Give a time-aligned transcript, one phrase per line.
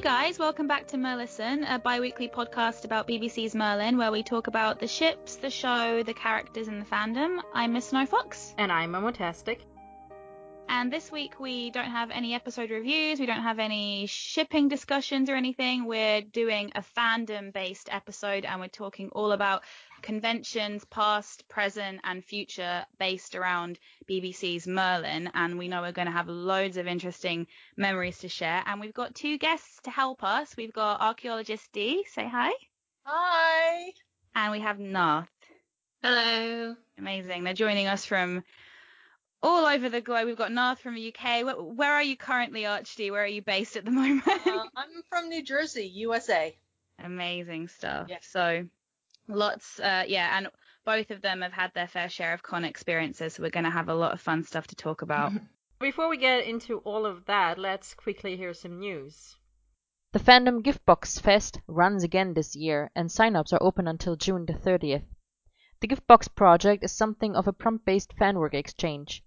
[0.00, 4.22] Hey guys, welcome back to Merlisten, a bi weekly podcast about BBC's Merlin, where we
[4.22, 7.38] talk about the ships, the show, the characters, and the fandom.
[7.52, 8.54] I'm Miss Snow Fox.
[8.56, 9.58] And I'm Momotastic.
[10.80, 15.28] And this week we don't have any episode reviews, we don't have any shipping discussions
[15.28, 15.84] or anything.
[15.84, 19.62] We're doing a fandom based episode and we're talking all about
[20.00, 23.78] conventions, past, present, and future based around
[24.08, 25.30] BBC's Merlin.
[25.34, 28.62] And we know we're going to have loads of interesting memories to share.
[28.64, 30.56] And we've got two guests to help us.
[30.56, 32.52] We've got archaeologist Dee, say hi.
[33.04, 33.92] Hi.
[34.34, 35.28] And we have Nath.
[36.02, 36.74] Hello.
[36.96, 37.44] Amazing.
[37.44, 38.44] They're joining us from
[39.42, 40.26] all over the globe.
[40.26, 41.44] We've got Nath from the UK.
[41.44, 43.10] Where, where are you currently, Archie?
[43.10, 44.26] Where are you based at the moment?
[44.28, 46.56] uh, I'm from New Jersey, USA.
[47.02, 48.08] Amazing stuff.
[48.08, 48.18] Yeah.
[48.20, 48.66] So
[49.28, 50.48] lots, uh, yeah, and
[50.84, 53.34] both of them have had their fair share of con experiences.
[53.34, 55.32] So we're going to have a lot of fun stuff to talk about.
[55.80, 59.36] Before we get into all of that, let's quickly hear some news.
[60.12, 64.52] The Fandom Giftbox Fest runs again this year, and sign-ups are open until June the
[64.52, 65.04] 30th.
[65.80, 69.24] The Giftbox project is something of a prompt-based fanwork exchange.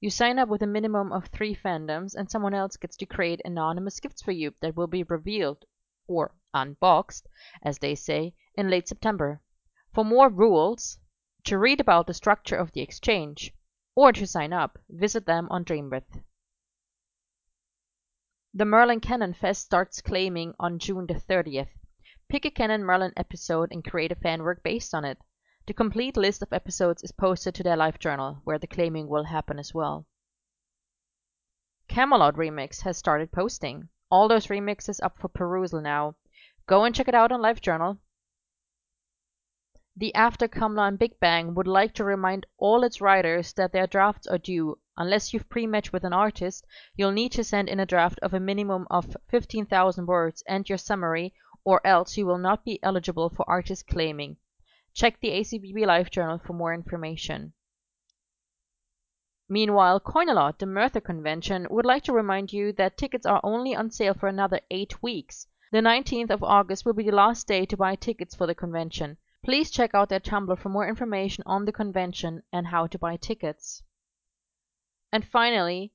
[0.00, 3.40] You sign up with a minimum of three fandoms, and someone else gets to create
[3.44, 5.64] anonymous gifts for you that will be revealed,
[6.06, 7.26] or unboxed,
[7.62, 9.42] as they say, in late September.
[9.92, 11.00] For more rules,
[11.44, 13.52] to read about the structure of the exchange,
[13.96, 16.22] or to sign up, visit them on Dreamwidth.
[18.54, 21.70] The Merlin Canon Fest starts claiming on June the 30th.
[22.28, 25.18] Pick a Canon Merlin episode and create a fanwork based on it.
[25.68, 29.24] The complete list of episodes is posted to their live journal, where the claiming will
[29.24, 30.06] happen as well.
[31.88, 33.90] Camelot Remix has started posting.
[34.10, 36.16] All those remixes up for perusal now.
[36.66, 37.98] Go and check it out on LiveJournal.
[39.94, 43.86] The After Camelot and Big Bang would like to remind all its writers that their
[43.86, 44.78] drafts are due.
[44.96, 46.64] Unless you've pre-matched with an artist,
[46.96, 50.78] you'll need to send in a draft of a minimum of 15,000 words and your
[50.78, 54.38] summary, or else you will not be eligible for artist claiming.
[54.98, 57.52] Check the ACBB LiveJournal for more information.
[59.48, 63.92] Meanwhile, Coinalot, the Merthur convention, would like to remind you that tickets are only on
[63.92, 65.46] sale for another eight weeks.
[65.70, 69.18] The 19th of August will be the last day to buy tickets for the convention.
[69.44, 73.16] Please check out their Tumblr for more information on the convention and how to buy
[73.16, 73.84] tickets.
[75.12, 75.92] And finally,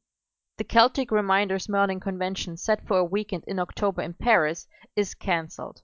[0.56, 4.66] the Celtic Reminders Merlin convention set for a weekend in October in Paris
[4.96, 5.81] is cancelled.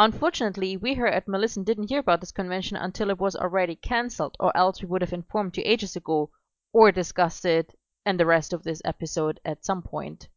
[0.00, 4.36] Unfortunately, we here at Merlisten didn't hear about this convention until it was already cancelled,
[4.38, 6.30] or else we would have informed you ages ago,
[6.72, 7.74] or discussed it
[8.06, 10.28] and the rest of this episode at some point.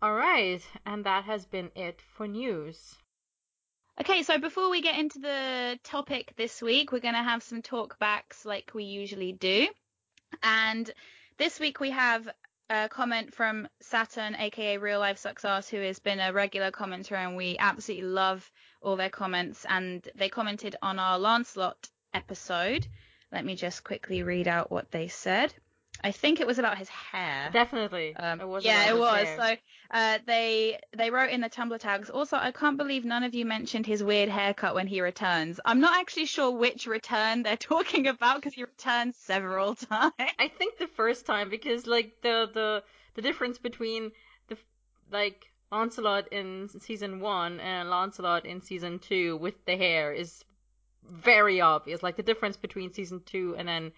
[0.00, 2.94] Alright, and that has been it for news.
[4.00, 7.60] Okay, so before we get into the topic this week, we're going to have some
[7.60, 9.66] talkbacks like we usually do.
[10.42, 10.90] And
[11.38, 12.28] this week we have
[12.72, 17.36] a comment from Saturn, aka Real Life Sucks who has been a regular commenter, and
[17.36, 18.50] we absolutely love
[18.80, 19.66] all their comments.
[19.68, 22.86] And they commented on our Lancelot episode.
[23.30, 25.52] Let me just quickly read out what they said.
[26.04, 27.50] I think it was about his hair.
[27.52, 28.16] Definitely.
[28.16, 29.24] Um, it was yeah, it was.
[29.24, 29.38] hair.
[29.38, 29.56] So
[29.92, 32.10] uh, they they wrote in the Tumblr tags.
[32.10, 35.60] Also, I can't believe none of you mentioned his weird haircut when he returns.
[35.64, 40.12] I'm not actually sure which return they're talking about because he returns several times.
[40.18, 42.82] I think the first time because like the the
[43.14, 44.10] the difference between
[44.48, 44.56] the
[45.10, 50.44] like Lancelot in season one and Lancelot in season two with the hair is
[51.08, 52.02] very obvious.
[52.02, 53.92] Like the difference between season two and then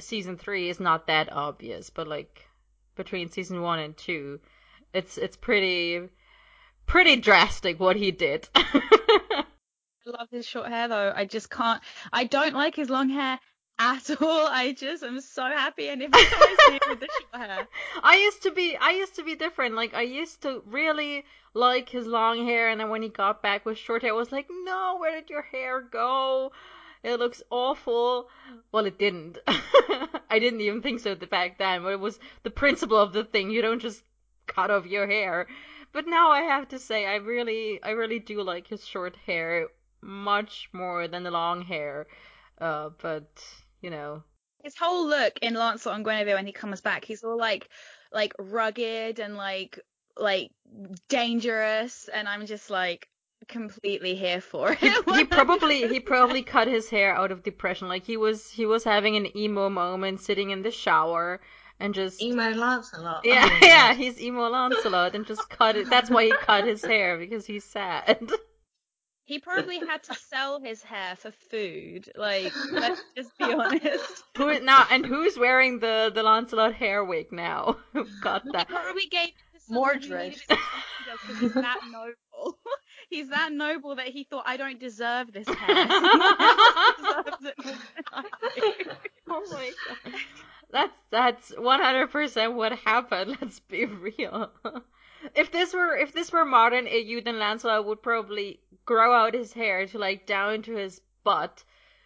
[0.00, 2.48] season three is not that obvious, but like
[2.96, 4.40] between season one and two,
[4.92, 6.08] it's it's pretty
[6.86, 8.48] pretty drastic what he did.
[8.54, 9.44] I
[10.06, 11.12] love his short hair though.
[11.14, 11.82] I just can't.
[12.12, 13.38] I don't like his long hair
[13.78, 14.46] at all.
[14.46, 17.68] I just am so happy, and if I see him with the short hair.
[18.02, 19.74] I used to be I used to be different.
[19.74, 21.24] Like I used to really
[21.54, 24.32] like his long hair and then when he got back with short hair I was
[24.32, 26.52] like, "No, where did your hair go?
[27.06, 28.28] It looks awful."
[28.72, 29.38] Well, it didn't.
[30.28, 33.12] I didn't even think so at the back then, but it was the principle of
[33.12, 33.50] the thing.
[33.50, 34.02] You don't just
[34.46, 35.46] cut off your hair.
[35.92, 39.68] But now I have to say I really I really do like his short hair
[40.02, 42.06] much more than the long hair.
[42.60, 43.42] Uh, but
[43.80, 44.22] you know,
[44.62, 47.68] his whole look in Lancelot and Guinevere when he comes back, he's all like
[48.12, 49.78] like rugged and like
[50.16, 50.50] like
[51.08, 53.08] dangerous, and I'm just like
[53.48, 54.78] completely here for it.
[54.80, 57.88] he, he probably he probably cut his hair out of depression.
[57.88, 61.40] Like he was he was having an emo moment, sitting in the shower
[61.78, 63.20] and just Emo Lancelot.
[63.24, 63.96] yeah Oh my yeah God.
[63.96, 65.90] he's emo Lancelot and just cut it.
[65.90, 68.30] That's why he cut his hair because he's sad.
[69.24, 72.10] he probably had to sell his hair for food.
[72.16, 74.22] Like let's just be honest.
[74.36, 77.76] Who is now and who's wearing the the Lancelot hair wig now?
[77.92, 78.68] Who got He that?
[78.68, 80.34] probably gave it to Mordred.
[80.48, 82.58] Because he's that noble.
[83.08, 85.88] He's that noble that he thought I don't deserve this hair.
[85.88, 88.22] Someone else deserves it more than I
[88.54, 88.90] do.
[89.28, 90.14] Oh my god.
[90.70, 93.38] That's that's 100% what happened.
[93.40, 94.50] Let's be real.
[95.34, 99.34] if this were if this were modern eh, AU, then Lancelot would probably grow out
[99.34, 101.64] his hair to like down to his butt,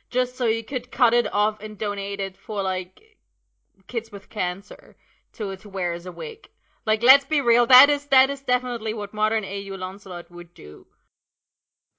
[0.09, 3.01] just so he could cut it off and donate it for like
[3.87, 4.97] kids with cancer
[5.35, 6.49] to to wear as a wig.
[6.87, 10.87] Like let's be real, that is that is definitely what modern AU Lancelot would do.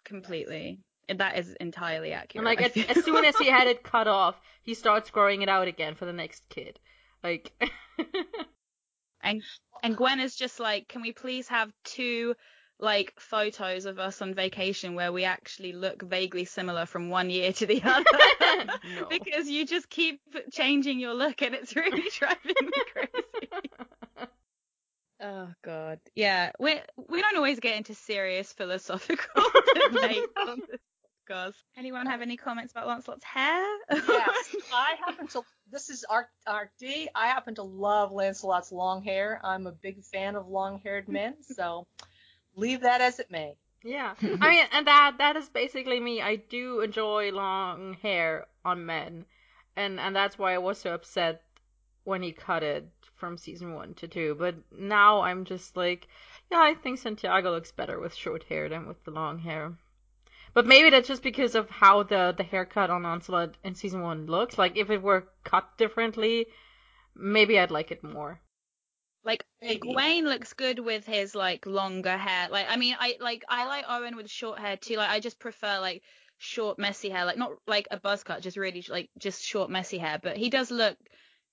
[0.03, 0.79] Completely.
[1.07, 2.35] And that is entirely accurate.
[2.37, 5.49] And like as, as soon as he had it cut off, he starts growing it
[5.49, 6.79] out again for the next kid.
[7.23, 7.51] Like
[9.21, 9.43] and
[9.83, 12.35] and Gwen is just like, can we please have two
[12.79, 17.53] like photos of us on vacation where we actually look vaguely similar from one year
[17.53, 18.05] to the other?
[18.83, 19.07] No.
[19.09, 20.19] because you just keep
[20.51, 23.69] changing your look and it's really driving me crazy.
[25.21, 25.99] Oh god.
[26.15, 26.79] Yeah, we
[27.09, 29.43] we don't always get into serious philosophical
[29.91, 30.79] debates on this
[31.29, 31.53] podcast.
[31.77, 33.63] Anyone have any comments about Lancelot's hair?
[33.91, 35.43] Yes, I happen to.
[35.71, 37.07] This is Arc Arc D.
[37.13, 39.39] I happen to love Lancelot's long hair.
[39.43, 41.85] I'm a big fan of long-haired men, so
[42.55, 43.53] leave that as it may.
[43.83, 46.21] Yeah, I mean, and that that is basically me.
[46.21, 49.25] I do enjoy long hair on men,
[49.75, 51.43] and and that's why I was so upset
[52.03, 52.89] when he cut it
[53.21, 54.35] from season one to two.
[54.37, 56.07] But now I'm just like,
[56.51, 59.77] yeah, I think Santiago looks better with short hair than with the long hair.
[60.55, 64.25] But maybe that's just because of how the the haircut on Lancelot in season one
[64.25, 64.57] looks.
[64.57, 66.47] Like if it were cut differently,
[67.15, 68.41] maybe I'd like it more.
[69.23, 69.79] Like Maybe.
[69.79, 72.49] Gwaine looks good with his like longer hair.
[72.49, 74.97] Like I mean, I like I like Eoin with short hair too.
[74.97, 76.01] Like I just prefer like
[76.39, 79.99] short messy hair, like not like a buzz cut, just really like just short messy
[79.99, 80.19] hair.
[80.21, 80.97] But he does look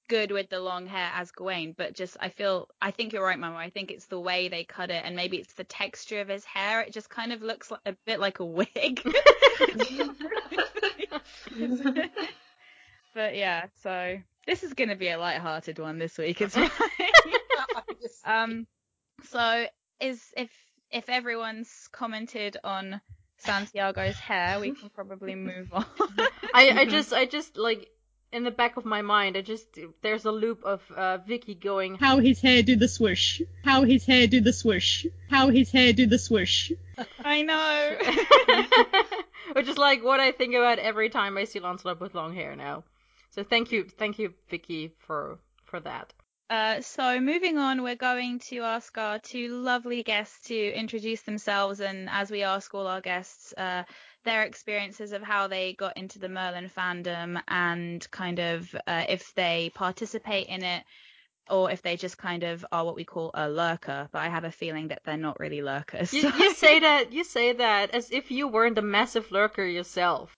[0.09, 1.75] good with the long hair as Gawain.
[1.77, 3.57] But just I feel I think you're right, Mama.
[3.57, 6.45] I think it's the way they cut it, and maybe it's the texture of his
[6.45, 6.81] hair.
[6.81, 9.03] It just kind of looks like, a bit like a wig.
[13.15, 16.41] but yeah, so this is gonna be a light-hearted one this week.
[16.41, 16.71] It's fine.
[18.25, 18.67] Um,
[19.25, 19.67] so
[20.01, 20.51] is if
[20.91, 23.01] if everyone's commented on
[23.39, 25.85] Santiago's hair, we can probably move on.
[26.55, 27.89] I, I just I just like
[28.33, 31.97] in the back of my mind I just there's a loop of uh, Vicky going
[31.97, 33.41] How his hair do the swoosh.
[33.65, 35.07] How his hair do the swoosh.
[35.31, 36.73] How his hair do the swoosh.
[37.25, 37.97] I know.
[39.53, 42.57] which is like what I think about every time I see Lancelot with long hair
[42.57, 42.85] now.
[43.31, 46.13] So thank you thank you Vicky for for that.
[46.51, 51.81] Uh, so moving on, we're going to ask our two lovely guests to introduce themselves,
[51.81, 53.83] and as we ask all our guests, uh,
[54.25, 59.35] their experiences of how they got into the Merlin fandom and kind of uh, if
[59.35, 60.85] they participate in it
[61.51, 64.09] or if they just kind of are what we call a lurker.
[64.13, 66.13] But I have a feeling that they're not really lurkers.
[66.13, 70.38] You, you say that you say that as if you weren't a massive lurker yourself.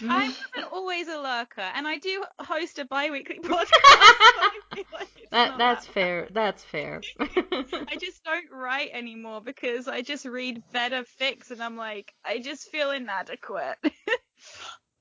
[0.00, 3.66] I wasn't always a lurker, and I do host a bi-weekly podcast.
[3.66, 6.28] so I like That that's that fair.
[6.32, 7.02] That's fair.
[7.20, 12.38] I just don't write anymore because I just read better fics and I'm like, I
[12.38, 13.78] just feel inadequate.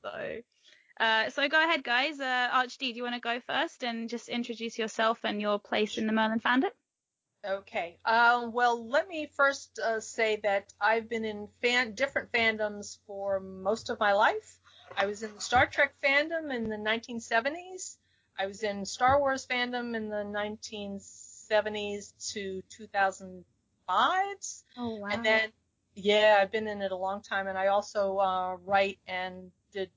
[0.04, 0.42] so,
[1.00, 2.20] uh, so go ahead, guys.
[2.20, 5.98] Uh, Archd, do you want to go first and just introduce yourself and your place
[5.98, 6.70] in the Merlin fandom?
[7.46, 7.98] Okay.
[8.06, 13.40] Um, well, let me first uh, say that I've been in fan different fandoms for
[13.40, 14.61] most of my life.
[14.98, 17.98] I was in the Star Trek fandom in the 1970s.
[18.38, 24.26] I was in Star Wars fandom in the 1970s to 2005.
[24.78, 25.08] Oh wow.
[25.12, 25.50] And then,
[25.96, 29.90] yeah, I've been in it a long time, and I also uh, write and did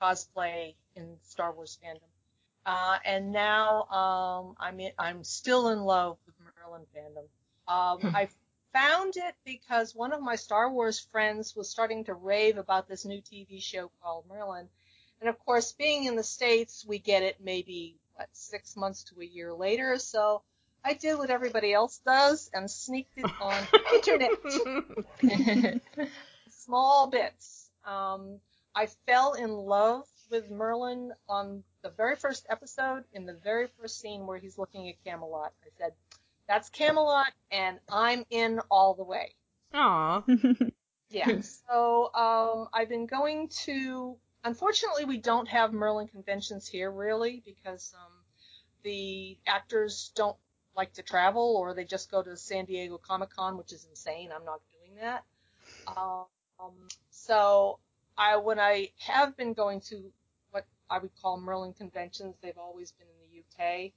[0.00, 2.00] cosplay in Star Wars fandom.
[2.64, 7.26] Uh, and now um, I'm in, I'm still in love with Merlin fandom.
[7.68, 8.28] Um, I
[8.72, 13.04] found it because one of my Star Wars friends was starting to rave about this
[13.04, 14.68] new TV show called Merlin,
[15.20, 19.20] and of course, being in the states, we get it maybe what six months to
[19.20, 19.98] a year later.
[19.98, 20.42] So
[20.84, 23.94] I did what everybody else does and sneaked it on the
[25.20, 25.80] internet
[26.50, 27.70] small bits.
[27.84, 28.40] Um,
[28.74, 34.00] I fell in love with Merlin on the very first episode, in the very first
[34.00, 35.52] scene where he's looking at Camelot.
[35.64, 35.92] I said,
[36.52, 39.34] "That's Camelot, and I'm in all the way."
[39.72, 40.22] Aw.
[41.08, 41.42] Yeah.
[41.42, 44.16] so um, I've been going to.
[44.44, 48.12] Unfortunately, we don't have Merlin conventions here, really, because um,
[48.82, 50.36] the actors don't
[50.74, 54.30] like to travel, or they just go to San Diego Comic Con, which is insane.
[54.34, 55.24] I'm not doing that.
[55.86, 57.78] Um, so
[58.16, 60.10] I, when I have been going to
[60.50, 63.92] what I would call Merlin conventions, they've always been in the UK,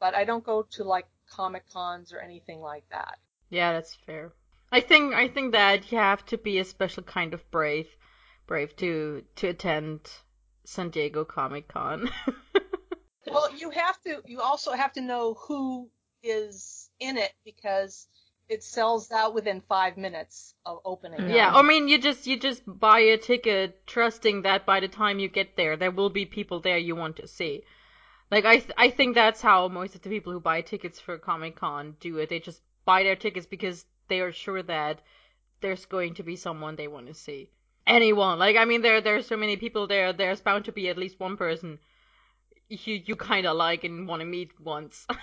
[0.00, 3.18] but I don't go to like comic cons or anything like that.
[3.50, 4.32] Yeah, that's fair.
[4.70, 7.88] I think I think that you have to be a special kind of brave,
[8.46, 10.10] brave to to attend
[10.64, 12.10] San Diego Comic Con.
[13.26, 14.22] well, you have to.
[14.26, 15.90] You also have to know who
[16.22, 18.08] is in it because
[18.48, 21.20] it sells out within five minutes of opening.
[21.20, 21.34] Mm-hmm.
[21.34, 25.18] Yeah, I mean, you just you just buy a ticket, trusting that by the time
[25.18, 27.64] you get there, there will be people there you want to see.
[28.30, 31.18] Like I th- I think that's how most of the people who buy tickets for
[31.18, 32.28] Comic Con do it.
[32.28, 35.00] They just buy their tickets because they are sure that
[35.60, 37.50] there's going to be someone they want to see.
[37.86, 38.38] Anyone.
[38.38, 41.20] Like I mean there there's so many people there, there's bound to be at least
[41.20, 41.78] one person
[42.68, 45.06] you you kinda like and want to meet once.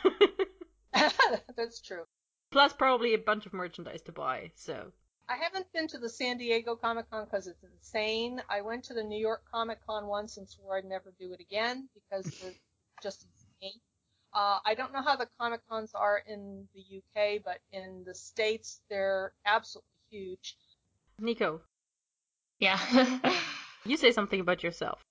[1.55, 2.03] That's true.
[2.51, 4.91] Plus probably a bunch of merchandise to buy, so
[5.27, 8.41] I haven't been to the San Diego Comic Con because it's insane.
[8.49, 11.39] I went to the New York Comic Con once and swore I'd never do it
[11.39, 12.59] again because it's
[13.01, 13.25] just
[13.61, 13.81] me.
[14.33, 18.13] Uh, I don't know how the Comic Cons are in the UK, but in the
[18.13, 20.57] States, they're absolutely huge.
[21.19, 21.61] Nico.
[22.59, 22.79] Yeah.
[23.85, 25.01] you say something about yourself.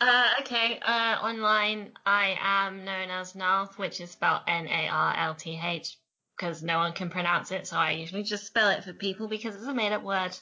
[0.00, 5.98] Uh, okay, uh, online I am known as Narth, which is spelled N-A-R-L-T-H,
[6.36, 9.54] because no one can pronounce it, so I usually just spell it for people because
[9.54, 10.36] it's a made-up word.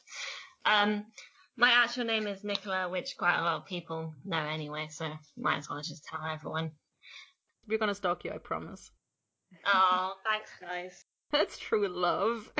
[0.64, 1.06] Um,
[1.58, 5.58] my actual name is Nicola, which quite a lot of people know anyway, so might
[5.58, 6.70] as well just tell everyone.
[7.66, 8.90] We're gonna stalk you, I promise.
[9.66, 11.04] Oh, thanks, guys.
[11.32, 12.50] That's true love.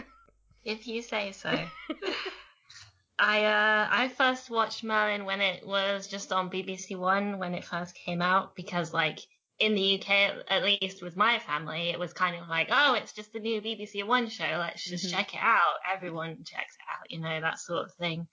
[0.65, 1.51] If you say so.
[3.21, 7.65] I uh I first watched Merlin when it was just on BBC One when it
[7.65, 9.21] first came out because like
[9.59, 13.13] in the UK at least with my family it was kind of like oh it's
[13.13, 15.17] just the new BBC One show let's just mm-hmm.
[15.17, 18.29] check it out everyone checks it out you know that sort of thing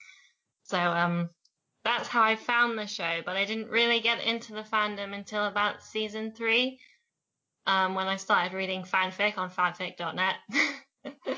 [0.66, 1.30] so um
[1.84, 5.46] that's how I found the show but I didn't really get into the fandom until
[5.46, 6.78] about season 3
[7.66, 10.36] um when I started reading fanfic on fanfic.net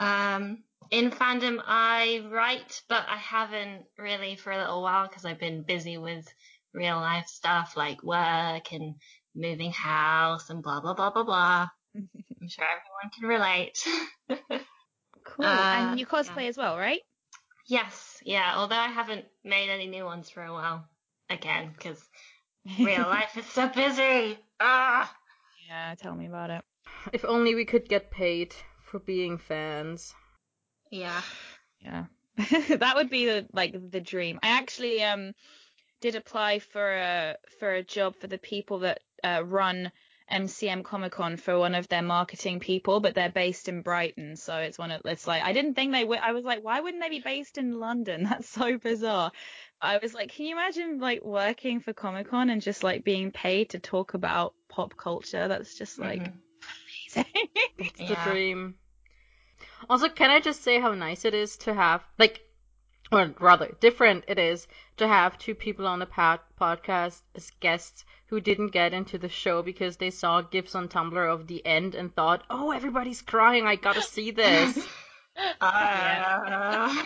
[0.00, 5.38] um in fandom, I write, but I haven't really for a little while because I've
[5.38, 6.26] been busy with
[6.72, 8.94] real life stuff like work and
[9.34, 11.68] moving house and blah blah blah blah blah.
[11.96, 13.84] I'm sure everyone can relate.
[15.24, 15.44] cool.
[15.44, 16.48] Uh, and you cosplay yeah.
[16.48, 17.00] as well, right?
[17.66, 18.54] Yes, yeah.
[18.56, 20.86] Although I haven't made any new ones for a while,
[21.30, 22.02] again, because
[22.78, 24.38] real life is so busy.
[24.60, 25.14] Ah.
[25.68, 26.62] Yeah, tell me about it.
[27.12, 30.14] If only we could get paid for being fans.
[30.90, 31.22] Yeah.
[31.80, 32.04] Yeah.
[32.36, 34.38] that would be the like the dream.
[34.42, 35.32] I actually um
[36.00, 39.90] did apply for a for a job for the people that uh, run
[40.30, 44.56] MCM Comic Con for one of their marketing people, but they're based in Brighton, so
[44.56, 46.18] it's one of it's like I didn't think they would.
[46.18, 48.24] I was like, why wouldn't they be based in London?
[48.30, 49.32] That's so bizarre.
[49.80, 53.32] I was like, can you imagine like working for Comic Con and just like being
[53.32, 55.48] paid to talk about pop culture?
[55.48, 57.22] That's just like mm-hmm.
[57.24, 57.48] amazing.
[57.78, 58.24] it's yeah.
[58.24, 58.74] the dream.
[59.88, 62.40] Also, can I just say how nice it is to have, like,
[63.12, 68.04] or rather, different it is to have two people on the pod- podcast as guests
[68.26, 71.94] who didn't get into the show because they saw gifs on Tumblr of the end
[71.94, 74.78] and thought, oh, everybody's crying, I gotta see this.
[75.60, 77.04] uh,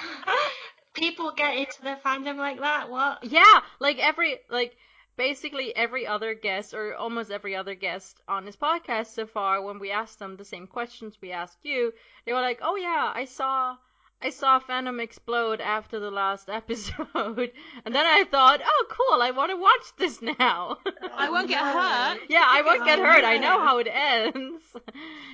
[0.94, 2.90] people get into the fandom like that?
[2.90, 3.24] What?
[3.24, 4.76] Yeah, like every, like,
[5.16, 9.80] basically every other guest or almost every other guest on this podcast so far when
[9.80, 11.92] we asked them the same questions we asked you
[12.24, 13.76] they were like oh yeah i saw
[14.22, 17.52] i saw fandom explode after the last episode
[17.84, 20.76] and then i thought oh cool i want to watch this now.
[21.16, 22.20] I won't get hurt.
[22.28, 23.24] Yeah i won't get hurt.
[23.24, 24.62] I know how it ends.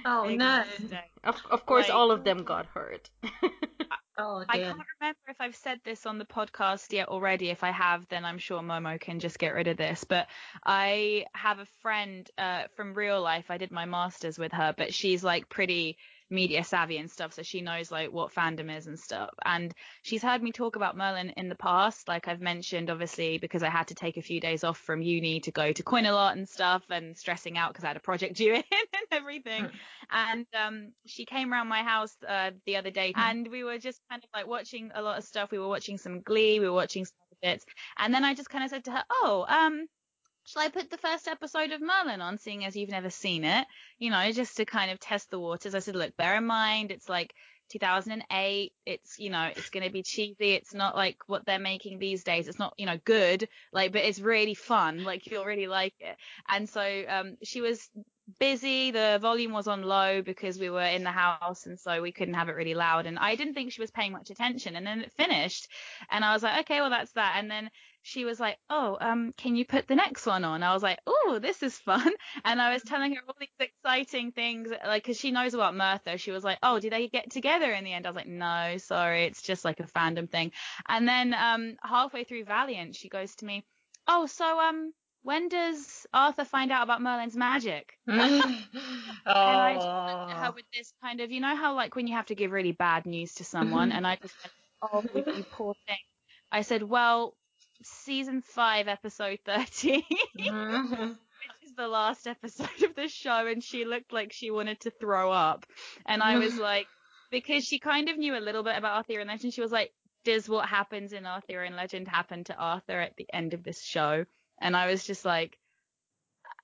[0.07, 0.65] Oh no.
[1.23, 3.09] Of, of course all of them got hurt.
[4.17, 7.51] Oh, I can't remember if I've said this on the podcast yet already.
[7.51, 10.05] If I have, then I'm sure Momo can just get rid of this.
[10.05, 10.29] But
[10.65, 13.47] I have a friend uh, from real life.
[13.49, 15.97] I did my masters with her, but she's like pretty
[16.35, 19.31] media savvy and stuff, so she knows like what fandom is and stuff.
[19.45, 19.73] And
[20.03, 23.71] she's heard me talk about Merlin in the past, like I've mentioned, obviously because I
[23.71, 26.83] had to take a few days off from uni to go to Coinalot and stuff,
[26.91, 29.69] and stressing out because I had a project due in and everything.
[30.11, 34.01] and um, she came around my house uh, the other day, and we were just
[34.11, 35.51] kind of like watching a lot of stuff.
[35.51, 37.65] We were watching some Glee, we were watching some bits,
[37.99, 39.87] and then I just kind of said to her, "Oh, um."
[40.45, 43.67] Shall I put the first episode of Merlin on, seeing as you've never seen it?
[43.99, 45.75] You know, just to kind of test the waters.
[45.75, 47.35] I said, look, bear in mind, it's like
[47.71, 48.73] 2008.
[48.85, 50.53] It's, you know, it's going to be cheesy.
[50.53, 52.47] It's not like what they're making these days.
[52.47, 55.05] It's not, you know, good, like, but it's really fun.
[55.05, 56.17] Like, you'll really like it.
[56.49, 57.89] And so, um, she was
[58.39, 58.91] busy.
[58.91, 62.35] The volume was on low because we were in the house and so we couldn't
[62.35, 63.07] have it really loud.
[63.07, 64.77] And I didn't think she was paying much attention.
[64.77, 65.69] And then it finished
[66.11, 67.37] and I was like, okay, well that's that.
[67.39, 67.71] And then
[68.07, 70.63] she was like, oh, um, can you put the next one on?
[70.63, 72.13] I was like, oh, this is fun.
[72.45, 76.19] And I was telling her all these exciting things, like, cause she knows about Merthur.
[76.19, 78.07] She was like, oh, did they get together in the end?
[78.07, 79.25] I was like, no, sorry.
[79.25, 80.53] It's just like a fandom thing.
[80.87, 83.65] And then, um, halfway through Valiant, she goes to me,
[84.07, 84.93] oh, so, um,
[85.23, 87.97] when does Arthur find out about Merlin's magic?
[88.07, 88.15] oh.
[89.27, 92.07] And I just looked at her with this kind of, you know how like when
[92.07, 95.45] you have to give really bad news to someone, and I just went, oh, you
[95.53, 95.97] poor thing.
[96.53, 97.35] I said, well,
[97.83, 100.07] season five, episode thirty,
[100.39, 101.09] Mhm.
[101.19, 104.91] which is the last episode of the show, and she looked like she wanted to
[104.91, 105.67] throw up,
[106.07, 106.87] and I was like,
[107.31, 109.93] because she kind of knew a little bit about Arthurian legend, she was like,
[110.25, 114.25] does what happens in Arthurian legend happen to Arthur at the end of this show?
[114.61, 115.59] And I was just like,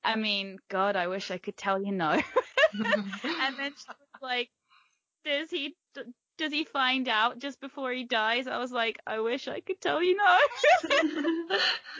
[0.02, 2.10] I mean, God, I wish I could tell you no.
[2.72, 4.48] and then she was like,
[5.24, 5.74] does he
[6.40, 8.46] does he find out just before he dies?
[8.46, 10.38] I was like, I wish I could tell you no.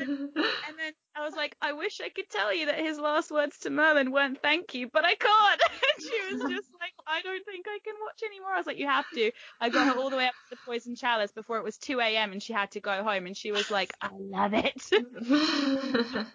[0.01, 0.31] and
[0.79, 3.71] then I was like, I wish I could tell you that his last words to
[3.71, 5.61] Merlin weren't thank you, but I can't.
[5.71, 8.53] And she was just like, I don't think I can watch anymore.
[8.55, 9.31] I was like, you have to.
[9.61, 12.01] I got her all the way up to the poison chalice before it was 2
[12.01, 12.33] a.m.
[12.33, 14.75] and she had to go home and she was like, I love it.
[14.91, 16.29] Perfect.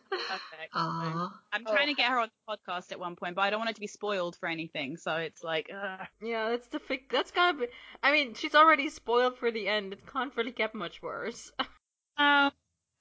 [0.74, 1.40] Aw.
[1.54, 3.70] I'm trying to get her on the podcast at one point, but I don't want
[3.70, 4.98] it to be spoiled for anything.
[4.98, 6.08] So it's like, ugh.
[6.22, 7.68] Yeah, that's the fic- that's gotta be.
[8.04, 9.94] I mean, she's already spoiled for the end.
[9.94, 11.52] It can't really get much worse.
[12.18, 12.52] Um,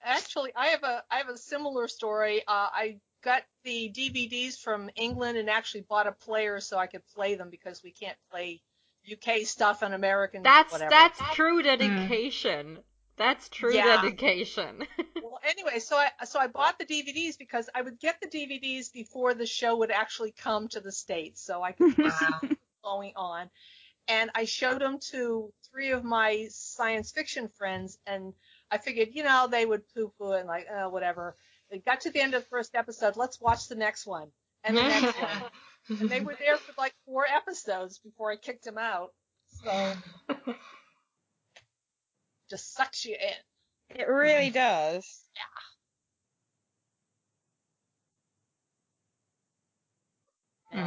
[0.05, 2.41] Actually, I have a I have a similar story.
[2.47, 7.07] Uh, I got the DVDs from England and actually bought a player so I could
[7.09, 8.63] play them because we can't play
[9.05, 10.89] UK stuff and American That's whatever.
[10.89, 12.85] that's true dedication.
[13.17, 13.83] That's true Yeah.
[13.83, 14.87] dedication.
[15.21, 18.93] well, anyway, so I so I bought the DVDs because I would get the DVDs
[18.93, 22.09] before the show would actually come to the states, so I could Wow.
[22.11, 22.43] see
[22.83, 23.51] going on.
[24.09, 28.35] And I showed them to three of my science fiction friends, and
[28.75, 31.37] I figured, you know, they would poo-poo and like, oh, whatever.
[31.71, 33.17] They got to the end of the first episode.
[33.17, 34.33] Let's watch the next one
[34.65, 36.01] and the next one.
[36.01, 39.13] And they were there for like four episodes before I kicked them out.
[39.63, 39.93] So
[42.51, 43.97] just sucks you in.
[44.01, 45.23] it really does.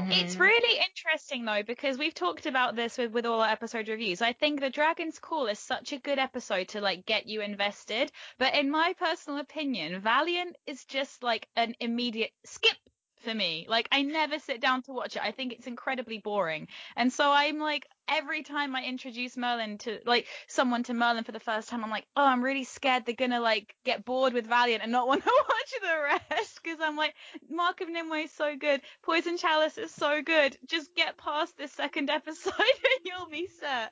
[0.10, 0.40] It's Mhm.
[0.40, 4.22] really interesting though because we've talked about this with, with all our episode reviews.
[4.22, 8.12] I think the Dragon's Call is such a good episode to like get you invested,
[8.38, 12.78] but in my personal opinion, Valiant is just like an immediate skip
[13.28, 13.66] for me.
[13.68, 15.22] Like I never sit down to watch it.
[15.22, 16.70] I think it's incredibly boring.
[16.96, 21.34] And so I'm like every time I introduce Merlin to like someone to Merlin for
[21.34, 24.48] the first time, I'm like, "Oh, I'm really scared they're to like get bored with
[24.48, 27.16] Valiant and not want to watch the rest because I'm like
[27.50, 28.80] Mark of Nimueh is so good.
[29.04, 30.58] Poison Chalice is so good.
[30.66, 33.92] Just get past this second episode and you'll be set.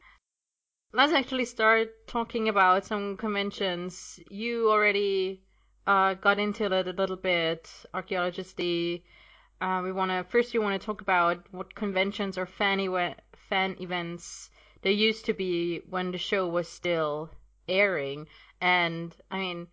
[0.94, 4.18] Let's actually start talking about some conventions.
[4.30, 5.42] You already
[5.86, 9.04] uh, got into it a little bit, archaeologically.
[9.62, 10.54] Uh, we want to first.
[10.54, 13.16] We want to talk about what conventions or fan
[13.50, 14.50] fan events
[14.82, 17.30] there used to be when the show was still
[17.68, 18.28] airing.
[18.60, 19.68] And I mean,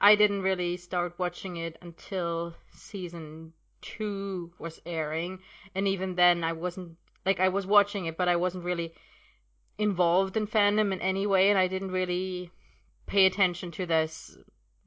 [0.00, 5.40] I didn't really start watching it until season two was airing,
[5.74, 8.94] and even then, I wasn't like I was watching it, but I wasn't really
[9.78, 12.50] involved in fandom in any way, and I didn't really
[13.06, 14.38] pay attention to this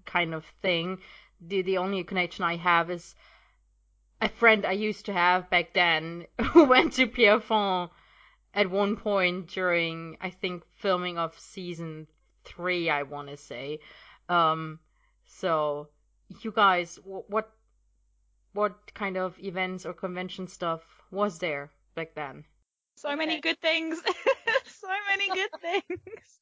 [0.06, 1.00] kind of thing.
[1.42, 3.14] The the only connection I have is
[4.22, 7.92] a friend I used to have back then who went to Pierrefonds
[8.54, 12.08] at one point during I think filming of season
[12.46, 13.80] three, I want to say.
[14.30, 14.80] Um,
[15.26, 15.90] so
[16.42, 17.52] you guys, wh- what
[18.54, 22.44] what kind of events or convention stuff was there back then?
[22.96, 24.02] So many good things.
[24.66, 26.40] so many good things.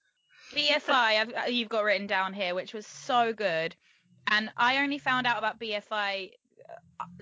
[0.53, 3.75] BFI, I've, uh, you've got written down here, which was so good.
[4.27, 6.31] And I only found out about BFI
[6.69, 6.73] uh,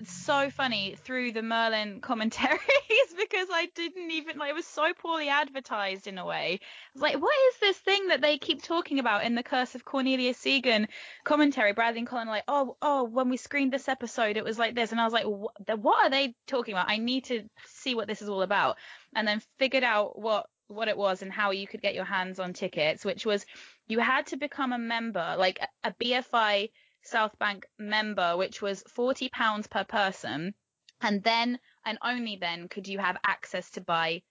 [0.04, 2.60] so funny through the Merlin commentaries
[3.18, 6.60] because I didn't even like it was so poorly advertised in a way.
[6.60, 9.74] I was like, what is this thing that they keep talking about in the Curse
[9.74, 10.86] of Cornelius Sigan
[11.24, 11.72] commentary?
[11.72, 14.74] Bradley and Colin are like, oh, oh, when we screened this episode, it was like
[14.74, 16.90] this, and I was like, what, are they talking about?
[16.90, 18.76] I need to see what this is all about,
[19.14, 22.40] and then figured out what what it was and how you could get your hands
[22.40, 23.44] on tickets, which was
[23.86, 26.70] you had to become a member, like a BFI
[27.04, 30.54] South Bank member, which was forty pounds per person,
[31.00, 34.22] and then and only then could you have access to buy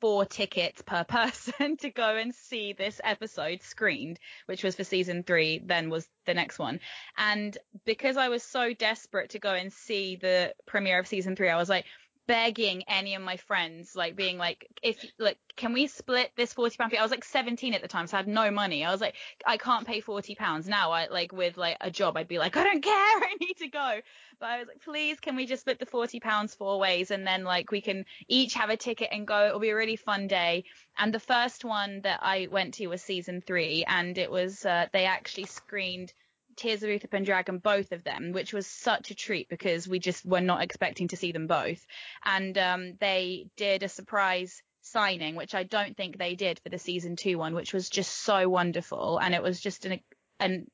[0.00, 5.22] four tickets per person to go and see this episode screened, which was for season
[5.22, 6.80] three, then was the next one.
[7.16, 11.50] And because I was so desperate to go and see the premiere of season three,
[11.50, 11.84] I was like,
[12.30, 16.76] begging any of my friends, like being like, if like, can we split this forty
[16.76, 16.96] pound fee?
[16.96, 18.84] I was like 17 at the time, so I had no money.
[18.84, 20.92] I was like, I can't pay 40 pounds now.
[20.92, 23.66] I like with like a job, I'd be like, I don't care, I need to
[23.66, 24.00] go.
[24.38, 27.26] But I was like, please, can we just split the 40 pounds four ways, and
[27.26, 29.48] then like we can each have a ticket and go.
[29.48, 30.66] It'll be a really fun day.
[30.96, 34.86] And the first one that I went to was season three, and it was uh,
[34.92, 36.12] they actually screened
[36.60, 40.26] Tears of Uther Pendragon, both of them, which was such a treat because we just
[40.26, 41.86] were not expecting to see them both.
[42.22, 46.78] And um, they did a surprise signing, which I don't think they did for the
[46.78, 49.18] season two one, which was just so wonderful.
[49.18, 50.00] And it was just an,
[50.38, 50.66] an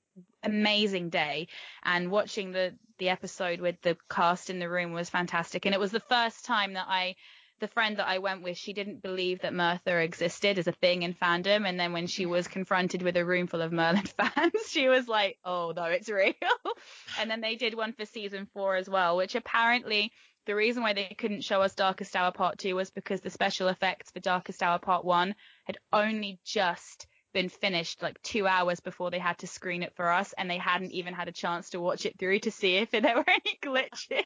[0.42, 1.46] amazing day.
[1.85, 5.66] And watching the, the episode with the cast in the room was fantastic.
[5.66, 7.14] And it was the first time that I
[7.61, 11.03] the friend that I went with, she didn't believe that Merthur existed as a thing
[11.03, 11.66] in fandom.
[11.66, 12.31] And then when she mm.
[12.31, 16.09] was confronted with a room full of Merlin fans, she was like, oh, no, it's
[16.09, 16.35] real.
[17.21, 20.12] and then they did one for season four as well, which apparently
[20.47, 23.69] the reason why they couldn't show us Darkest Hour Part 2 was because the special
[23.69, 29.11] effects for Darkest Hour Part 1 had only just been finished like two hours before
[29.11, 31.81] they had to screen it for us, and they hadn't even had a chance to
[31.81, 34.25] watch it through to see if there were any glitches.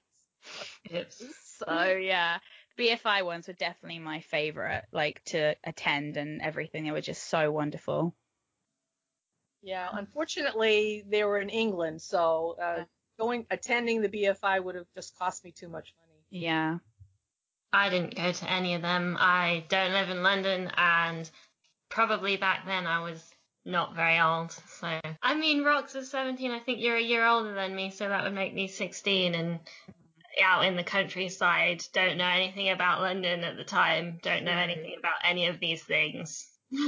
[0.95, 1.25] Oops.
[1.59, 2.39] So yeah,
[2.81, 6.85] BFI ones were definitely my favorite, like to attend and everything.
[6.85, 8.15] They were just so wonderful.
[9.63, 12.85] Yeah, unfortunately, they were in England, so uh,
[13.19, 16.21] going attending the BFI would have just cost me too much money.
[16.31, 16.79] Yeah.
[17.73, 19.17] I didn't go to any of them.
[19.21, 21.31] I don't live in London, and
[21.91, 23.23] probably back then I was
[23.67, 24.53] not very old.
[24.53, 26.51] So, I mean, Rox is 17.
[26.51, 29.35] I think you're a year older than me, so that would make me 16.
[29.35, 29.61] And
[30.43, 34.95] out in the countryside, don't know anything about London at the time, don't know anything
[34.99, 36.49] about any of these things.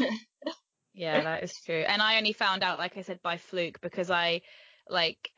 [0.95, 1.85] Yeah, that is true.
[1.87, 4.43] And I only found out, like I said, by fluke because I,
[4.89, 5.31] like,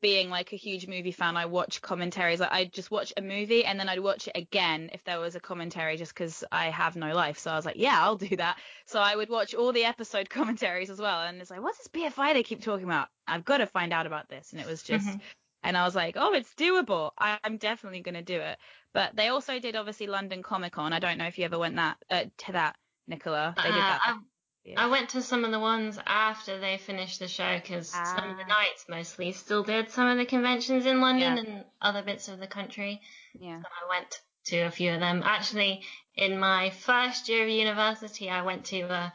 [0.00, 2.38] being like a huge movie fan, I watch commentaries.
[2.38, 5.34] Like, I'd just watch a movie and then I'd watch it again if there was
[5.34, 7.38] a commentary just because I have no life.
[7.38, 8.58] So I was like, yeah, I'll do that.
[8.86, 11.22] So I would watch all the episode commentaries as well.
[11.22, 13.08] And it's like, what's this BFI they keep talking about?
[13.26, 14.52] I've got to find out about this.
[14.52, 15.06] And it was just.
[15.06, 15.20] Mhm.
[15.62, 17.10] And I was like, oh, it's doable.
[17.18, 18.58] I'm definitely going to do it.
[18.94, 20.92] But they also did obviously London Comic Con.
[20.92, 23.54] I don't know if you ever went that uh, to that, Nicola.
[23.56, 24.00] They did Uh, that.
[24.02, 24.18] I,
[24.64, 24.84] Yeah.
[24.84, 28.36] I went to some of the ones after they finished the show because some of
[28.36, 28.48] the Ah.
[28.48, 31.42] knights mostly still did some of the conventions in London Yeah.
[31.42, 33.00] and other bits of the country.
[33.34, 33.60] yeah.
[33.62, 35.22] So I went to a few of them.
[35.24, 35.82] Actually,
[36.14, 39.10] in my first year of university, I went to uh,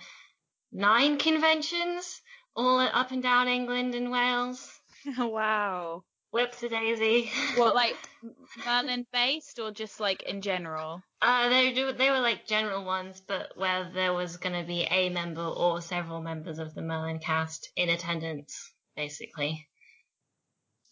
[0.72, 2.22] nine conventions,
[2.56, 4.80] all up and down England and Wales.
[5.18, 6.04] wow.
[6.36, 7.32] Whips a daisy.
[7.56, 7.96] What, like
[8.66, 11.02] Merlin based or just like in general?
[11.22, 11.94] Uh, they do.
[11.94, 15.80] They were like general ones, but where there was going to be a member or
[15.80, 19.66] several members of the Merlin cast in attendance, basically.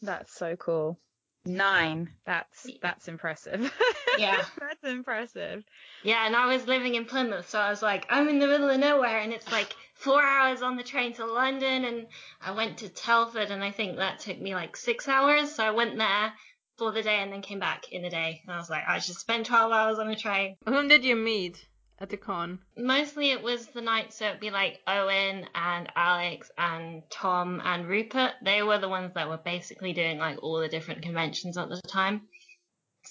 [0.01, 0.97] That's so cool.
[1.43, 2.09] Nine.
[2.25, 3.69] That's that's impressive.
[4.17, 4.43] Yeah.
[4.59, 5.63] that's impressive.
[6.03, 8.69] Yeah, and I was living in Plymouth, so I was like, I'm in the middle
[8.69, 12.07] of nowhere, and it's like four hours on the train to London, and
[12.41, 15.55] I went to Telford, and I think that took me like six hours.
[15.55, 16.33] So I went there
[16.77, 18.41] for the day and then came back in the day.
[18.45, 20.57] And I was like, I should spend 12 hours on a train.
[20.65, 21.65] Whom did you meet
[21.99, 22.59] at the con?
[22.77, 27.87] Mostly it was the knight, so it'd be like Eoin and Alex and Tom and
[27.87, 28.33] Rupert.
[28.43, 31.81] They were the ones that were basically doing like all the different conventions at the
[31.87, 32.21] time.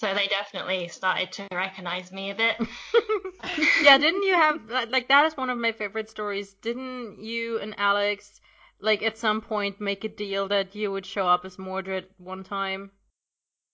[0.02, 2.56] So they definitely started to recognize me a bit.
[3.84, 6.54] yeah, didn't you have like- that is one of my favorite stories.
[6.54, 8.40] Didn't you and Alex
[8.80, 12.42] like at some point make a deal that you would show up as Mordred one
[12.42, 12.90] time?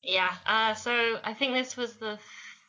[0.02, 2.18] Yeah, uh, so I think this was the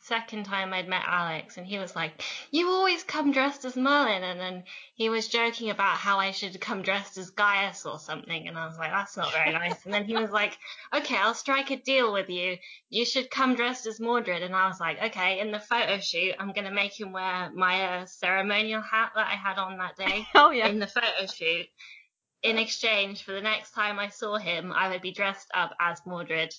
[0.02, 4.22] second time I'd met Alex, and he was like, You always come dressed as Merlin.
[4.22, 8.48] And then he was joking about how I should come dressed as Gaius or something.
[8.48, 9.84] And I was like, That's not very nice.
[9.84, 10.56] And then he was like,
[10.94, 12.56] Okay, I'll strike a deal with you.
[12.88, 14.42] You should come dressed as Mordred.
[14.42, 17.50] And I was like, Okay, in the photo shoot, I'm going to make him wear
[17.54, 20.68] my uh, ceremonial hat that I had on that day Oh yeah.
[20.68, 21.66] in the photo shoot.
[22.42, 26.00] In exchange for the next time I saw him, I would be dressed up as
[26.06, 26.54] Mordred.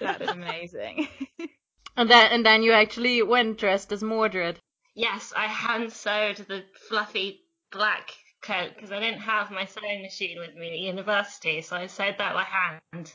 [0.00, 1.08] That's amazing.
[1.96, 4.60] And then and then you actually went dressed as Mordred.
[4.94, 8.10] Yes, I hand sewed the fluffy black
[8.42, 12.16] coat because I didn't have my sewing machine with me at university, so I sewed
[12.18, 13.14] that by hand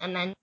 [0.00, 0.34] and then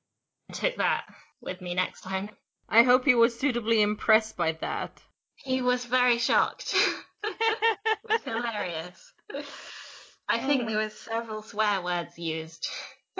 [0.53, 1.05] took that
[1.41, 2.29] with me next time.
[2.67, 5.01] I hope he was suitably impressed by that.
[5.35, 6.75] He was very shocked.
[7.23, 9.13] it was hilarious.
[10.27, 10.83] I think there oh.
[10.83, 12.67] was several swear words used.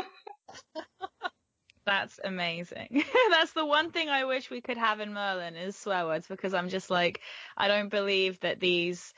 [1.89, 3.03] That's amazing.
[3.31, 6.53] That's the one thing I wish we could have in Merlin is swear words because
[6.53, 7.21] I'm just like
[7.57, 9.11] I don't believe that these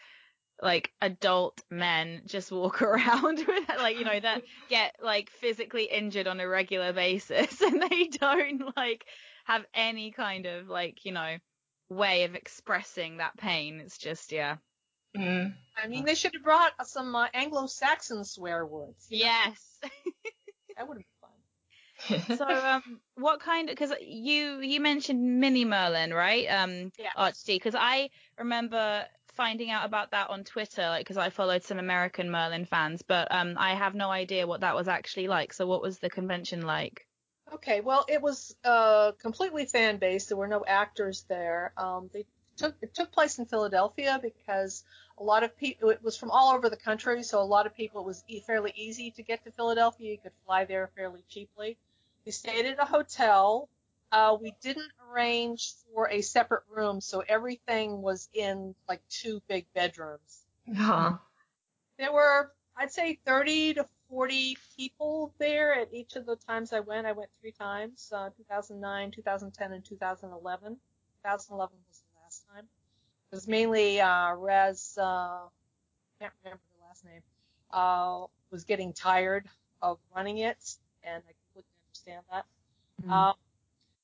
[0.62, 6.28] like adult men just walk around with like you know that get like physically injured
[6.28, 9.04] on a regular basis and they don't like
[9.44, 11.36] have any kind of like you know
[11.90, 13.82] way of expressing that pain.
[13.82, 14.56] It's just yeah.
[15.18, 15.54] Mm.
[15.84, 19.08] I mean, they should have brought some uh, Anglo-Saxon swear words.
[19.10, 19.26] you know?
[19.26, 19.80] Yes.
[20.78, 21.11] That would have been fun.
[22.38, 27.10] So um what kind of because you you mentioned mini merlin right um Yeah.
[27.18, 31.80] archd because i remember finding out about that on twitter like because i followed some
[31.80, 35.66] american merlin fans but um i have no idea what that was actually like so
[35.68, 37.06] what was the convention like
[37.54, 40.30] Okay, well, it was uh, completely fan based.
[40.30, 41.74] There were no actors there.
[41.78, 44.84] Um, they took it took place in Philadelphia because
[45.18, 45.90] a lot of people.
[45.90, 48.02] It was from all over the country, so a lot of people.
[48.02, 50.12] It was e- fairly easy to get to Philadelphia.
[50.12, 51.78] You could fly there fairly cheaply.
[52.26, 53.70] We stayed at a hotel.
[54.12, 59.66] Uh, we didn't arrange for a separate room, so everything was in like two big
[59.74, 60.46] bedrooms.
[60.78, 61.20] Aw.
[61.98, 66.82] There were, I'd say, 30 to 40 people there at each of the times I
[66.82, 67.08] went.
[67.08, 70.78] I went three times, uh, 2009, 2010, and 2011.
[71.24, 72.66] 2011 was the last time.
[73.32, 75.48] It was mainly uh, Rez, uh,
[76.20, 77.22] can't remember her last name,
[77.72, 79.48] uh, was getting tired
[79.82, 81.32] of running it, and I
[82.08, 82.46] understand that.
[83.10, 83.34] Um,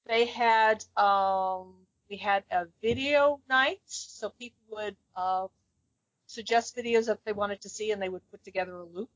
[0.07, 1.73] they had um,
[2.09, 5.47] we had a video night, so people would uh,
[6.27, 9.09] suggest videos that they wanted to see, and they would put together a loop.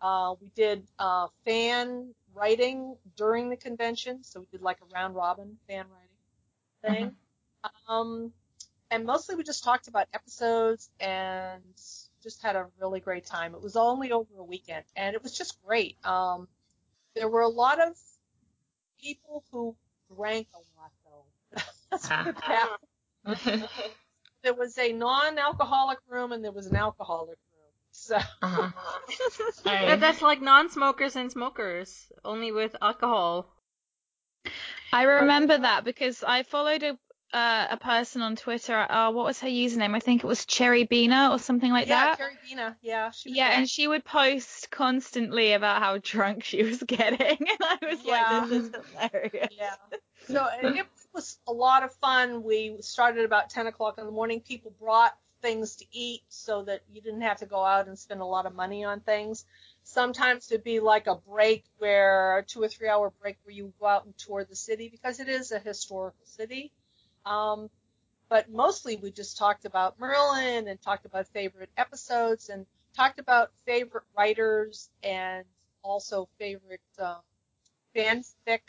[0.00, 5.14] Uh, we did uh, fan writing during the convention, so we did like a round
[5.14, 7.16] robin fan writing thing.
[7.88, 8.32] Um,
[8.90, 11.62] and mostly we just talked about episodes and
[12.22, 13.54] just had a really great time.
[13.54, 15.96] It was only over a weekend, and it was just great.
[16.04, 16.48] Um,
[17.14, 17.96] there were a lot of
[19.02, 19.76] people who
[20.14, 21.62] drank a lot, though.
[21.90, 23.90] Let's put that.
[24.42, 27.72] There was a non-alcoholic room and there was an alcoholic room.
[27.92, 28.70] So Uh-huh.
[29.64, 29.96] That- Hey.
[29.96, 33.46] that's like non-smokers and smokers, only with alcohol.
[34.92, 36.98] I remember that because I followed a
[37.32, 38.76] uh, a person on Twitter.
[38.76, 39.94] Uh, what was her username?
[39.94, 42.18] I think it was Cherry Beaner or something like yeah, that.
[42.18, 43.58] Carrie Bina, yeah, Yeah, there.
[43.58, 48.40] and she would post constantly about how drunk she was getting, and I was Yeah.
[48.40, 49.74] like, "This is hilarious." Yeah.
[50.26, 52.42] So it it was a lot of fun.
[52.42, 54.40] We started about 10 o'clock in the morning.
[54.40, 58.20] People brought things to eat so that you didn't have to go out and spend
[58.20, 59.44] a lot of money on things.
[59.82, 63.72] Sometimes it'd be like a break where, a two or three hour break where you
[63.80, 66.72] go out and tour the city because it is a historical city.
[67.24, 67.70] Um,
[68.28, 73.50] but mostly we just talked about Merlin and talked about favorite episodes and talked about
[73.66, 75.44] favorite writers and
[75.82, 77.16] also favorite uh,
[77.94, 78.60] fanfic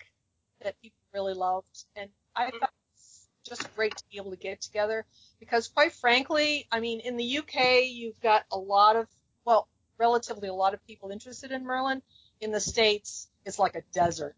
[0.62, 1.86] that people really loved.
[1.96, 5.06] And I thought it was just great to be able to get together
[5.40, 9.08] because, quite frankly, I mean, in the UK, you've got a lot of,
[9.46, 12.02] well, relatively a lot of people interested in Merlin.
[12.42, 14.36] In the States, it's like a desert.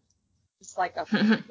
[0.60, 1.06] It's like a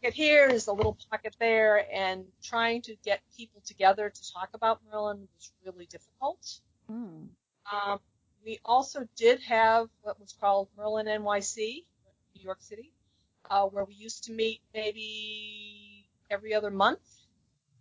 [0.00, 4.50] pocket here, there's a little pocket there, and trying to get people together to talk
[4.54, 6.60] about Merlin was really difficult.
[6.88, 7.26] Hmm.
[7.72, 8.00] Um,
[8.44, 11.84] we also did have what was called Merlin NYC,
[12.36, 12.92] New York City,
[13.50, 17.00] uh, where we used to meet maybe every other month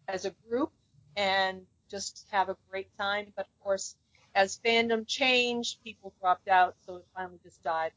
[0.07, 0.71] as a group
[1.15, 3.27] and just have a great time.
[3.35, 3.95] But of course,
[4.35, 7.91] as fandom changed, people dropped out, so it finally just died.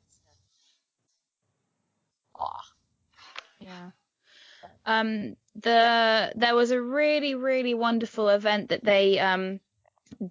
[2.38, 2.62] Aw.
[3.58, 3.90] Yeah.
[4.86, 9.60] Um, the there was a really really wonderful event that they um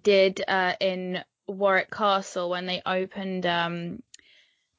[0.02, 4.02] did uh in Warwick Castle when they opened um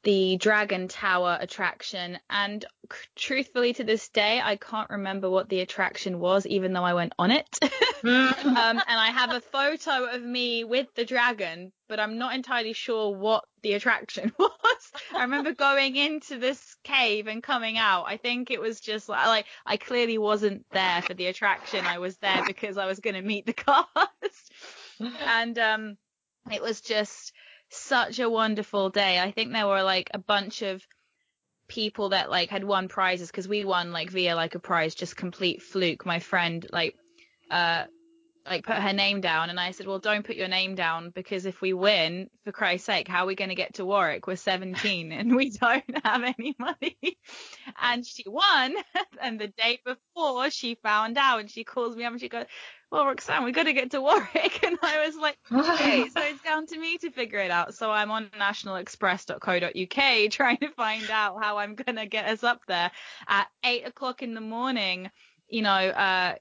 [0.04, 2.66] the Dragon Tower attraction and
[3.16, 7.14] truthfully to this day I can't remember what the attraction was even though I went
[7.20, 7.48] on it.
[8.02, 8.46] Mm.
[8.46, 12.72] um, and I have a photo of me with the dragon, but I'm not entirely
[12.72, 14.92] sure what the attraction was.
[15.14, 18.06] I remember going into this cave and coming out.
[18.08, 21.86] I think it was just like, like I clearly wasn't there for the attraction.
[21.86, 24.54] I was there because I was going to meet the cast.
[25.02, 25.98] and um,
[26.50, 27.34] it was just
[27.68, 29.20] such a wonderful day.
[29.20, 30.82] I think there were like a bunch of
[31.68, 35.18] people that like had won prizes because we won like via like a prize just
[35.18, 36.06] complete fluke.
[36.06, 36.96] My friend like
[37.50, 37.84] uh
[38.46, 41.46] like put her name down and I said, well, don't put your name down because
[41.46, 44.26] if we win, for Christ's sake, how are we going to get to Warwick?
[44.26, 46.98] We're 17 and we don't have any money.
[47.82, 48.76] And she won.
[49.22, 52.46] And the day before she found out and she calls me up and she goes,
[52.92, 54.64] well, Roxanne, we got to get to Warwick.
[54.66, 57.76] And I was like, okay, so it's down to me to figure it out.
[57.76, 62.62] So I'm on nationalexpress.co.uk trying to find out how I'm going to get us up
[62.68, 62.92] there
[63.28, 65.12] at eight o'clock in the morning,
[65.50, 66.36] you know, uh,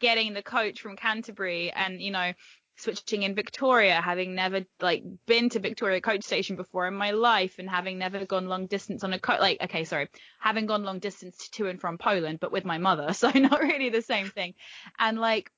[0.00, 2.32] getting the coach from Canterbury and, you know,
[2.78, 7.58] switching in Victoria, having never like been to Victoria coach station before in my life
[7.58, 10.08] and having never gone long distance on a coach, like, okay, sorry,
[10.40, 13.12] having gone long distance to and from Poland, but with my mother.
[13.16, 14.54] So not really the same thing.
[14.98, 15.50] And like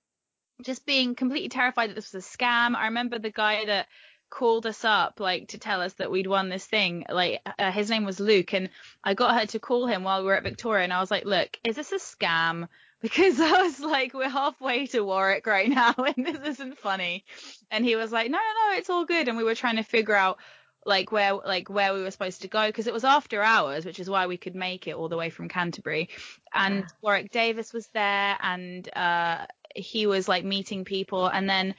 [0.63, 2.77] just being completely terrified that this was a scam.
[2.77, 3.89] I remember the guy that
[4.31, 7.89] called us up like to tell us that we'd won this thing like uh, his
[7.89, 8.69] name was Luke and
[9.03, 11.25] I got her to call him while we were at Victoria and I was like
[11.25, 12.69] look is this a scam
[13.01, 17.25] because I was like, we're halfway to Warwick right now and this isn't funny.
[17.71, 19.29] And he was like, no, no, no, it's all good.
[19.29, 20.39] And we were trying to figure out
[20.87, 24.01] like where like where we were supposed to go because it was after hours, which
[24.01, 26.09] is why we could make it all the way from Canterbury.
[26.55, 31.75] And Warwick Davis was there and uh he was like meeting people and then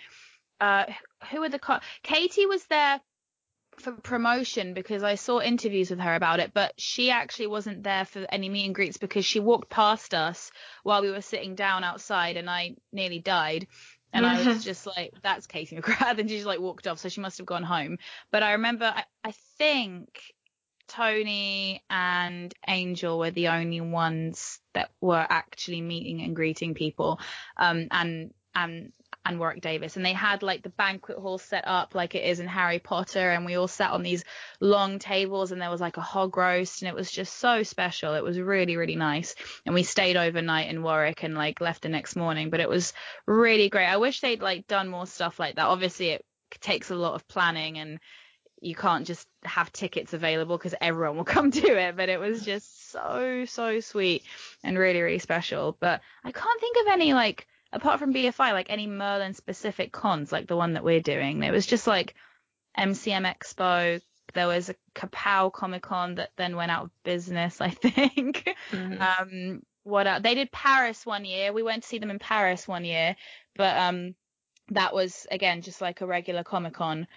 [0.62, 0.86] uh
[1.32, 3.02] who were the co- Katie was there
[3.82, 8.06] for promotion because I saw interviews with her about it, but she actually wasn't there
[8.06, 10.52] for any meet and greets because she walked past us
[10.84, 13.68] while we were sitting down outside and I nearly died.
[14.12, 16.18] And I was just like, that's Katie McGrath.
[16.20, 17.00] And she just like walked off.
[17.00, 17.98] So she must have gone home.
[18.32, 20.22] But I remember, I, I think
[20.88, 27.20] Tony and Angel were the only ones that were actually meeting and greeting people.
[27.58, 28.92] Um, and, and
[29.30, 32.40] and Warwick Davis, and they had like the banquet hall set up like it is
[32.40, 34.24] in Harry Potter, and we all sat on these
[34.60, 38.16] long tables, and there was like a hog roast, and it was just so special.
[38.16, 41.90] It was really really nice, and we stayed overnight in Warwick and like left the
[41.90, 42.94] next morning, but it was
[43.26, 43.88] really great.
[43.88, 45.68] I wish they'd like done more stuff like that.
[45.68, 46.26] Obviously, it
[46.60, 48.00] takes a lot of planning and
[48.62, 51.96] you can't just have tickets available because everyone will come to it.
[51.96, 54.24] But it was just so, so sweet
[54.64, 55.78] and really, really special.
[55.80, 60.32] But I can't think of any like apart from BFI, like any Merlin specific cons
[60.32, 61.44] like the one that we're doing.
[61.44, 62.16] It was just like
[62.78, 64.02] MCM Expo.
[64.34, 68.56] There was a Kapow Comic Con that then went out of business, I think.
[68.72, 69.02] Mhm.
[69.02, 70.22] Um, what else?
[70.24, 71.52] They did Paris one year.
[71.54, 73.16] We went to see them in Paris one year,
[73.56, 74.16] but um,
[74.70, 77.08] that was again just like a regular Comic Con.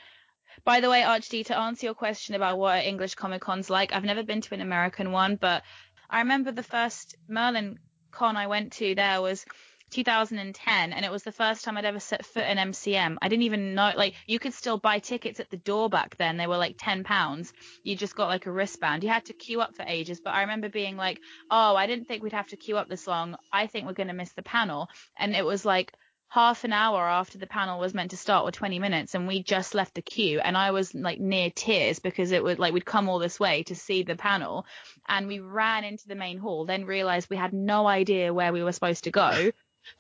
[0.64, 3.92] By the way, Archd, to answer your question about what are English Comic Cons like,
[3.92, 5.62] I've never been to an American one, but
[6.10, 7.78] I remember the first Merlin
[8.10, 9.46] con I went to there was
[9.92, 13.16] 2010 and it was the first time I'd ever set foot in MCM.
[13.22, 16.36] I didn't even know like you could still buy tickets at the door back then.
[16.36, 17.52] They were like 10 pounds.
[17.84, 19.04] You just got like a wristband.
[19.04, 22.06] You had to queue up for ages, but I remember being like, "Oh, I didn't
[22.06, 23.36] think we'd have to queue up this long.
[23.52, 25.92] I think we're going to miss the panel." And it was like
[26.32, 29.42] half an hour after the panel was meant to start or 20 minutes and we
[29.42, 32.86] just left the queue and I was like near tears because it was like we'd
[32.86, 34.64] come all this way to see the panel
[35.06, 38.62] and we ran into the main hall then realized we had no idea where we
[38.62, 39.50] were supposed to go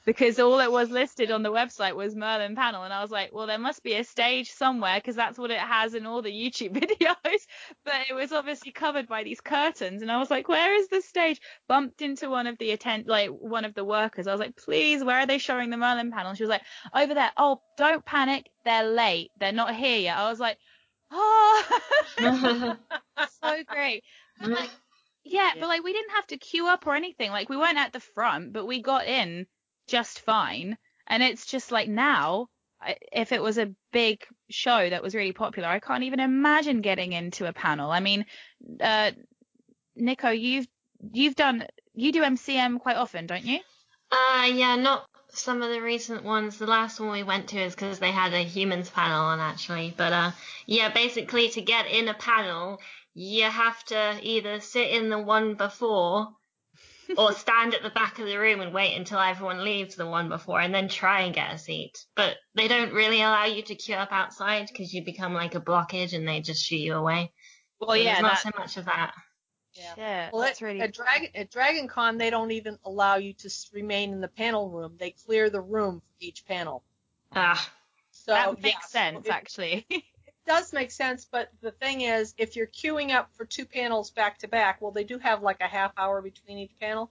[0.04, 2.82] because all it was listed on the website was Merlin panel.
[2.84, 5.58] And I was like well there must be a stage somewhere because that's what it
[5.58, 7.40] has in all the YouTube videos.
[7.84, 10.02] But it was obviously covered by these curtains.
[10.02, 11.40] And I was like where is the stage?
[11.68, 14.26] Bumped into one of the attend like one of the workers.
[14.26, 16.34] I was like please where are they showing the Merlin panel?
[16.34, 16.62] She was like
[16.94, 17.30] over there.
[17.36, 18.50] Oh don't panic.
[18.64, 19.30] They're late.
[19.38, 20.18] They're not here yet.
[20.18, 20.58] I was like
[21.10, 21.80] oh.
[23.42, 24.04] So great.
[24.40, 24.70] Like,
[25.24, 25.60] yeah, Yeah.
[25.60, 27.30] but like we didn't have to queue up or anything.
[27.30, 29.46] Like we weren't at the front, but we got in
[29.92, 30.78] just fine.
[31.06, 32.48] And it's just like now,
[33.12, 37.12] if it was a big show that was really popular, I can't even imagine getting
[37.12, 37.90] into a panel.
[37.90, 38.24] I mean,
[38.80, 39.10] uh,
[39.94, 40.66] Nico, you've
[41.12, 43.58] you've done you do MCM quite often, don't you?
[44.10, 46.58] Uh, yeah, not some of the recent ones.
[46.58, 49.92] The last one we went to is because they had a humans panel on actually.
[49.94, 50.30] But uh,
[50.66, 52.80] yeah, basically to get in a panel,
[53.12, 56.28] you have to either sit in the one before
[57.16, 60.28] or stand at the back of the room and wait until everyone leaves the one
[60.28, 62.04] before and then try and get a seat.
[62.14, 65.60] But they don't really allow you to queue up outside because you become like a
[65.60, 67.32] blockage and they just shoot you away.
[67.80, 69.14] Well, So yeah, there's not that, so much of that.
[69.74, 69.94] Yeah.
[69.96, 73.32] yeah, Well, that's at, really at Dragon at Dragon Con, they don't even allow you
[73.34, 74.96] to remain in the panel room.
[74.98, 76.82] They clear the room for each panel.
[77.34, 77.72] Ah,
[78.10, 79.86] So that makes yeah, sense actually.
[80.46, 84.38] does make sense, but the thing is, if you're queuing up for two panels back
[84.38, 87.10] to back, well, they do have like a half hour between each panel.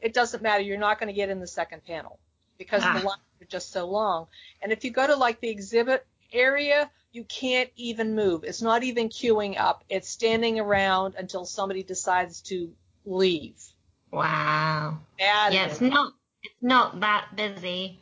[0.00, 0.62] It doesn't matter.
[0.62, 2.18] You're not going to get in the second panel
[2.58, 2.98] because Ah.
[2.98, 4.26] the lines are just so long.
[4.60, 8.42] And if you go to like the exhibit area, you can't even move.
[8.44, 9.84] It's not even queuing up.
[9.88, 12.72] It's standing around until somebody decides to
[13.04, 13.60] leave.
[14.10, 14.98] wow.
[15.18, 18.00] That yeah, is- it's not it's not that busy.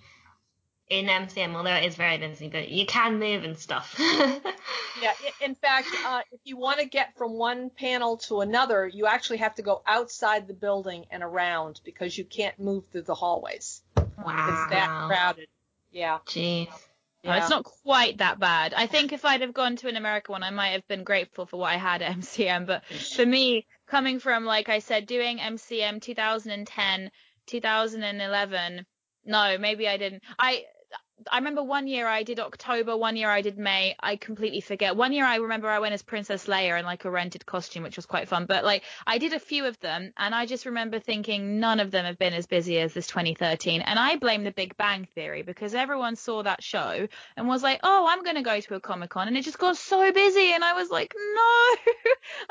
[0.91, 3.99] In MCM, although it is very busy, but you can move and stuff.
[5.01, 9.07] Yeah, in fact, uh, if you want to get from one panel to another, you
[9.07, 13.15] actually have to go outside the building and around because you can't move through the
[13.15, 13.83] hallways.
[13.97, 14.49] wow.
[14.49, 15.49] It's that crowded.
[15.91, 16.19] Yeah.
[16.27, 16.69] Jeez.
[16.71, 16.79] Oh,
[17.23, 17.39] yeah.
[17.39, 18.75] It's not quite that bad.
[18.75, 21.47] I think if I'd have gone to an American one, I might have been grateful
[21.47, 22.67] for what I had at MCM.
[22.67, 27.11] But for me, coming from, like I said, doing MCM 2010,
[27.47, 28.87] 2011,
[29.25, 30.23] no, maybe I didn't.
[30.39, 30.65] I
[31.31, 33.95] I remember one year I did October, one year I did May.
[34.01, 34.97] I completely forget.
[34.97, 37.97] One year I remember I went as Princess Leia in like a rented costume, which
[37.97, 38.47] was quite fun.
[38.47, 41.91] But like I did a few of them, and I just remember thinking none of
[41.91, 43.83] them have been as busy as this 2013.
[43.83, 47.81] And I blame The Big Bang Theory because everyone saw that show and was like,
[47.83, 50.53] oh, I'm going to go to a Comic Con, and it just got so busy.
[50.53, 51.93] And I was like, no,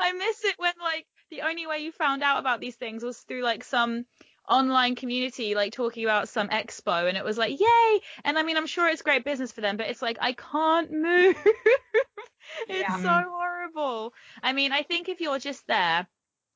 [0.00, 3.18] I miss it when like the only way you found out about these things was
[3.18, 4.04] through like some
[4.50, 8.56] online community like talking about some expo and it was like yay and i mean
[8.56, 11.36] i'm sure it's great business for them but it's like i can't move
[12.68, 12.96] it's Yeah.
[12.96, 16.06] so horrible i mean i think if you're just there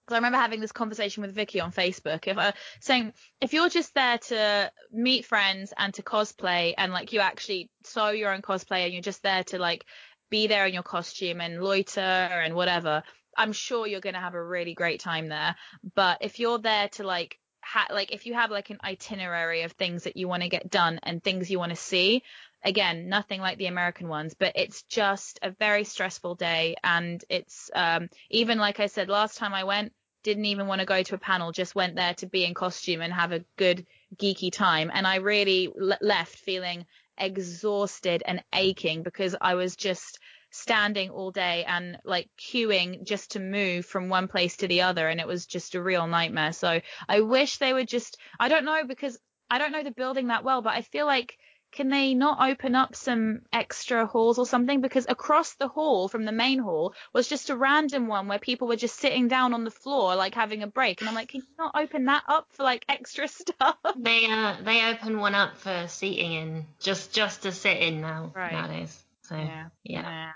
[0.07, 3.70] because I remember having this conversation with Vicky on Facebook, if uh, saying if you're
[3.70, 8.42] just there to meet friends and to cosplay, and like you actually sew your own
[8.42, 9.86] cosplay, and you're just there to like
[10.30, 13.03] be there in your costume and loiter and whatever,
[13.34, 15.57] I'm sure you're gonna have a really great time there.
[15.95, 19.72] But if you're there to like ha- like if you have like an itinerary of
[19.72, 22.22] things that you want to get done and things you want to see,
[22.62, 26.76] again, nothing like the American ones, but it's just a very stressful day.
[26.84, 29.92] And it's, um, even like I said, last time I went,
[30.22, 33.02] didn't even want to go to a panel, just went there to be in costume
[33.02, 33.86] and have a good
[34.16, 34.90] geeky time.
[34.92, 36.86] And I really le- left feeling
[37.18, 40.18] exhausted and aching because I was just
[40.55, 45.09] standing all day and like queuing just to move from one place to the other.
[45.09, 46.52] And it was just a real nightmare.
[46.52, 49.18] So I wish they would just, I don't know because
[49.50, 51.36] I don't know the building that well, but I feel like
[51.72, 54.80] can they not open up some extra halls or something?
[54.80, 58.68] Because across the hall from the main hall was just a random one where people
[58.68, 61.00] were just sitting down on the floor, like having a break.
[61.00, 63.76] And I'm like, can you not open that up for like extra stuff?
[63.96, 68.30] They uh they open one up for seating in just just to sit in now
[68.36, 68.52] Right.
[68.52, 68.96] nowadays.
[69.22, 69.36] So
[69.82, 70.32] yeah.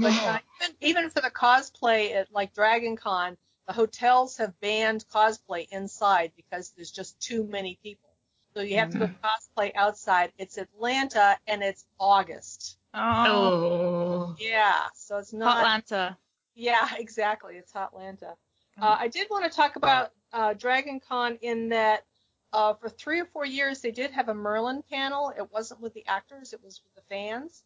[0.00, 3.36] But uh, even, even for the cosplay at like Dragon Con,
[3.66, 8.08] the hotels have banned cosplay inside because there's just too many people.
[8.54, 10.32] So you have to go cosplay outside.
[10.38, 12.78] It's Atlanta and it's August.
[12.94, 14.34] Oh.
[14.40, 15.58] Yeah, so it's not.
[15.58, 16.16] Atlanta.
[16.54, 17.54] Yeah, exactly.
[17.56, 18.34] It's Hotlanta.
[18.80, 22.04] Uh, I did want to talk about uh, Dragon Con in that
[22.52, 25.32] uh, for three or four years they did have a Merlin panel.
[25.36, 27.62] It wasn't with the actors, it was with the fans.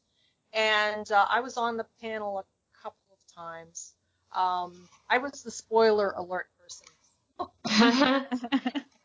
[0.54, 2.44] And uh, I was on the panel a
[2.82, 3.94] couple of times.
[4.34, 6.86] Um, I was the spoiler alert person.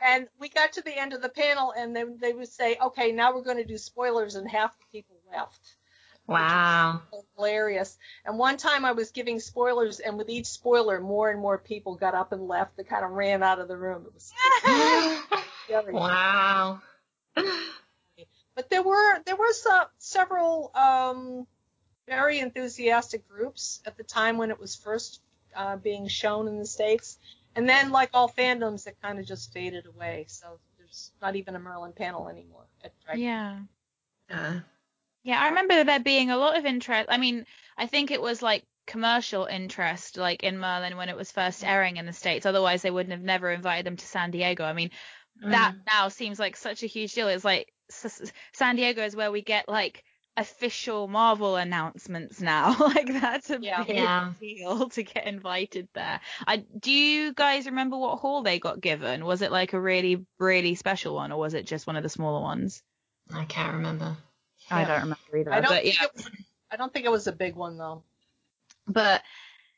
[0.02, 3.12] And we got to the end of the panel, and then they would say, okay,
[3.12, 5.76] now we're going to do spoilers, and half the people left
[6.30, 7.02] wow.
[7.36, 7.98] hilarious.
[8.26, 11.96] And one time I was giving spoilers, and with each spoiler, more and more people
[11.96, 12.78] got up and left.
[12.78, 14.06] They kind of ran out of the room.
[14.06, 14.32] It was
[15.94, 16.82] wow.
[18.60, 21.48] But there were there were some, several um,
[22.10, 25.22] very enthusiastic groups at the time when it was first
[25.56, 27.18] uh, being shown in the states,
[27.56, 30.26] and then like all fandoms, it kind of just faded away.
[30.28, 33.24] So there's not even a Merlin panel anymore at Dragon.
[33.24, 33.60] Yeah.
[34.30, 34.60] Uh,
[35.24, 37.08] Yeah, I remember there being a lot of interest.
[37.10, 37.46] I mean,
[37.78, 41.96] I think it was like commercial interest, like in Merlin when it was first airing
[41.96, 42.46] in the States.
[42.46, 44.66] Otherwise, they wouldn't have never invited them to San Diego.
[44.66, 44.92] I mean,
[45.44, 47.30] that now seems like such a huge deal.
[47.30, 47.79] It's like S- S-
[48.54, 50.04] San Diego is where we get like
[50.38, 52.76] official Marvel announcements now.
[52.80, 53.84] like that's a Yeah.
[53.84, 54.34] big Yeah.
[54.40, 56.22] deal to get invited there.
[56.48, 59.26] I do you guys remember what hall they got given?
[59.26, 62.10] Was it like a really really special one, or was it just one of the
[62.10, 62.82] smaller ones?
[63.34, 64.16] I can't remember.
[64.72, 65.54] I don't remember either.
[65.54, 66.06] I don't but think yeah.
[66.06, 66.30] it was,
[66.72, 68.04] I don't think it was a big one though.
[68.88, 69.22] But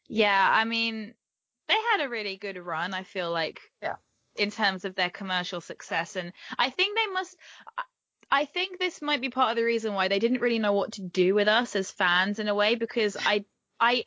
[0.07, 1.13] yeah, I mean,
[1.67, 3.61] they had a really good run, I feel like.
[3.81, 3.95] Yeah.
[4.37, 6.15] In terms of their commercial success.
[6.15, 7.35] And I think they must,
[8.31, 10.93] I think this might be part of the reason why they didn't really know what
[10.93, 13.43] to do with us as fans in a way, because I,
[13.79, 14.05] I,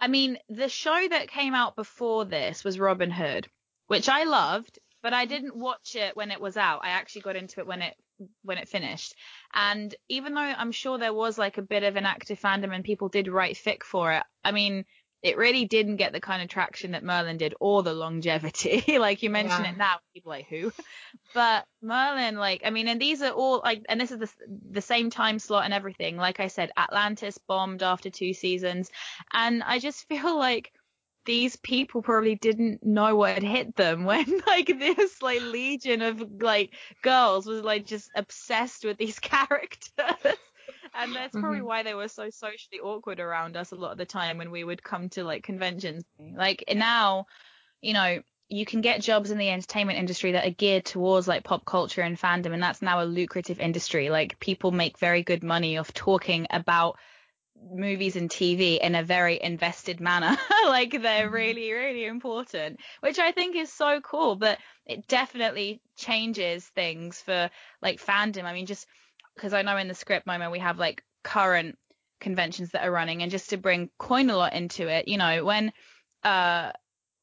[0.00, 3.48] I mean, the show that came out before this was Robin Hood,
[3.88, 6.80] which I loved, but I didn't watch it when it was out.
[6.84, 7.94] I actually got into it when it
[8.42, 9.14] when it finished.
[9.52, 12.84] And even though I'm sure there was like a bit of an active fandom and
[12.84, 14.84] people did write fic for it, I mean,
[15.24, 18.84] it really didn't get the kind of traction that Merlin did or the longevity.
[18.98, 19.66] like you mention Yeah.
[19.66, 20.72] it now, people are like who?
[21.34, 24.30] But Merlin, like, I mean, and these are all like, and this is the,
[24.70, 26.16] the same time slot and everything.
[26.16, 28.90] Like I said, Atlantis bombed after two seasons.
[29.32, 30.72] And I just feel like
[31.26, 36.22] these people probably didn't know what had hit them when like this like legion of
[36.42, 40.36] like girls was like just obsessed with these characters.
[40.94, 41.66] And that's probably Mhm.
[41.66, 44.64] why they were so socially awkward around us a lot of the time when we
[44.64, 46.04] would come to like conventions.
[46.18, 47.26] Like now,
[47.80, 51.44] you know, you can get jobs in the entertainment industry that are geared towards like
[51.44, 54.10] pop culture and fandom and that's now a lucrative industry.
[54.10, 56.98] Like people make very good money off talking about
[57.56, 60.36] movies and TV in a very invested manner.
[60.66, 64.36] like they're really, really important, which I think is so cool.
[64.36, 67.50] But it definitely changes things for
[67.82, 68.44] like fandom.
[68.44, 68.86] I mean, just
[69.34, 71.78] because I know in the script moment we have like current
[72.20, 75.72] conventions that are running, and just to bring Coinalot into it, you know, when
[76.22, 76.72] uh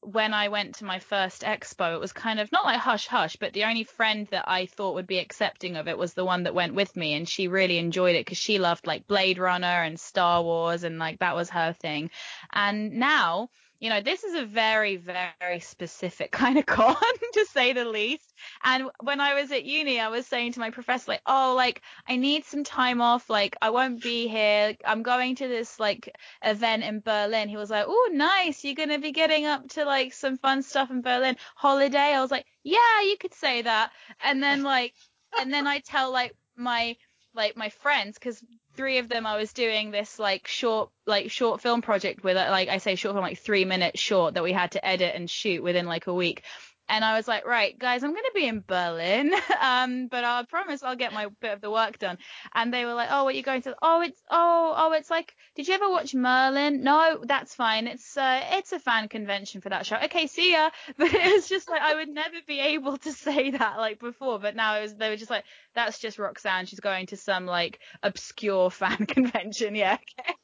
[0.04, 3.36] when I went to my first expo, it was kind of not like hush hush,
[3.36, 6.42] but the only friend that I thought would be accepting of it was the one
[6.42, 9.66] that went with me, and she really enjoyed it because she loved like Blade Runner
[9.66, 12.10] and Star Wars, and like that was her thing.
[12.52, 13.50] And now,
[13.82, 16.94] you know, this is a very, very specific kind of con,
[17.32, 18.32] to say the least.
[18.62, 21.82] And when I was at uni, I was saying to my professor, like, oh, like
[22.08, 24.76] I need some time off, like I won't be here.
[24.86, 27.48] I'm going to this like event in Berlin.
[27.48, 28.62] He was like, "Oh, nice.
[28.62, 31.36] You're gonna be getting up to like some fun stuff in Berlin.
[31.56, 33.90] Holiday." I was like, "Yeah, you could say that."
[34.22, 34.94] And then like,
[35.40, 36.96] and then I tell like my
[37.34, 38.40] like my friends because
[38.74, 42.68] three of them I was doing this like short like short film project with like
[42.68, 45.62] I say short film like three minutes short that we had to edit and shoot
[45.62, 46.42] within like a week.
[46.88, 50.42] And I was like, right, guys, I'm going to be in Berlin, um, but I
[50.44, 52.18] promise I'll get my bit of the work done.
[52.54, 53.76] And they were like, oh, what are you going to?
[53.80, 56.82] Oh, it's oh, oh, it's like, did you ever watch Merlin?
[56.82, 57.86] No, that's fine.
[57.86, 59.96] It's uh, it's a fan convention for that show.
[60.04, 60.70] Okay, see ya.
[60.98, 64.38] But it was just like I would never be able to say that like before,
[64.38, 66.66] but now it was they were just like, that's just Roxanne.
[66.66, 69.74] She's going to some like obscure fan convention.
[69.74, 70.34] Yeah, okay,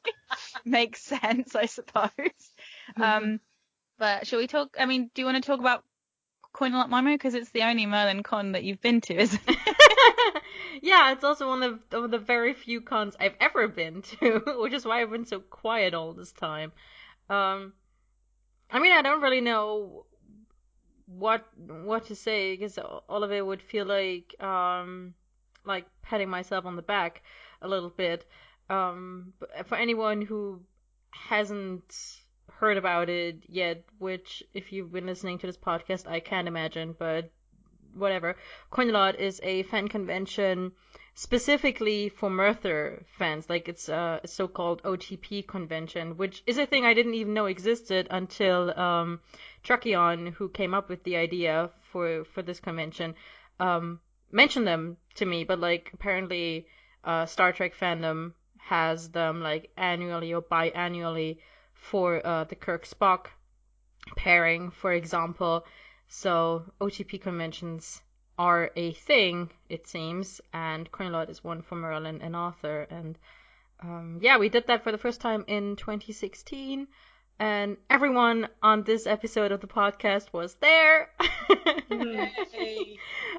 [0.65, 2.09] makes sense, I suppose.
[2.97, 3.39] Um,
[3.97, 4.75] but shall we talk?
[4.79, 5.83] I mean, do you want to talk about
[6.59, 9.57] Coinalot Momo because it's the only Merlin con that you've been to, isn't it?
[10.81, 14.73] yeah, it's also one of, of the very few cons I've ever been to, which
[14.73, 16.73] is why I've been so quiet all this time.
[17.29, 17.73] Um,
[18.69, 20.05] I mean, I don't really know
[21.05, 25.15] what what to say because all of it would feel like um
[25.65, 27.23] like patting myself on the back
[27.61, 28.25] a little bit.
[28.69, 29.33] Um,
[29.65, 30.61] for anyone who
[31.09, 32.18] hasn't
[32.59, 36.93] heard about it yet, which if you've been listening to this podcast, I can't imagine,
[36.97, 37.31] but
[37.93, 38.35] whatever.
[38.71, 40.73] Coinalot is a fan convention
[41.13, 43.49] specifically for Merthur fans.
[43.49, 48.07] Like it's a so-called OTP convention, which is a thing I didn't even know existed
[48.11, 49.21] until um,
[49.63, 53.15] Truckion, who came up with the idea for for this convention,
[53.59, 54.01] um,
[54.31, 55.45] mentioned them to me.
[55.45, 56.67] But like apparently,
[57.03, 61.39] uh, Star Trek fandom has them like annually or biannually
[61.79, 63.27] for uh, the Kirk Spock
[64.15, 65.65] pairing, for example.
[66.07, 68.01] So OTP conventions
[68.37, 72.87] are a thing, it seems, and Coinalot is one for Merlin and Arthur.
[72.89, 73.17] And
[73.81, 76.87] um, yeah, we did that for the first time in 2016,
[77.39, 81.09] and everyone on this episode of the podcast was there.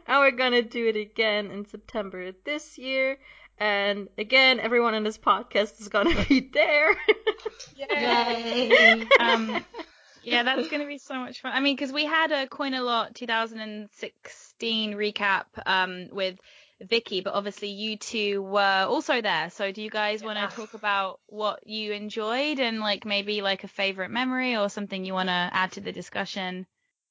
[0.07, 3.19] And we're gonna do it again in September this year.
[3.61, 6.97] And again, everyone on this podcast is gonna be there.
[7.75, 9.13] Yay.
[9.19, 9.65] Um,
[10.23, 11.53] yeah, that's going to be so much fun.
[11.53, 16.39] I mean, because we had a Coinalot 2016 recap um, with
[16.83, 19.51] Vicky, but obviously you two were also there.
[19.51, 20.49] So do you guys want Yeah.
[20.49, 25.05] to talk about what you enjoyed and like maybe like a favorite memory or something
[25.05, 26.67] you want to add to the discussion?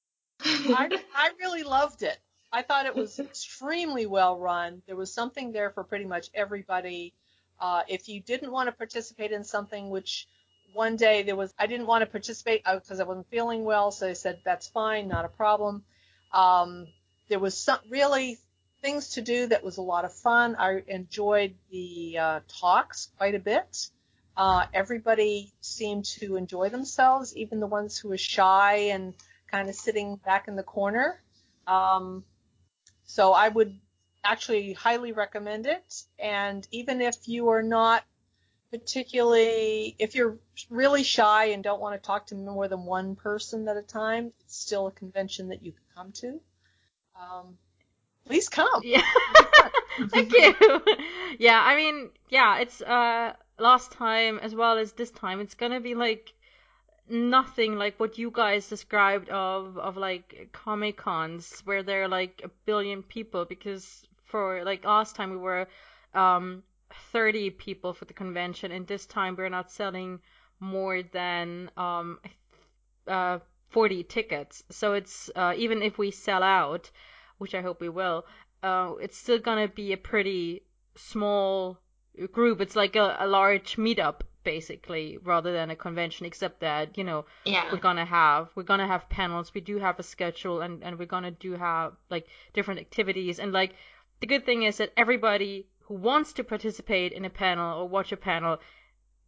[0.44, 2.18] I, I really loved it.
[2.52, 4.82] I thought it was extremely well run.
[4.88, 7.14] There was something there for pretty much everybody.
[7.60, 10.28] Uh, if you didn't want to participate in something, which
[10.74, 14.06] one day there was, I didn't want to participate because I wasn't feeling well, so
[14.06, 15.84] they said that's fine, not a problem.
[16.34, 16.88] Um,
[17.28, 18.40] there was some really
[18.82, 20.56] things to do that was a lot of fun.
[20.56, 23.90] I enjoyed the uh, talks quite a bit.
[24.38, 29.14] Uh, everybody seemed to enjoy themselves, even the ones who were shy and
[29.52, 31.22] kind of sitting back in the corner.
[31.68, 32.24] Um,
[33.10, 33.76] so I would
[34.24, 36.04] actually highly recommend it.
[36.20, 38.04] And even if you are not
[38.70, 40.38] particularly, if you're
[40.70, 44.32] really shy and don't want to talk to more than one person at a time,
[44.42, 46.40] it's still a convention that you can come to.
[47.20, 47.58] Um,
[48.28, 48.84] please come.
[48.84, 49.02] Yeah.
[50.12, 50.54] Thank you.
[51.40, 55.40] yeah, I mean, yeah, it's uh last time as well as this time.
[55.40, 56.32] It's gonna be like
[57.10, 62.42] nothing like what you guys described of of like comic cons where there are like
[62.44, 65.68] a billion people because for like last time we were
[66.14, 66.64] um
[67.12, 70.20] 30 people for the convention and this time we're not selling
[70.60, 72.20] more than um
[73.08, 73.40] uh,
[73.70, 74.64] 40 tickets.
[74.70, 76.90] So it's uh, even if we sell out,
[77.38, 78.26] which I hope we will,
[78.64, 80.64] uh, it's still gonna be a pretty
[80.96, 81.78] small
[82.32, 82.62] group.
[82.62, 86.26] It's like a, a large meetup basically, rather than a convention.
[86.26, 87.72] Except that you know Yeah.
[87.72, 89.54] we're gonna have we're gonna have panels.
[89.54, 93.40] We do have a schedule, and and we're gonna do have like different activities.
[93.40, 93.76] And like
[94.20, 98.12] the good thing is that everybody who wants to participate in a panel or watch
[98.12, 98.60] a panel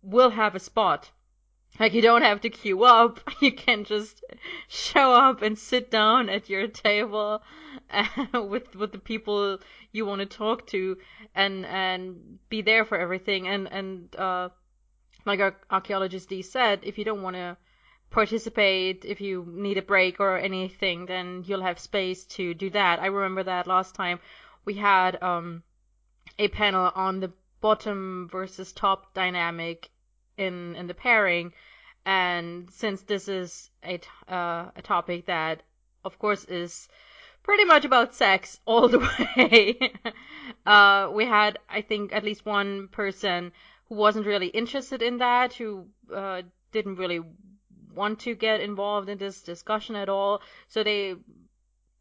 [0.03, 1.11] will have a spot.
[1.79, 3.19] Like you don't have to queue up.
[3.41, 4.23] You can just
[4.67, 7.41] show up and sit down at your table
[7.89, 8.05] uh,
[8.51, 9.57] with with the people
[9.93, 10.97] you want to talk to
[11.33, 13.47] and and be there for everything.
[13.47, 14.49] And and uh,
[15.25, 17.57] like our archaeologist D said, if you don't want to
[18.09, 22.99] participate, if you need a break or anything, then you'll have space to do that.
[22.99, 24.19] I remember that last time
[24.65, 25.63] we had um
[26.37, 29.89] a panel on the bottom versus top dynamic
[30.37, 31.53] in in the pairing
[32.05, 35.61] and since this is a uh, a topic that
[36.03, 36.87] of course is
[37.43, 38.99] pretty much about sex all the
[39.37, 39.77] way
[40.65, 43.51] uh we had i think at least one person
[43.91, 45.85] who wasn't really interested in that who
[46.15, 47.19] uh didn't really
[47.93, 50.41] want to get involved in this discussion at all.
[50.69, 51.15] So they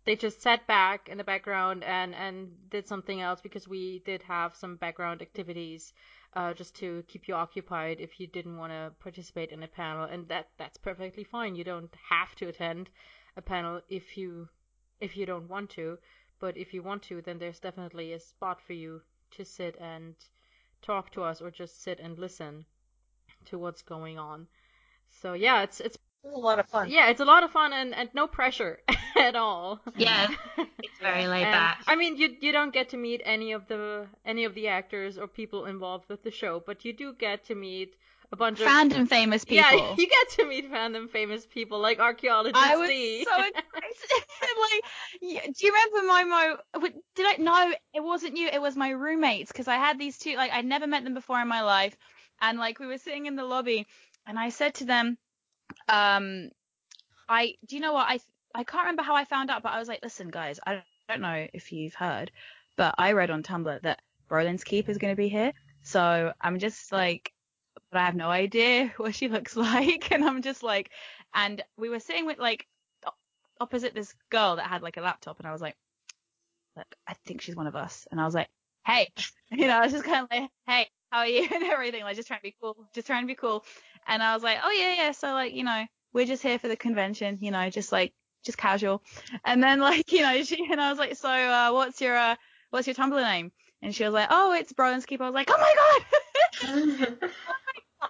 [0.05, 4.23] they just sat back in the background and and did something else because we did
[4.23, 5.93] have some background activities
[6.35, 10.05] uh, just to keep you occupied if you didn't want to participate in a panel.
[10.05, 11.57] And that that's perfectly fine.
[11.57, 12.89] You don't have to attend
[13.37, 14.49] a panel if you
[15.01, 15.99] if you don't want to.
[16.39, 20.15] But if you want to then there's definitely a spot for you to sit and
[20.83, 22.65] talk to us or just sit and listen
[23.47, 24.47] to what's going on
[25.09, 26.91] so yeah it's it's It a lot of fun.
[26.91, 28.81] yeah it's a lot of fun and, and no pressure
[29.17, 30.29] at all Yeah,
[30.83, 31.85] it's very laid and, back.
[31.87, 35.19] I mean, you you don't get to meet any of the any of the actors
[35.19, 37.95] or people involved with the show, but you do get to meet
[38.33, 39.79] a bunch of Fandom famous people.
[39.79, 43.25] Yeah, you get to meet fandom famous people like archaeologist I was D.
[43.25, 43.65] so excited.
[45.23, 46.89] like, do you remember my mo?
[47.17, 47.37] Did I?
[47.39, 48.49] No, it wasn't you.
[48.49, 50.37] It was my roommates because I had these two.
[50.37, 51.97] Like, I'd never met them before in my life,
[52.41, 53.87] and like we were sitting in the lobby,
[54.27, 55.19] and I said to them,
[55.89, 56.51] um,
[57.29, 58.21] I do you know what I
[58.55, 61.21] I can't remember how I found out, but I was like, listen, guys, I don't
[61.21, 62.31] know if you've heard,
[62.77, 65.53] but I read on Tumblr that Brolin's Keep is going to be here,
[65.83, 67.33] so I'm just like,
[67.91, 70.91] but I have no idea what she looks like, and I'm just like,
[71.35, 72.67] and we were sitting with like
[73.61, 75.77] opposite this girl that had like a laptop, and I was like,
[76.77, 78.49] look, I think she's one of us, and I was like,
[78.87, 79.09] hey,
[79.51, 82.17] you know, I was just kind of like, hey, how are you, and everything, like
[82.17, 83.65] just trying to be cool, just trying to be cool,
[84.07, 86.69] and I was like, oh yeah, yeah, so like, you know, we're just here for
[86.69, 88.13] the convention, you know, just like
[88.45, 89.03] just casual,
[89.45, 92.37] and then like, you know, she and I was like, so uh, what's your uh,
[92.71, 93.53] what's your Tumblr name?
[93.83, 95.23] And she was like, oh, it's Brolin's Keep.
[95.23, 95.75] I was like, oh my
[96.61, 97.31] god.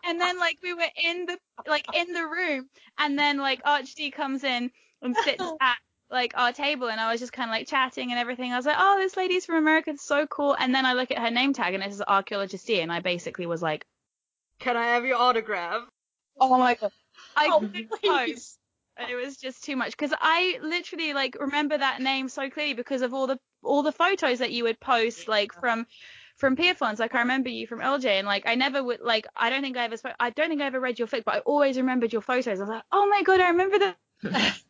[0.04, 2.68] And then like we were in the like in the room
[2.98, 4.70] and then like archd comes in
[5.02, 5.76] and sits at
[6.10, 8.66] like our table and i was just kind of like chatting and everything i was
[8.66, 11.30] like oh this lady's from america it's so cool and then i look at her
[11.30, 13.84] name tag and it says archaeologist d and i basically was like
[14.58, 15.84] Can I have your autograph?
[16.40, 16.92] oh my god
[17.36, 17.60] i Oh,
[18.02, 18.58] please.
[19.08, 23.02] it was just too much because i literally like remember that name so clearly because
[23.02, 25.86] of all the all the photos that you would post like from
[26.40, 29.50] from Pierrefonds, like I remember you from LJ, and like I never would like I
[29.50, 31.38] don't think I ever spoke, I don't think I ever read your fic, but I
[31.40, 32.48] always remembered your photos.
[32.48, 33.96] I was like, oh my god, I remember that.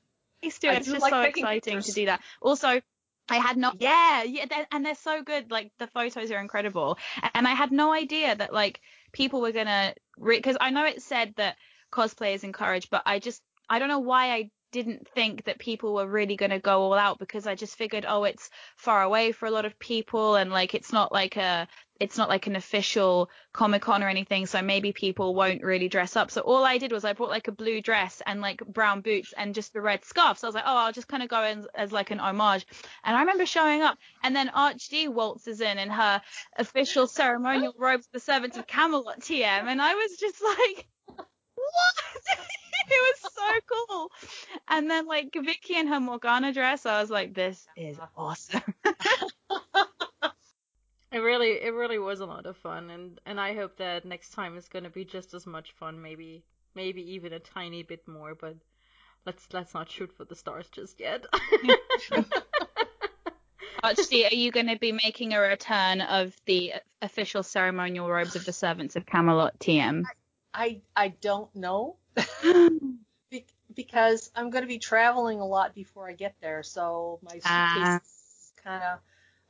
[0.43, 1.87] It's just like so exciting pictures.
[1.87, 2.23] to do that.
[2.41, 2.81] Also,
[3.29, 5.51] I had no yeah yeah they're, and they're so good.
[5.51, 6.99] Like the photos are incredible,
[7.35, 8.81] and I had no idea that like
[9.13, 11.57] people were gonna because I know it said that
[11.93, 15.95] cosplay is encouraged, but I just I don't know why I didn't think that people
[15.95, 19.33] were really going to go all out because I just figured oh it's far away
[19.33, 21.67] for a lot of people and like it's not like a
[21.99, 26.17] it's not like an official comic con or anything so maybe people won't really dress
[26.17, 26.31] up.
[26.31, 29.35] So all I did was I bought like a blue dress and like brown boots
[29.37, 31.43] and just a red scarf so I was like oh I'll just kind of go
[31.45, 32.67] in as like an homage.
[33.05, 36.23] And I remember showing up and then Archd waltzes in in her
[36.57, 40.87] official ceremonial robes the servants of Camelot TM and I was just like
[41.61, 42.39] what
[42.91, 44.11] it was so cool
[44.69, 48.75] and then like Vicky in her Morgana dress I was like this is awesome
[51.13, 54.31] It really it really was a lot of fun and and I hope that next
[54.31, 56.45] time is going to be just as much fun, maybe
[56.77, 58.55] maybe even a tiny bit more, but
[59.27, 61.25] let's let's not shoot for the stars just yet.
[63.83, 68.45] Archie, are you going to be making a return of the official ceremonial robes of
[68.45, 70.05] the servants of Camelot TM?
[70.53, 71.97] I I don't know
[73.31, 77.33] be- because I'm going to be traveling a lot before I get there, so my
[77.35, 77.97] suitcase Ah.
[77.97, 78.99] is kind of.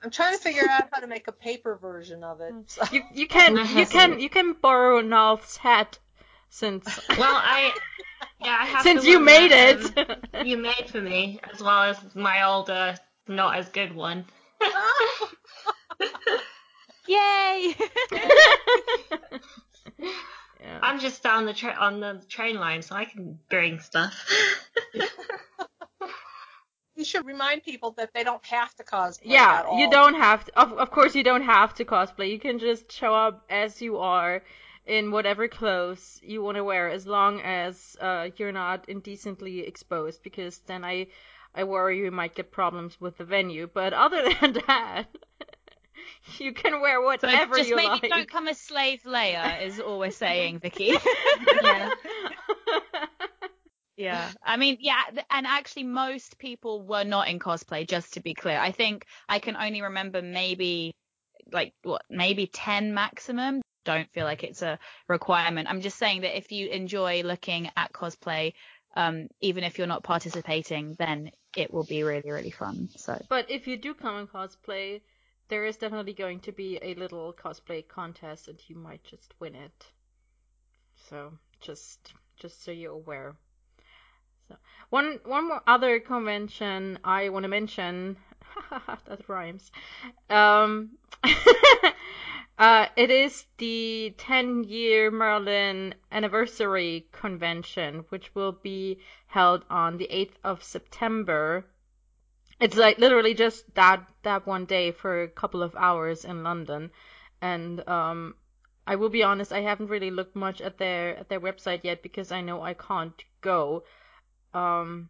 [0.03, 2.55] I'm trying to figure out how to make a paper version of it.
[2.67, 2.83] So.
[2.93, 5.99] you you can you can you can borrow Nalth's hat
[6.49, 6.87] since
[7.19, 7.73] Well, I
[8.43, 10.35] Yeah, I have Since you made that, it.
[10.35, 12.97] um, you made for me, as well as my older,
[13.29, 14.25] not as good one.
[17.07, 17.75] Yay!
[20.63, 20.79] Yeah.
[20.83, 24.15] I'm just down the tra- on the train line, so I can bring stuff.
[27.01, 29.21] You should remind people that they don't have to cosplay.
[29.25, 29.79] Yeah, at all.
[29.79, 30.61] you don't have to.
[30.61, 32.31] Of, of course, you don't have to cosplay.
[32.31, 34.43] You can just show up as you are
[34.85, 40.23] in whatever clothes you want to wear, as long as uh, you're not indecently exposed.
[40.23, 41.07] Because then I,
[41.55, 43.67] I worry you might get problems with the venue.
[43.73, 45.07] But other than that,
[46.39, 48.11] you can wear whatever So whatever just you maybe like.
[48.11, 50.95] don't come as slave Leia is all we're saying, Vicky.
[51.63, 51.91] yeah.
[53.97, 57.87] Yeah, I mean, yeah, and actually, most people were not in cosplay.
[57.87, 60.95] Just to be clear, I think I can only remember maybe
[61.53, 63.61] like what, maybe ten maximum.
[63.85, 65.69] Don't feel like it's a requirement.
[65.69, 68.55] I'm just saying that if you enjoy looking at cosplay,
[68.97, 72.89] um, even if you're not participating, then it will be really, really fun.
[72.97, 75.03] So But if you do come in cosplay,
[75.51, 79.57] there is definitely going to be a little cosplay contest, and you might just win
[79.57, 79.87] it.
[81.09, 83.35] So just just so you're aware.
[84.49, 84.57] So
[84.91, 88.17] one one more other convention I want to mention.
[88.71, 89.73] that rhymes.
[90.29, 90.91] Um,
[92.59, 100.09] uh, it is the 10 year Merlin anniversary convention, which will be held on the
[100.13, 101.65] 8th of September
[102.61, 106.91] it's like literally just that that one day for a couple of hours in London,
[107.41, 108.35] and um,
[108.87, 112.03] I will be honest, I haven't really looked much at their at their website yet
[112.03, 113.85] because I know I can't go.
[114.53, 115.09] Um,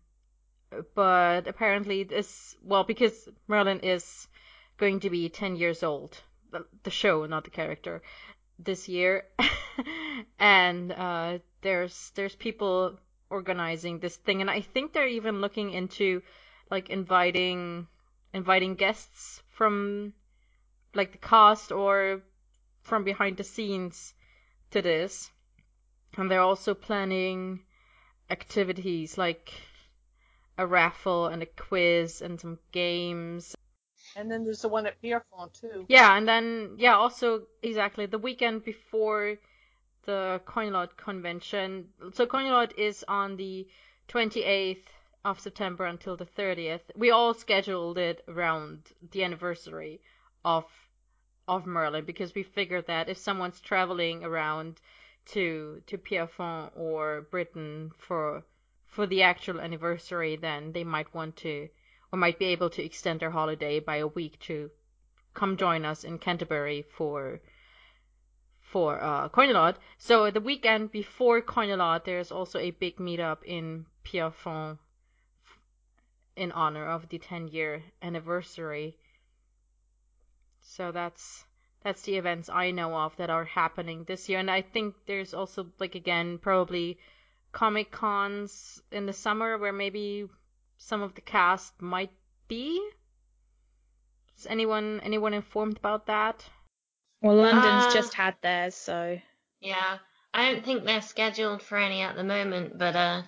[0.94, 4.28] but apparently this well because Merlin is
[4.76, 6.16] going to be 10 years old,
[6.52, 8.02] the, the show, not the character,
[8.58, 9.24] this year,
[10.38, 12.96] and uh, there's there's people
[13.28, 16.22] organizing this thing, and I think they're even looking into
[16.70, 17.86] like inviting
[18.32, 20.12] inviting guests from
[20.94, 22.22] like the cast or
[22.82, 24.14] from behind the scenes
[24.70, 25.30] to this.
[26.16, 27.60] And they're also planning
[28.30, 29.52] activities like
[30.58, 33.54] a raffle and a quiz and some games.
[34.16, 35.86] And then there's the one at Pierrefonds too.
[35.88, 39.36] Yeah, and then yeah, also exactly the weekend before
[40.04, 41.88] the Coinlot convention.
[42.14, 43.68] So Coinlot is on the
[44.08, 44.86] 28th
[45.22, 46.80] of September until the 30th.
[46.96, 50.00] We all scheduled it around the anniversary
[50.44, 50.64] of
[51.46, 54.80] of Merlin because we figured that if someone's traveling around
[55.26, 58.44] to to Pierrefonds or Britain for
[58.86, 61.68] for the actual anniversary, then they might want to
[62.12, 64.70] or might be able to extend their holiday by a week to
[65.34, 67.40] come join us in Canterbury for
[68.60, 69.28] for uh.
[69.98, 74.78] So the weekend before Coinalot, there's also a big meetup in Pierrefonds
[76.40, 78.96] in honor of the 10 year anniversary.
[80.62, 81.44] So that's
[81.82, 85.34] that's the events I know of that are happening this year, and I think there's
[85.34, 86.98] also like again probably
[87.52, 90.28] comic cons in the summer where maybe
[90.78, 92.12] some of the cast might
[92.48, 92.80] be.
[94.38, 96.48] Is anyone anyone informed about that?
[97.20, 99.20] well, London's Uh, just had theirs, so
[99.60, 99.98] Yeah.
[100.32, 103.22] I don't think they're scheduled for any at the moment, but uh,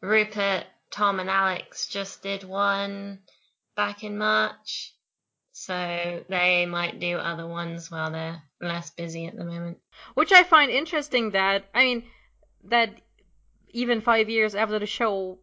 [0.00, 3.20] Rupert, Tom, and Alex just did one
[3.76, 4.94] back in March.
[5.52, 9.78] So they might do other ones while they're less busy at the moment.
[10.14, 12.04] Which I find interesting that I mean
[12.64, 13.00] that
[13.70, 15.38] even five years after the show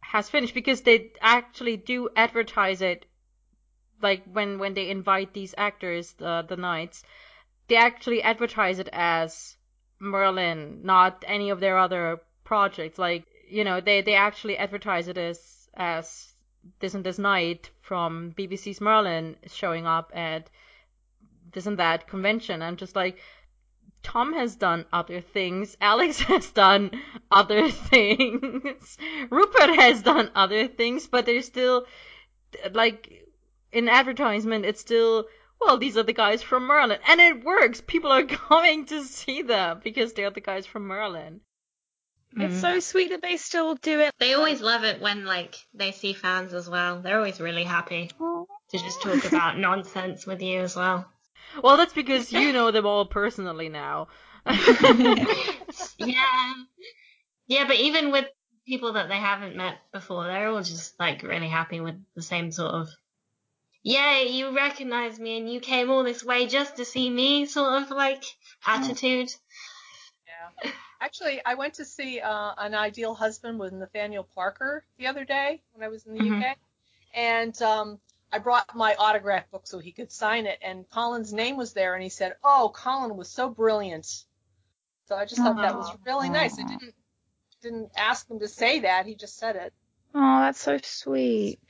[0.00, 3.06] has finished because they actually do advertise it
[4.00, 7.02] like when when they invite these actors the the knights
[7.68, 9.56] they actually advertise it as
[9.98, 15.18] Merlin not any of their other projects like you know they they actually advertise it
[15.18, 16.32] as as
[16.80, 20.50] this and this night from BBC's Merlin showing up at
[21.52, 23.18] this and that convention I'm just like
[24.06, 25.76] Tom has done other things.
[25.80, 26.92] Alex has done
[27.28, 28.98] other things.
[29.30, 31.86] Rupert has done other things, but they're still,
[32.72, 33.26] like,
[33.72, 35.26] in advertisement, it's still,
[35.60, 37.00] well, these are the guys from Merlin.
[37.04, 37.80] And it works.
[37.80, 41.40] People are going to see them because they're the guys from Merlin.
[42.36, 42.60] It's mm.
[42.60, 44.14] so sweet that they still do it.
[44.18, 47.00] They always love it when like they see fans as well.
[47.00, 51.06] They're always really happy to just talk about nonsense with you as well.
[51.62, 54.08] Well, that's because you know them all personally now.
[54.46, 55.24] yeah.
[57.48, 58.26] Yeah, but even with
[58.66, 62.52] people that they haven't met before, they're all just like really happy with the same
[62.52, 62.88] sort of
[63.86, 67.84] yeah, you recognize me and you came all this way just to see me sort
[67.84, 68.24] of like
[68.66, 69.32] attitude.
[70.64, 70.70] Yeah.
[71.00, 75.62] Actually, I went to see uh, An Ideal Husband with Nathaniel Parker the other day
[75.72, 76.40] when I was in the Mhm.
[76.42, 76.58] UK,
[77.14, 78.00] and um,
[78.32, 81.94] I brought my autograph book so he could sign it, and Colin's name was there,
[81.94, 84.06] and he said, "Oh, Colin was so brilliant."
[85.06, 86.58] So I just thought that was really nice.
[86.58, 86.94] I didn't
[87.62, 89.72] didn't ask him to say that; he just said it.
[90.14, 91.60] Oh, that's so sweet.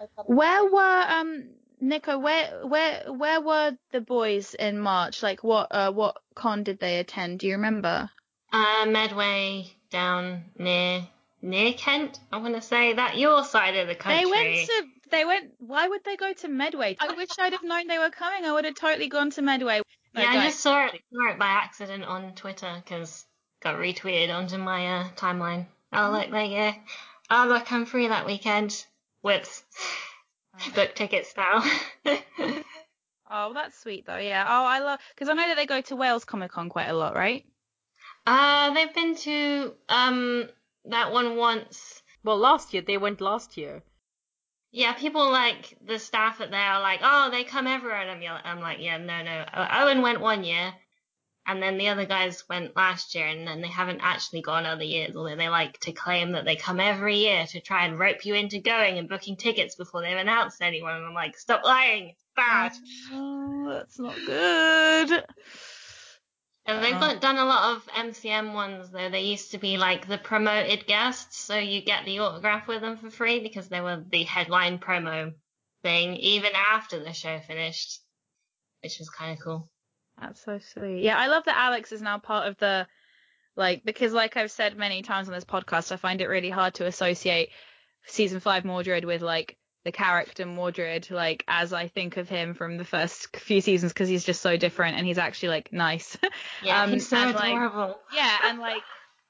[0.00, 2.18] I thought was Where were um Nico?
[2.18, 5.22] Where where where were the boys in March?
[5.22, 7.40] Like what uh what con did they attend?
[7.40, 8.10] Do you remember?
[8.54, 11.06] Uh, Medway down near
[11.42, 12.20] near Kent.
[12.30, 14.24] I want to say that your side of the country.
[14.24, 15.50] They went to they went.
[15.58, 16.96] Why would they go to Medway?
[17.00, 18.44] I wish I'd have known they were coming.
[18.44, 19.82] I would have totally gone to Medway.
[20.14, 23.26] No, yeah, I just saw it, saw it by accident on Twitter because
[23.60, 25.66] got retweeted onto my uh, timeline.
[25.92, 26.72] Oh look, there you go.
[27.30, 28.84] Oh look, I'm free that weekend.
[29.22, 29.64] Whoops.
[30.76, 31.64] Book tickets now.
[33.36, 34.18] Oh, that's sweet though.
[34.18, 34.44] Yeah.
[34.46, 36.92] Oh, I love because I know that they go to Wales Comic Con quite a
[36.92, 37.44] lot, right?
[38.26, 40.48] Uh, they've been to um
[40.86, 42.02] that one once.
[42.22, 43.82] Well, last year they went last year.
[44.72, 48.40] Yeah, people like the staff at there are like, oh, they come everywhere, and I'm,
[48.44, 49.44] I'm like, yeah, no, no.
[49.54, 50.74] Eoin went one year,
[51.46, 54.82] and then the other guys went last year, and then they haven't actually gone other
[54.82, 58.24] years, although they like to claim that they come every year to try and rope
[58.26, 60.96] you into going and booking tickets before they've announced anyone.
[60.96, 62.72] And I'm like, stop lying, it's bad.
[63.12, 65.24] Oh, that's not good.
[66.66, 67.12] And they've Uh-huh.
[67.12, 69.10] got, done a lot of MCM ones though.
[69.10, 72.96] They used to be like the promoted guests, so you get the autograph with them
[72.96, 75.34] for free because they were the headline promo
[75.82, 78.00] thing even after the show finished,
[78.82, 79.68] which was kind of cool.
[80.18, 81.02] That's so sweet.
[81.02, 82.86] Yeah, I love that Alex is now part of the
[83.56, 86.74] like because like I've said many times on this podcast, I find it really hard
[86.74, 87.50] to associate
[88.06, 92.76] season five Mordred with like the character Mordred, like as I think of him from
[92.78, 96.16] the first few seasons, because he's just so different and he's actually like nice.
[96.62, 97.98] Yeah, Um, he's so and, like, adorable.
[98.14, 98.82] yeah, and like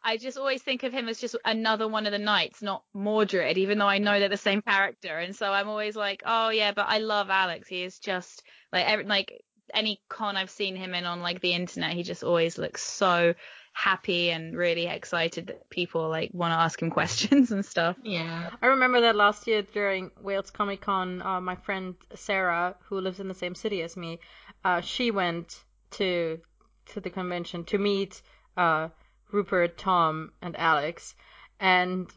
[0.06, 3.56] I just always think of him as just another one of the knights, not Mordred,
[3.56, 5.18] even though I know they're the same character.
[5.18, 7.66] And so I'm always like, oh yeah, but I love Alex.
[7.68, 9.42] He is just like every, like
[9.72, 13.34] any con I've seen him in on like the internet, he just always looks so
[13.74, 17.96] happy and really excited that people like want to ask him questions and stuff.
[18.02, 18.50] Yeah.
[18.62, 23.20] I remember that last year during Wales Comic Con, uh, my friend Sarah, who lives
[23.20, 24.20] in the same city as me,
[24.64, 25.62] uh, she went
[25.92, 26.40] to
[26.86, 28.22] to the convention to meet
[28.56, 28.88] uh,
[29.32, 31.14] Rupert, Tom, and Alex,
[31.58, 32.08] and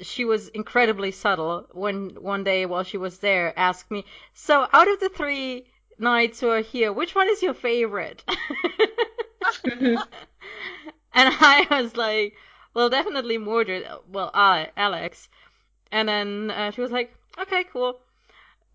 [0.00, 1.66] she was incredibly subtle.
[1.72, 5.66] When one day while she was there, asked me, "So out of the three
[5.98, 8.22] knights who are here, which one is your favorite?"
[11.14, 12.34] and I was like,
[12.74, 13.86] well, definitely Mordred.
[14.10, 15.28] Well, I, Alex.
[15.92, 18.00] And then uh, she was like, okay, cool.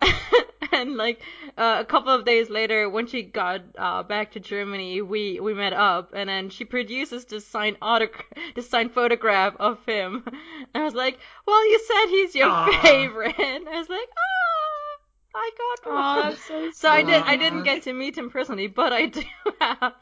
[0.71, 1.21] and like
[1.57, 5.53] uh, a couple of days later, when she got uh, back to Germany, we we
[5.53, 8.25] met up, and then she produces this signed autograph,
[8.55, 10.23] this signed photograph of him.
[10.73, 12.81] And I was like, well, you said he's your Aw.
[12.81, 13.39] favorite.
[13.39, 14.99] And I was like, ah,
[15.35, 16.29] I got one.
[16.29, 17.23] That's so So I did.
[17.23, 19.23] I didn't get to meet him personally, but I do
[19.59, 19.93] have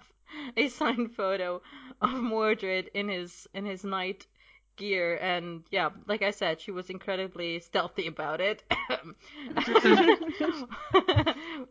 [0.55, 1.61] a signed photo
[2.01, 4.27] of Mordred in his in his knight
[4.75, 8.63] gear, and yeah, like I said, she was incredibly stealthy about it.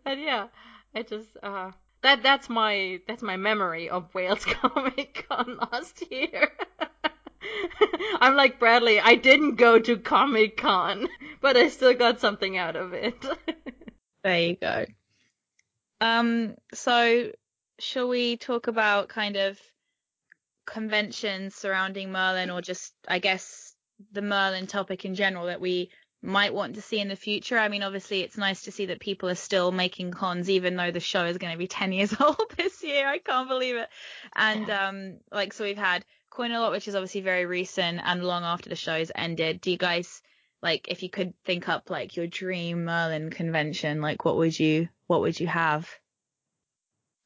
[0.04, 0.48] but yeah,
[0.94, 1.70] I just uh
[2.02, 6.52] that that's my that's my memory of Wales Comic Con last year.
[8.20, 11.08] I'm like Bradley, I didn't go to Comic Con,
[11.40, 13.24] but I still got something out of it.
[14.24, 14.86] There you go.
[16.00, 17.30] Um, so
[17.78, 19.58] shall we talk about kind of
[20.66, 23.74] conventions surrounding Merlin or just I guess
[24.12, 25.90] the Merlin topic in general that we
[26.22, 27.56] might want to see in the future?
[27.56, 30.90] I mean, obviously it's nice to see that people are still making cons even though
[30.90, 33.06] the show is going to be 10 years old this year.
[33.06, 33.88] I can't believe it.
[34.34, 38.68] And um like so we've had Coinalot which is obviously very recent and long after
[38.68, 39.60] the show's ended.
[39.60, 40.20] Do you guys
[40.62, 44.88] like if you could think up like your dream Merlin convention, like what would you
[45.06, 45.88] what would you have?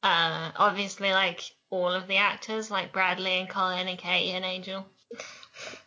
[0.03, 1.41] Uh, obviously, like
[1.71, 4.85] all of the actors, like Bradley and Colin and Katie and Angel.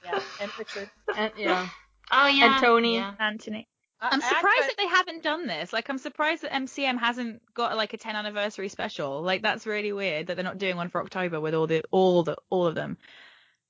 [0.05, 0.91] Yeah, and Richard.
[1.17, 1.69] and yeah.
[2.13, 2.57] Oh yeah.
[2.57, 2.97] And Tony.
[2.97, 3.15] Yeah.
[3.19, 3.67] Anthony.
[4.01, 5.73] I- I'm surprised that they haven't done this.
[5.73, 9.23] Like I'm surprised that MCM hasn't got like a 10 anniversary special.
[9.23, 12.23] Like that's really weird that they're not doing one for October with all the all
[12.23, 12.99] the all of them.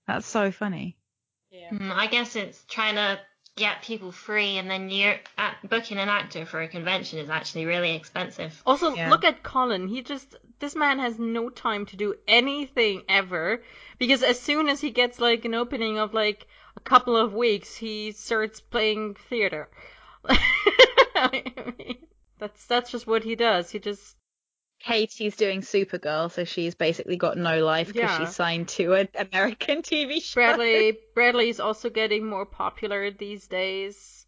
[0.09, 0.97] That's so funny.
[1.51, 1.71] Yeah.
[1.71, 3.21] Mm, I guess it's trying to
[3.57, 7.67] get people free, and then you're at, booking an actor for a convention is actually
[7.67, 8.61] really expensive.
[8.67, 9.11] Also, Yeah.
[9.11, 9.87] look at Colin.
[9.87, 10.35] He just
[10.65, 13.62] this man has no time to do anything ever
[13.99, 16.47] because as soon as he gets like an opening of like
[16.77, 19.69] a couple of weeks, he starts playing theater.
[20.29, 21.43] I
[21.79, 21.99] mean,
[22.39, 23.71] that's that's just what he does.
[23.71, 24.17] He just
[24.81, 28.19] Katie's doing Supergirl, so she's basically got no life because Yeah.
[28.27, 30.35] she's signed to an American TV show.
[30.35, 34.27] Bradley Bradley's also getting more popular these days.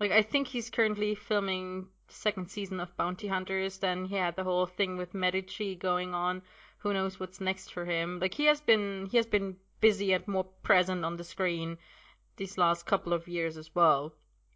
[0.00, 3.78] Like I think he's currently filming second season of Bounty Hunters.
[3.78, 6.42] Then he had the whole thing with Medici going on.
[6.78, 8.20] Who knows what's next for him?
[8.20, 11.78] Like he has been he has been busy and more present on the screen
[12.36, 14.12] these last couple of years as well.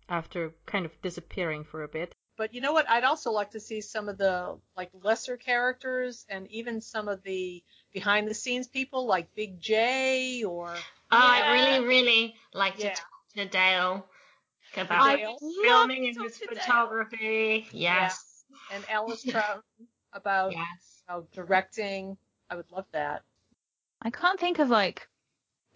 [0.09, 2.15] After kind of disappearing for a bit.
[2.37, 2.89] But you know what?
[2.89, 7.23] I'd also like to see some of the like lesser characters and even some of
[7.23, 10.75] the behind the scenes people like Big J or
[11.13, 14.07] Oh, I really, really like to talk to Dale
[14.77, 15.39] about I Dale.
[15.63, 16.65] filming love and his talk to Dale.
[16.65, 17.69] photography.
[17.73, 18.45] Yes.
[18.73, 19.65] and Alice Trout
[20.13, 21.03] about Yes.
[21.07, 22.17] how directing.
[22.51, 23.23] I would love that.
[24.03, 25.09] I can't think of like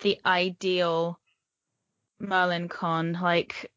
[0.01, 1.19] the ideal
[2.19, 3.13] Merlin con.
[3.21, 3.71] Like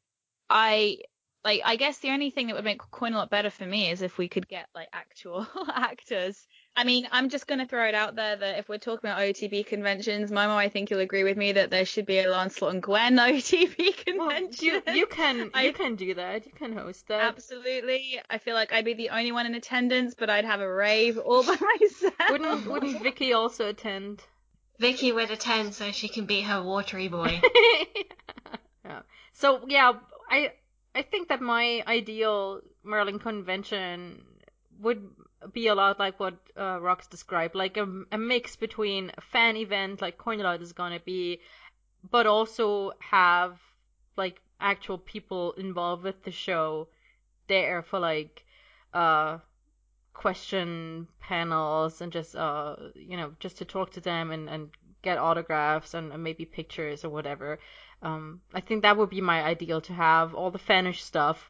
[0.50, 1.00] I
[1.46, 4.18] like I guess the only thing that would make Coinalot better for me is if
[4.18, 6.48] we could get like actual actors.
[6.80, 9.66] I mean, I'm just gonna throw it out there that if we're talking about OTP
[9.66, 12.82] conventions, Momo, I think you'll agree with me that there should be a Lancelot and
[12.82, 14.82] Gwen OTP Well, convention.
[14.88, 16.46] you, you can I- you can do that.
[16.46, 17.22] You can host that.
[17.22, 18.22] Absolutely.
[18.30, 21.18] I feel like I'd be the only one in attendance, but I'd have a rave
[21.18, 22.14] all by myself.
[22.30, 24.24] Wouldn't wouldn't Vicky also attend?
[24.80, 27.42] Vicky would attend so she can beat her watery boy.
[28.86, 29.02] yeah.
[29.34, 29.94] So yeah,
[30.30, 30.54] I
[30.96, 34.24] I think that my ideal Merlin convention
[34.80, 35.06] would
[35.54, 36.80] be a lot like what uh,
[37.10, 41.40] described, like a, a mix between a fan event like Coinalot is gonna be,
[42.10, 43.60] but also have
[44.18, 46.88] like actual people involved with the show
[47.48, 48.46] there for like
[48.94, 49.38] uh
[50.14, 54.70] question panels and just uh you know just to talk to them and and
[55.02, 57.60] get autographs and, and maybe pictures or whatever.
[58.02, 61.50] Um i think that would be my ideal to have all the fanish stuff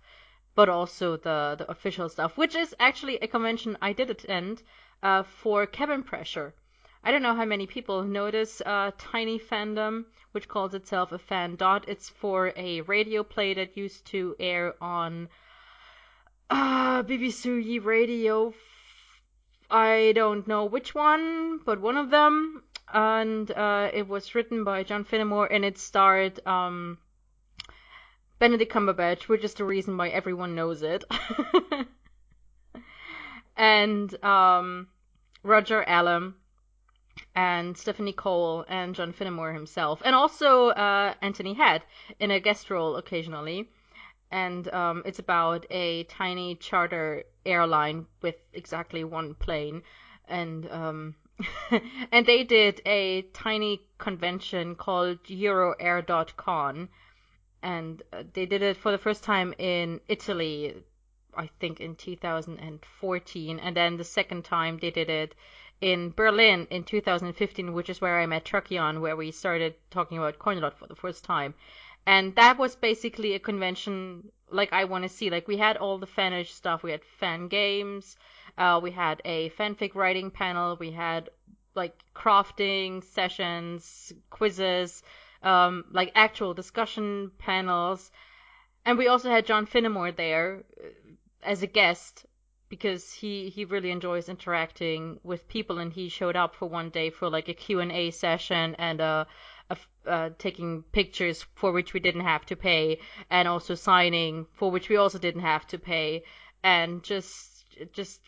[0.60, 4.62] but also the the official stuff which is actually a convention i did attend
[5.04, 6.54] uh for cabin pressure
[7.04, 10.04] i don't know how many people notice uh tiny fandom
[10.34, 14.76] which calls itself a fan dot it's for a radio play that used to air
[14.82, 15.30] on
[16.50, 18.54] uh, BBC Radio.
[19.70, 22.64] I don't know which one, but one of them.
[22.92, 26.98] And uh, it was written by John Finnemore, and it starred um,
[28.40, 31.04] Benedict Cumberbatch, which is the reason why everyone knows it.
[33.58, 34.88] and um,
[35.44, 36.36] Roger Allam,
[37.36, 41.84] and Stephanie Cole, and John Finnemore himself, and also uh, Anthony Head
[42.20, 43.70] in a guest role occasionally.
[44.32, 49.82] And um, it's about a tiny charter airline with exactly one plane,
[50.28, 51.16] and um,
[52.12, 56.90] and they did a tiny convention called EuroAir.con,
[57.62, 60.84] and uh, they did it for the first time in Italy,
[61.36, 65.36] I think in 2014, and then the second time they did it
[65.82, 70.40] in Berlin in 2015, which is where I met Truckion, where we started talking about
[70.40, 71.54] Coinalot for the first time
[72.06, 75.30] and that was basically a convention like I want to see.
[75.30, 76.82] Like we had all the fanish stuff.
[76.82, 78.18] We had fan games.
[78.58, 80.76] Uh, we had a fanfic writing panel.
[80.80, 81.30] We had
[81.76, 85.04] like crafting sessions, quizzes,
[85.44, 88.12] um, like actual discussion panels,
[88.86, 90.88] and we also had John Finnemore there uh,
[91.44, 92.26] as a guest
[92.70, 97.10] because he he really enjoys interacting with people and he showed up for one day
[97.10, 99.26] for like a Q&A session and uh
[99.70, 104.72] of uh, taking pictures for which we didn't have to pay, and also signing for
[104.72, 106.24] which we also didn't have to pay,
[106.64, 108.20] and just just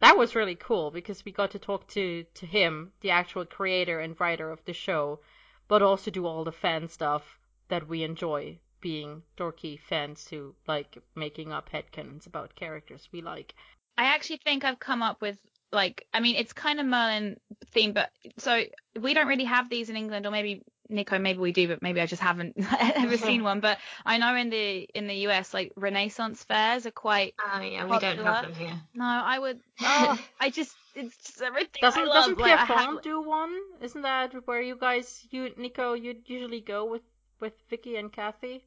[0.00, 3.98] that was really cool because we got to talk to to him, the actual creator
[4.00, 5.20] and writer of the show,
[5.68, 7.38] but also do all the fan stuff
[7.68, 13.54] that we enjoy being dorky fans who like making up headcanons about characters we like.
[13.98, 15.38] I actually think I've come up with
[15.72, 17.36] like I mean it's kind of Merlin
[17.72, 18.62] theme, but so
[19.00, 22.00] we don't really have these in England, or maybe Nico, maybe we do, but maybe
[22.00, 23.60] I just haven't ever seen one.
[23.60, 27.34] But I know in the in the US, like Renaissance fairs are quite.
[27.54, 28.24] Oh yeah, we don't Popular.
[28.32, 28.80] have them here.
[28.94, 29.60] No, I would.
[29.82, 32.14] Oh, I just it's just everything Doesn't I love.
[32.14, 33.54] doesn't like, I have- Pierrefonds do one?
[33.82, 37.02] Isn't that where you guys, you Nico, you'd usually go with
[37.40, 38.64] with Vicky and Kathy?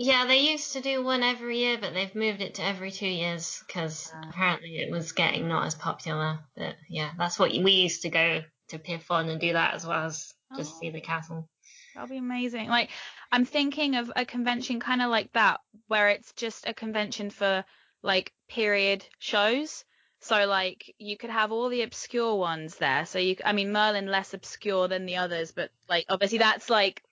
[0.00, 3.08] Yeah, they used to do one every year, but they've moved it to every two
[3.08, 4.28] years because Ah.
[4.30, 6.38] apparently it was getting not as popular.
[6.56, 10.04] But yeah, that's what we used to go to Pierrefonds and do that as well
[10.04, 10.78] as just Oh.
[10.80, 11.02] see the oh.
[11.02, 11.48] castle.
[11.94, 12.68] That'll be amazing.
[12.68, 12.90] Like
[13.32, 17.64] I'm thinking of a convention kind of like that, where it's just a convention for
[18.02, 19.84] like period shows.
[20.20, 23.06] So like you could have all the obscure ones there.
[23.06, 27.02] So you, I mean Merlin less obscure than the others, but like obviously that's like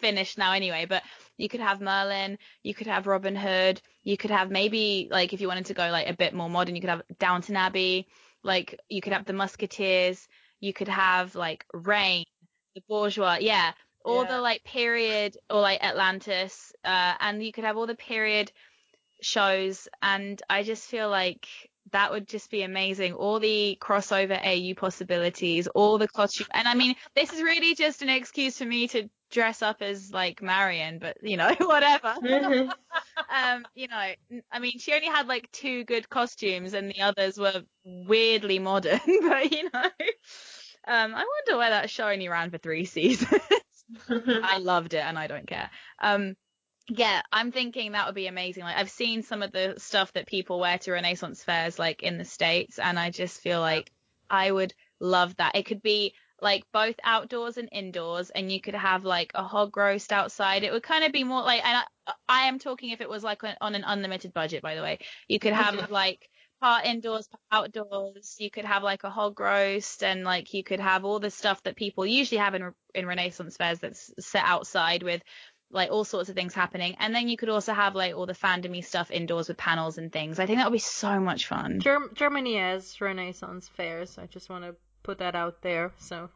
[0.00, 0.86] finished now anyway.
[0.88, 1.02] But
[1.36, 5.40] you could have Merlin, you could have Robin Hood, you could have maybe like if
[5.40, 8.06] you wanted to go like a bit more modern, you could have Downton Abbey.
[8.42, 10.26] like you could have the Musketeers,
[10.60, 12.24] you could have like Reign,
[12.76, 13.72] the Borgias, yeah,
[14.04, 14.36] all Yeah.
[14.36, 18.52] the like period or like Atlantis, uh, and you could have all the period
[19.22, 21.48] shows, and I just feel like
[21.92, 23.14] that would just be amazing.
[23.14, 28.02] All the crossover AU possibilities, all the costume, and I mean, this is really just
[28.02, 32.16] an excuse for me to dress up as like Marian, but you know, whatever
[33.28, 34.12] um, you know,
[34.52, 39.00] I mean, she only had like two good costumes, and the others were weirdly modern.
[39.22, 39.90] But you know,
[40.86, 43.40] um, I wonder why that show only ran for three seasons.
[44.08, 45.70] I loved it, and I don't care.
[46.00, 46.36] Um,
[46.88, 48.62] yeah, I'm thinking that would be amazing.
[48.62, 52.18] Like, I've seen some of the stuff that people wear to Renaissance fairs, like in
[52.18, 53.90] the states, and I just feel like
[54.30, 55.56] I would love that.
[55.56, 59.76] It could be like both outdoors and indoors, and you could have like a hog
[59.76, 60.62] roast outside.
[60.62, 63.24] It would kind of be more like, and I, I am talking if it was
[63.24, 64.98] like on, on an unlimited budget, by the way.
[65.26, 66.28] You could have like
[66.60, 68.36] part indoors, part outdoors.
[68.38, 71.62] You could have like a hog roast, and like you could have all the stuff
[71.64, 75.22] that people usually have in in Renaissance fairs that's set outside with
[75.70, 76.94] like all sorts of things happening.
[76.98, 80.12] And then you could also have like all the fandomy stuff indoors with panels and
[80.12, 80.38] things.
[80.38, 81.80] I think that would be so much fun.
[81.80, 84.16] Germ- Germany has Renaissance fairs.
[84.16, 85.92] I just want to put that out there.
[85.98, 86.30] So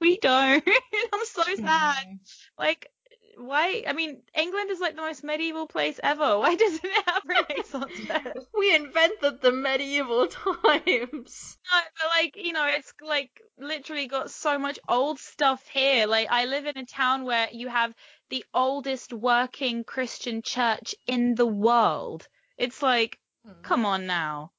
[0.00, 0.62] We don't.
[1.12, 2.18] I'm so sad.
[2.58, 2.90] Like,
[3.36, 3.84] why?
[3.86, 6.38] I mean, England is like the most medieval place ever.
[6.38, 8.46] Why doesn't it have Renaissance fairs?
[8.58, 10.26] we invented the medieval
[10.64, 11.58] times.
[11.72, 16.06] No, but like, you know, it's like literally got so much old stuff here.
[16.06, 17.94] Like, I live in a town where you have
[18.30, 22.26] the oldest working Christian church in the world.
[22.58, 23.62] It's like, hmm.
[23.62, 24.52] come on now.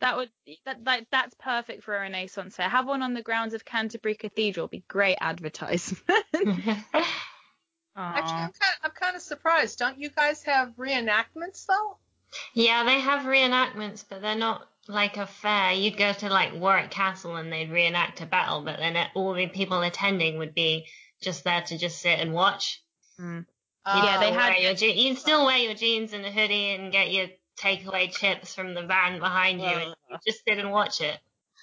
[0.00, 0.30] That would
[0.66, 2.68] that, that that's perfect for a Renaissance fair.
[2.68, 4.66] Have one on the grounds of Canterbury Cathedral.
[4.66, 6.02] Be great advertisement.
[7.96, 9.78] Actually, I'm kind of, I'm kind of surprised.
[9.78, 11.96] Don't you guys have reenactments though?
[12.54, 15.72] yeah, they have reenactments, but they're not like a fair.
[15.72, 19.46] You'd go to like Warwick Castle and they'd reenact a battle, but then all the
[19.48, 20.86] people attending would be
[21.20, 22.82] just there to just sit and watch.
[23.20, 23.44] Mm.
[23.84, 26.70] Uh, Yeah, they You'd had- your je- you'd still wear your jeans and a hoodie
[26.74, 27.26] and get your
[27.58, 31.18] takeaway chips from the van behind you, and you just sit and watch it.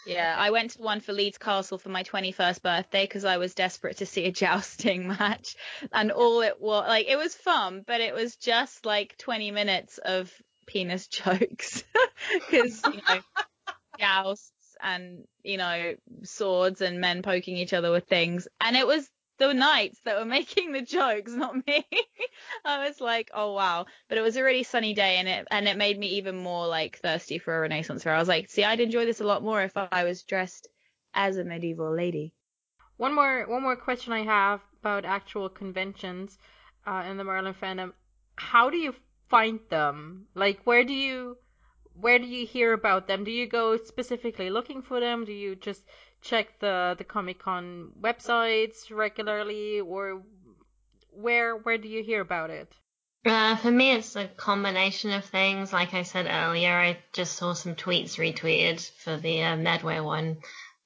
[0.06, 3.54] Yeah, I went to one for Leeds Castle for my 21st birthday because I was
[3.54, 5.56] desperate to see a jousting match.
[5.92, 9.98] And all it was, like, it was fun, but it was just like 20 minutes
[10.00, 10.32] of
[10.66, 11.84] penis jokes.
[12.34, 13.20] Because, you know,
[14.00, 18.48] jousts and, you know, swords and men poking each other with things.
[18.62, 19.08] And it was
[19.40, 21.86] the knights that were making the jokes, not me.
[22.66, 23.86] I was like, oh wow.
[24.08, 26.68] But it was a really sunny day and it and it made me even more
[26.68, 28.14] like thirsty for a Renaissance fair.
[28.14, 30.68] I was like, see, I'd enjoy this a lot more if I was dressed
[31.14, 32.34] as a medieval lady.
[32.98, 36.38] One more one more question I have about actual conventions
[36.86, 37.94] uh, in the Merlin fandom.
[38.36, 38.94] How do you
[39.30, 40.28] find them?
[40.36, 41.38] Like where do you
[41.94, 43.24] where do you hear about them?
[43.24, 45.26] Do you go specifically looking for them?
[45.26, 45.84] Do you just
[46.22, 50.22] check the the Comic Con websites regularly or
[51.12, 52.74] where where do you hear about it?
[53.26, 55.74] Uh, for me, it's a combination of things.
[55.74, 60.38] Like I said earlier, I just saw some tweets retweeted for the uh, Medway one.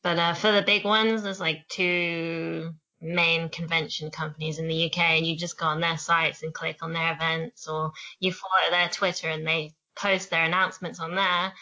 [0.01, 4.97] But uh, for the big ones, there's like two main convention companies in the UK,
[4.97, 8.71] and you just go on their sites and click on their events, or you follow
[8.71, 11.53] their Twitter and they post their announcements on there,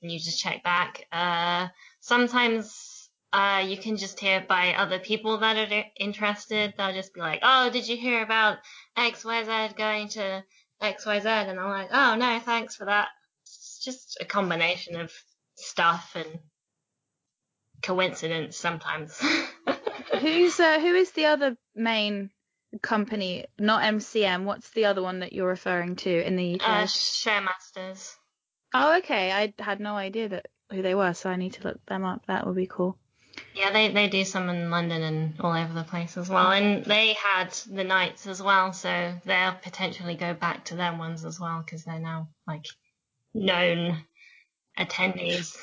[0.00, 1.06] and you just check back.
[1.10, 1.68] Uh,
[2.00, 2.93] sometimes
[3.34, 6.72] uh, you can just hear by other people that are interested.
[6.76, 8.58] They'll just be like, "Oh, did you hear about
[8.96, 10.44] XYZ going to
[10.80, 13.08] XYZ?" And I'm like, "Oh no, thanks for that."
[13.42, 15.12] It's just a combination of
[15.56, 16.38] stuff and
[17.82, 19.20] coincidence sometimes.
[20.20, 22.30] Who's uh, who is the other main
[22.82, 23.46] company?
[23.58, 24.44] Not MCM.
[24.44, 26.68] What's the other one that you're referring to in the UK?
[26.68, 28.14] uh, Showmasters.
[28.74, 29.32] oh, okay.
[29.32, 32.26] I had no idea that who they were, so I need to look them up.
[32.26, 32.96] That would be cool.
[33.54, 36.50] Yeah, they, they do some in London and all over the place as well.
[36.50, 41.24] And they had the Knights as well, so they'll potentially go back to their ones
[41.24, 42.66] as well because they're now like
[43.32, 44.04] known
[44.76, 45.56] attendees.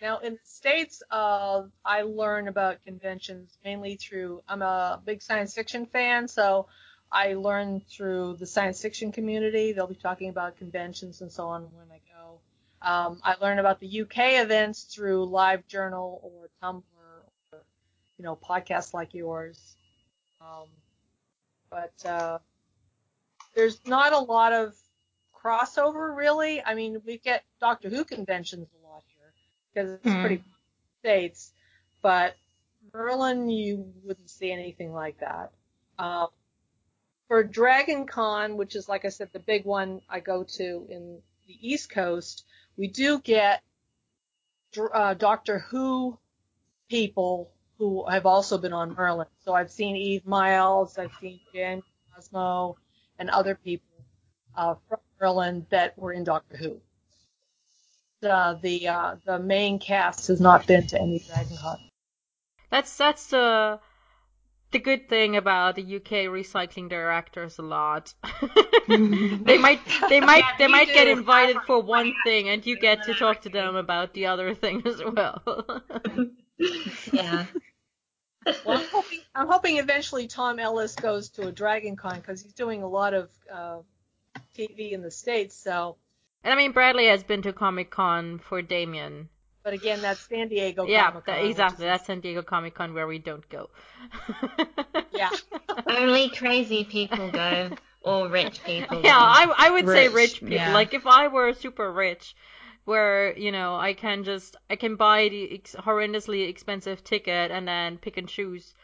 [0.00, 4.42] Now in the states, uh, I learn about conventions mainly through.
[4.46, 6.66] I'm a big science fiction fan, so
[7.10, 9.72] I learn through the science fiction community.
[9.72, 12.40] They'll be talking about conventions and so on when I go.
[12.84, 16.82] Um, I learn about the UK events through LiveJournal or Tumblr
[17.52, 17.64] or
[18.18, 19.76] you know podcasts like yours.
[20.40, 20.68] Um,
[21.70, 22.38] but uh,
[23.54, 24.74] there's not a lot of
[25.34, 26.62] crossover really.
[26.62, 29.32] I mean, we get Doctor Who conventions a lot here
[29.74, 30.20] because it's Mhm.
[30.20, 30.44] pretty
[31.00, 31.52] states,
[32.02, 32.36] but
[32.92, 35.52] Merlin you wouldn't see anything like that.
[35.98, 36.28] Um,
[37.28, 41.22] for Dragon Con, which is like I said the big one I go to in
[41.46, 42.44] the East Coast,
[42.76, 43.62] we do get
[44.92, 46.18] uh, Doctor Who
[46.88, 49.26] people who have also been on Merlin.
[49.44, 51.82] So I've seen Eve Myles, I've seen Jen
[52.14, 52.76] Cosmo,
[53.18, 54.04] and other people
[54.56, 56.80] uh, from Merlin that were in Doctor Who.
[58.20, 61.78] The the uh, the main cast has not been to any Dragon Con.
[62.70, 63.80] That's that's the
[64.74, 68.12] the good thing about the UK recycling their actors a lot.
[68.88, 72.76] they might they might Yeah, they we might get invited for one thing and you
[72.78, 75.42] get to talk to them about the other thing as well.
[77.12, 77.46] Yeah.
[78.64, 82.52] Well, I'm hoping, I'm hoping eventually Tom Ellis goes to a Dragon Con because he's
[82.52, 83.78] doing a lot of uh,
[84.56, 85.56] TV in the States.
[85.56, 85.96] So,
[86.44, 89.28] and I mean Bradley has been to Comic Con for Damien.
[89.64, 91.46] But again, that's San Diego yeah, Comic that, Con.
[91.46, 91.86] exactly.
[91.86, 93.70] That's San Diego Comic Con where we don't go.
[95.12, 95.30] Yeah.
[95.86, 97.70] Only crazy people go,
[98.02, 99.00] or rich people.
[99.02, 99.16] Yeah.
[99.18, 100.54] I I would say Rich, rich people.
[100.56, 100.74] yeah.
[100.74, 102.34] Like if I were super rich,
[102.84, 107.66] where you know I can just I can buy the ex- horrendously expensive ticket and
[107.66, 108.74] then pick and choose.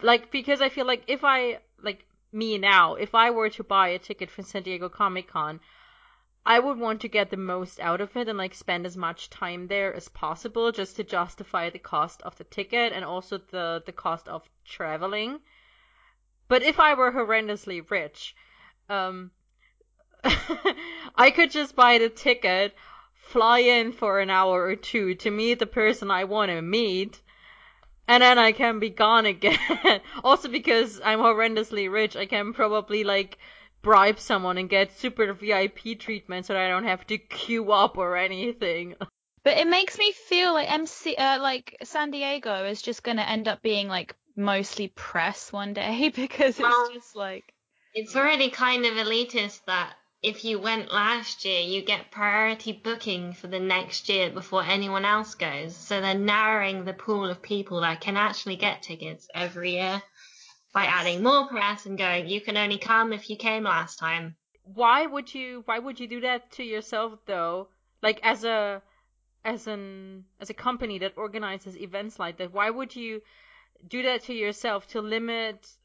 [0.00, 3.88] Like because I feel like if I like me now, if I were to buy
[3.88, 5.60] a ticket for San Diego Comic Con,
[6.44, 9.30] I would want to get the most out of it and like spend as much
[9.30, 13.82] time there as possible just to justify the cost of the ticket and also the
[13.86, 15.40] the cost of traveling.
[16.48, 18.34] But if I were horrendously rich,
[18.88, 19.30] um
[20.24, 22.74] I could just buy the ticket,
[23.14, 27.20] fly in for an hour or two to meet the person I want to meet,
[28.08, 30.00] and then I can be gone again.
[30.24, 33.38] also because I'm horrendously rich, I can probably like
[33.82, 37.98] bribe someone and get super VIP treatment so that I don't have to queue up
[37.98, 38.94] or anything.
[39.44, 43.48] But it makes me feel like MC, uh, like San Diego is just gonna end
[43.48, 47.44] up being like mostly press one day because it's Well- just like
[47.94, 53.32] It's already kind of elitist that if you went last year, you get priority booking
[53.32, 55.74] for the next year before anyone else goes.
[55.76, 60.00] So they're narrowing the pool of people that can actually get tickets every year
[60.72, 64.36] by adding more press and going, you can only come if you came last time.
[64.64, 67.68] Why would you why would you do that to yourself though?
[68.00, 68.82] Like as a
[69.44, 73.22] as an as a company that organizes events like that, why would you
[73.88, 75.76] do that to yourself to limit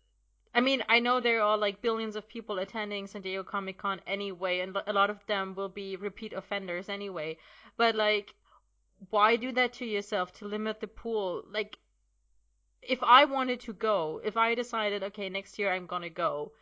[0.58, 4.02] I mean, I know there are like billions of people attending San Diego Comic Con
[4.08, 7.38] anyway, and a lot of them will be repeat offenders anyway.
[7.76, 8.34] But like,
[9.12, 11.44] why do that to yourself to limit the pool?
[11.48, 11.78] Like,
[12.88, 16.54] if I wanted to go, if I decided, okay, next year I'm gonna go,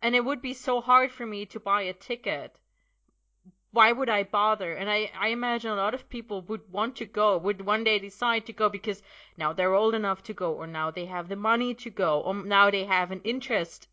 [0.00, 2.56] and it would be so hard for me to buy a ticket,
[3.72, 4.72] why would I bother?
[4.72, 7.98] And I, I imagine a lot of people would want to go, would one day
[7.98, 9.02] decide to go because
[9.36, 12.34] now they're old enough to go, or now they have the money to go, or
[12.34, 13.88] now they have an interest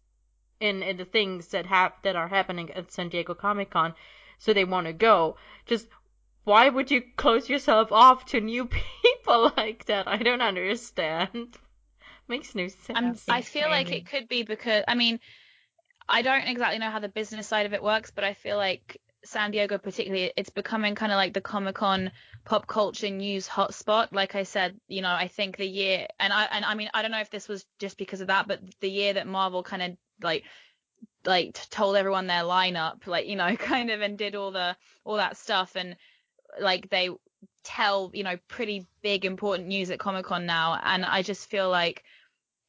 [0.60, 3.96] in, in the things that have that are happening at San Diego Comic Con,
[4.38, 5.36] so they want to go.
[5.66, 5.88] Just
[6.44, 9.01] why would you close yourself off to new people
[9.58, 10.08] like that?
[10.08, 11.58] I don't understand.
[12.28, 12.90] Makes no sense.
[12.96, 15.20] I'm, I it's feel like it could be because I mean
[16.08, 19.02] I don't exactly know how the business side of it works, but I feel like
[19.24, 22.12] San Diego particularly it's becoming kind of like the Comic Con
[22.46, 24.10] pop culture news hotspot.
[24.12, 27.02] Like I said, you know, I think the year and I and I mean I
[27.02, 29.82] don't know if this was just because of that, but the year that Marvel kind
[29.82, 30.44] of like
[31.26, 35.18] like told everyone their lineup, like you know, kind of and did all the all
[35.18, 35.96] that stuff and
[36.60, 37.10] like they
[37.64, 41.70] tell you know pretty big important news at Comic Con now, and I just feel
[41.70, 42.04] like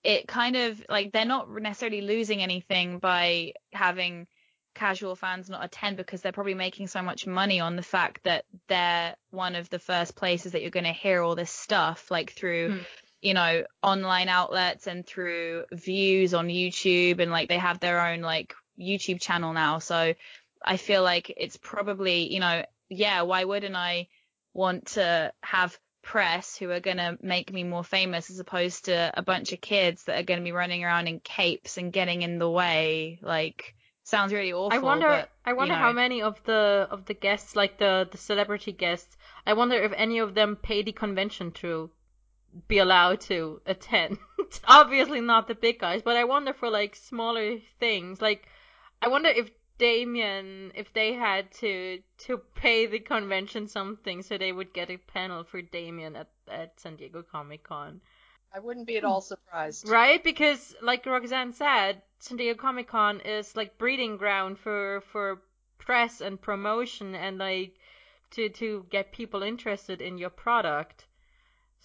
[0.05, 4.27] it kind of like they're not necessarily losing anything by having
[4.75, 8.45] casual fans not attend because they're probably making so much money on the fact that
[8.69, 12.33] they're one of the first places that you're going to hear all this stuff like
[12.33, 12.79] through Hmm.
[13.21, 18.23] you know online outlets and through views on YouTube and like they have their own
[18.23, 20.15] like YouTube channel now so
[20.65, 24.09] I feel like it's probably you know yeah why wouldn't I
[24.55, 29.13] want to have press who are going to make me more famous as opposed to
[29.15, 32.23] a bunch of kids that are going to be running around in capes and getting
[32.23, 35.09] in the way like sounds really awful I wonder.
[35.09, 35.85] but, I wonder you know.
[35.87, 39.17] how many of the of the guests, like the the celebrity guests,
[39.47, 41.91] I wonder if any of them pay the convention to
[42.69, 44.19] be allowed to attend.
[44.67, 48.21] Obviously not the big guys, but I wonder for like smaller things.
[48.21, 48.47] Like,
[49.01, 49.51] I wonder if
[49.83, 54.97] Damien, if they had to to pay the convention something so they would get a
[54.97, 58.01] panel for Damien at at San Diego Comic Con.
[58.55, 59.89] I wouldn't be at all surprised.
[59.89, 60.23] Right?
[60.23, 65.43] Because like Roxanne said, San Diego Comic Con is like breeding ground for for
[65.79, 67.75] press and promotion and like
[68.33, 71.07] to to get people interested in your product.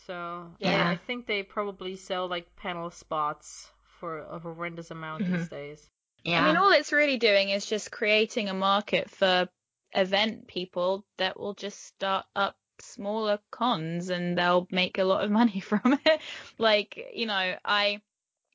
[0.05, 0.89] So Yeah.
[0.89, 5.49] I, I think they probably sell like panel spots for a horrendous amount these Mhm.
[5.49, 5.89] days.
[6.23, 6.43] Yeah.
[6.43, 9.47] I mean, all it's really doing is just creating a market for
[9.93, 15.31] event people that will just start up smaller cons and they'll make a lot of
[15.41, 16.21] money from it.
[16.57, 18.01] like, you know, I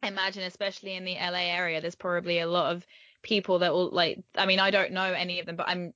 [0.02, 2.86] imagine especially in the LA area there's probably a lot of
[3.22, 5.94] people that will like I mean I don't know any of them but I'm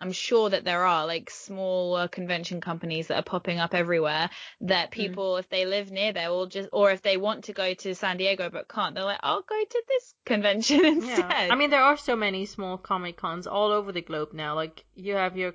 [0.00, 4.30] I'm sure that there are like smaller convention companies that are popping up everywhere
[4.62, 5.00] that hmm.
[5.00, 7.94] people if they live near there will just or if they want to go to
[7.94, 11.18] San Diego but can't they're like I'll go to this convention instead.
[11.18, 11.48] Yeah.
[11.50, 14.54] I mean, there are so many small Comic Cons all over the globe now.
[14.54, 15.54] Like you have your,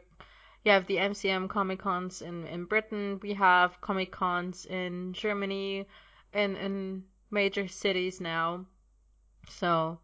[0.64, 3.20] you have the MCM Comic Cons in in Britain.
[3.22, 5.88] We have Comic Cons in Germany,
[6.34, 8.66] and in major cities now.
[9.50, 10.00] So,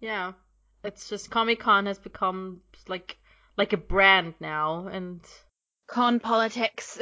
[0.00, 0.32] yeah,
[0.84, 3.18] it's just Comic Con has become like
[3.56, 5.20] like a brand now, and
[5.86, 6.98] con politics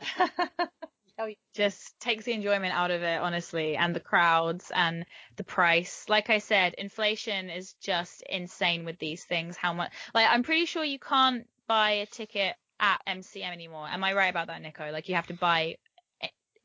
[1.54, 5.06] just takes the enjoyment out of it, honestly, and the crowds and
[5.36, 6.04] the price.
[6.08, 9.56] Like I said, inflation is just insane with these things.
[9.56, 9.92] How much?
[10.14, 13.88] Like, I'm pretty sure you can't buy a ticket at MCM anymore.
[13.88, 14.90] Am I right about that, Nico?
[14.90, 15.76] Like, you have to buy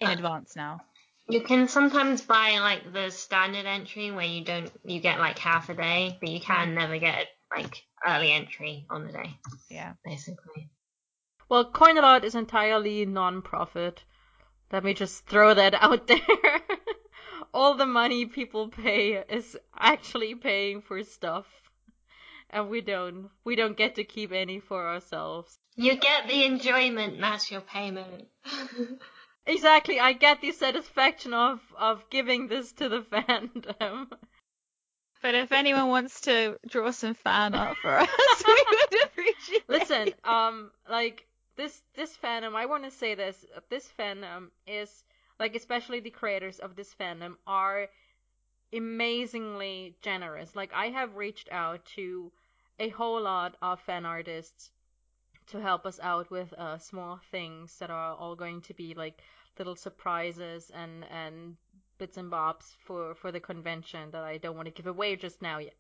[0.02, 0.82] in Uh, advance now.
[1.30, 5.70] You can sometimes buy like the standard entry where you don't you get like half
[5.70, 9.38] a day, but you can never get like early entry on the day,
[9.70, 9.94] Yeah.
[10.04, 10.70] basically.
[11.50, 14.04] well, Coinalot is entirely non-profit.
[14.72, 16.62] Let me just throw that out there.
[17.54, 21.46] All the money people pay is actually paying for stuff.
[22.50, 25.58] And we don't we don't get to keep any for ourselves.
[25.76, 28.28] You get the enjoyment, that's your payment.
[29.48, 34.08] Exactly, I get the satisfaction of of giving this to the fandom.
[35.22, 38.10] But if anyone wants to draw some fan art for us,
[38.48, 40.20] we would appreciate Listen, it.
[40.24, 41.26] um, like
[41.56, 43.46] this this fandom, I want to say this.
[43.70, 45.04] This fandom is
[45.40, 47.88] like, especially the creators of this fandom are
[48.74, 50.56] amazingly generous.
[50.56, 52.32] Like, I have reached out to
[52.80, 54.72] a whole lot of fan artists
[55.48, 59.22] to help us out with uh, small things that are all going to be like
[59.58, 61.58] little surprises and and
[62.02, 65.40] bits and bobs for for the convention that I don't want to give away just
[65.42, 65.78] now yet.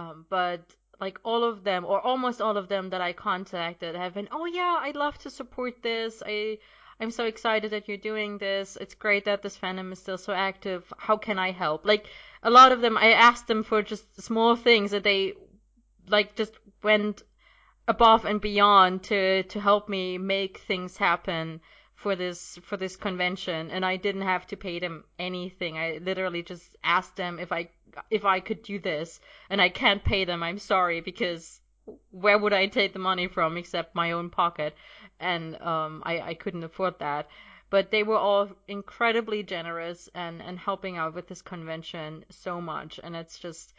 [0.00, 0.62] Um, but
[1.00, 4.46] like all of them or almost all of them that I contacted have been, oh
[4.46, 6.22] yeah, I'd love to support this.
[6.26, 6.58] I
[7.00, 8.76] I'm so excited that you're doing this.
[8.80, 10.92] It's great that this fandom is still so active.
[10.98, 11.84] How can I help?
[11.84, 12.06] Like
[12.42, 15.34] a lot of them, I asked them for just small things that they
[16.08, 17.22] like just went
[17.86, 21.60] above and beyond to to help me make things happen
[21.94, 25.78] for this for this convention and I didn't have to pay them anything.
[25.78, 27.70] I literally just asked them if I
[28.10, 30.42] if I could do this and I can't pay them.
[30.42, 31.60] I'm sorry because
[32.10, 34.74] where would I take the money from except my own pocket?
[35.20, 37.28] And um I I couldn't afford that.
[37.70, 43.00] But they were all incredibly generous and and helping out with this convention so much
[43.02, 43.74] and it's just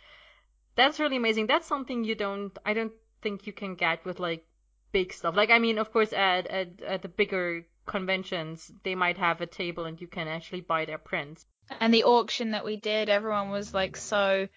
[0.76, 1.48] that's really amazing.
[1.48, 4.46] That's something you don't I don't think you can get with like
[4.92, 5.36] big stuff.
[5.36, 9.46] Like I mean, of course, at at, at the bigger conventions, they might have a
[9.46, 11.46] table and you can actually buy their prints.
[11.80, 14.48] And the auction that we did, everyone was like so,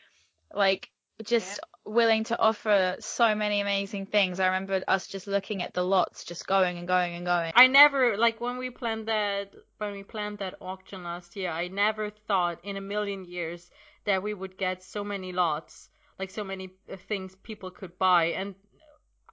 [0.55, 0.91] like
[1.25, 4.41] just willing to offer so many amazing things.
[4.41, 7.53] I remember us just looking at the lots, just going and going and going.
[7.57, 11.51] I never like when we planned that when we planned that auction last year.
[11.51, 13.71] I never thought in a million years
[14.05, 15.89] that we would get so many lots,
[16.19, 18.55] like so many uh, things people could buy, and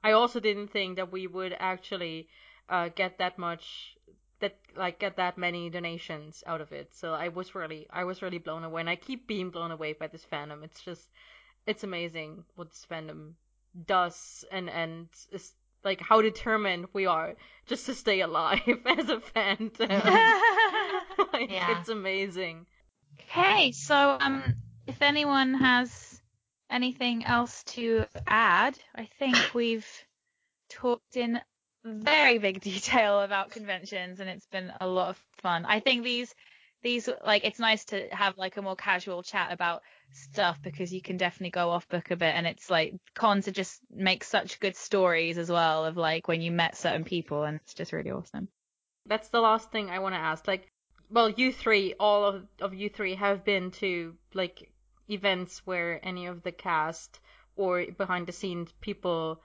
[0.03, 2.27] I also didn't think that we would actually
[2.69, 3.95] uh, get that much
[4.39, 6.93] that like get that many donations out of it.
[6.93, 9.93] So I was really I was really blown away, and I keep being blown away
[9.93, 10.63] by this fandom.
[10.63, 11.09] It's just
[11.65, 13.33] it's amazing what this fandom
[13.87, 17.35] does, and and is, like how determined we are
[17.67, 19.89] just to stay alive as a fandom.
[21.33, 21.79] like, Yeah.
[21.79, 22.65] It's amazing.
[23.21, 24.55] Okay, so um,
[24.87, 26.21] if anyone has
[26.69, 29.87] anything else to add, I think we've
[30.69, 31.39] talked in
[31.85, 35.65] very big detail about conventions, and it's been a lot of fun.
[35.65, 36.33] I think these
[36.83, 39.81] these like it's nice to have like a more casual chat about
[40.11, 43.51] stuff because you can definitely go off book a bit, and it's like cons are
[43.51, 47.59] just make such good stories as well of like when you met certain people, and
[47.63, 48.47] it's just really awesome.
[49.07, 50.47] That's the last thing I want to ask.
[50.47, 50.67] Like,
[51.09, 54.71] well, you three, all of, of you three have been to like
[55.09, 57.19] events where any of the cast
[57.55, 59.41] or behind the scenes people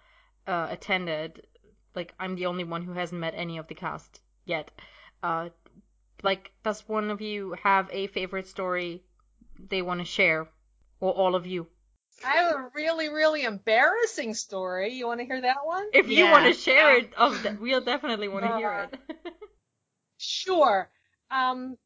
[0.46, 1.46] uh, attended.
[1.94, 4.70] Like, I'm the only one who hasn't met any of the cast yet.
[5.22, 5.48] Uh,
[6.22, 9.02] like, does one of you have a favorite story
[9.68, 10.48] they want to share,
[11.00, 11.66] or all of you?
[12.24, 14.92] I have a really, really embarrassing story.
[14.92, 15.86] You want to hear that one?
[15.92, 19.32] If you want to share it, of that, we'll definitely want to hear Uh, it.
[20.18, 20.88] Sure.
[21.30, 21.76] Um,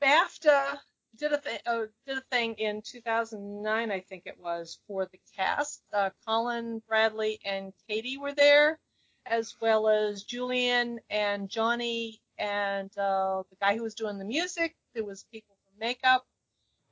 [0.00, 0.78] BAFTA
[1.16, 1.58] did a thing.
[1.66, 5.82] Uh, did a thing in 2009, I think it was, for the cast.
[5.92, 8.78] Uh, Colin, Bradley, and Katie were there,
[9.26, 14.74] as well as Julian and Johnny and uh, the guy who was doing the music.
[14.94, 16.24] There was people from makeup.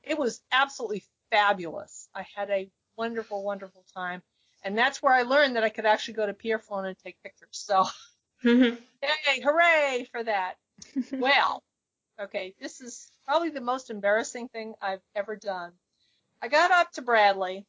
[0.03, 2.09] It was absolutely fabulous.
[2.15, 4.23] I had a wonderful, wonderful time.
[4.65, 7.49] And that's where I learned that I could actually go to Pierrefonds and take pictures.
[7.51, 7.85] So,
[8.45, 8.79] yay,
[9.43, 10.55] hooray for that.
[11.13, 11.63] well,
[12.21, 15.73] okay, this is probably the most embarrassing thing I've ever done.
[16.41, 17.67] I got up to Bradley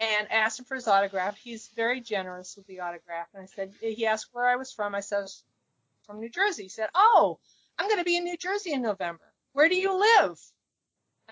[0.00, 1.36] and asked him for his autograph.
[1.36, 3.28] He's very generous with the autograph.
[3.34, 4.94] And I said, he asked where I was from.
[4.94, 5.26] I said,
[6.06, 6.64] from New Jersey.
[6.64, 7.38] He said, oh,
[7.78, 9.24] I'm going to be in New Jersey in November.
[9.52, 10.38] Where do you live?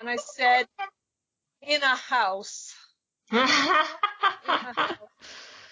[0.01, 0.67] And I said,
[1.63, 2.75] in a house.
[3.33, 4.99] in a house.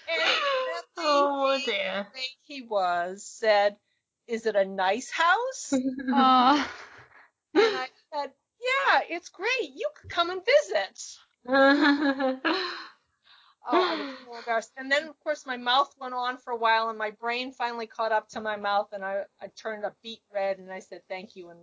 [0.07, 2.07] And oh dear.
[2.43, 3.77] He was said,
[4.27, 6.71] "Is it a nice house?" Aw.
[7.53, 9.71] and I said, "Yeah, it's great.
[9.75, 11.17] You could come and visit."
[13.67, 14.71] Oh, I was so embarrassed.
[14.77, 17.87] And then, of course, my mouth went on for a while, and my brain finally
[17.87, 21.01] caught up to my mouth, and I, I turned a beet red, and I said,
[21.07, 21.59] "Thank you." And,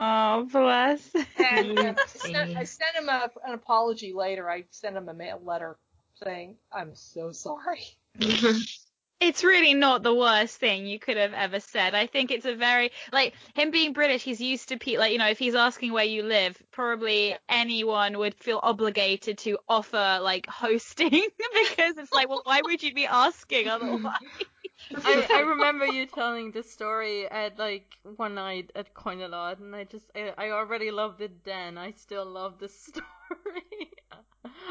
[0.00, 1.14] Oh, bless.
[1.14, 1.26] and,
[1.70, 4.50] and I, sent, I sent him a, an apology later.
[4.50, 5.76] I sent him a mail letter
[6.24, 7.82] saying, "I'm so sorry."
[9.20, 11.94] it's really not the worst thing you could have ever said.
[11.94, 14.22] I think it's a very like him being British.
[14.22, 18.18] He's used to people like you know if he's asking where you live, probably anyone
[18.18, 21.10] would feel obligated to offer like hosting
[21.68, 24.14] because it's like, well, why would you be asking otherwise?
[25.04, 29.84] I, I remember you telling the story at like one night at Coinalot, and I
[29.84, 31.76] just I, I already loved it then.
[31.78, 33.04] I still love the story.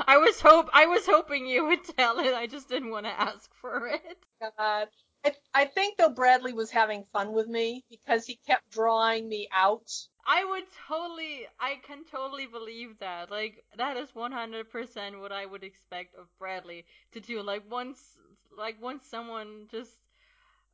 [0.08, 2.34] I was hope I was hoping you would tell it.
[2.34, 4.18] I just didn't want to ask for it.
[4.42, 4.88] God.
[5.26, 9.48] I, I think though Bradley was having fun with me because he kept drawing me
[9.52, 9.90] out.
[10.26, 13.32] I would totally, I can totally believe that.
[13.32, 17.42] Like, that is 100% what I would expect of Bradley to do.
[17.42, 18.00] Like, once,
[18.58, 19.92] like, once someone just,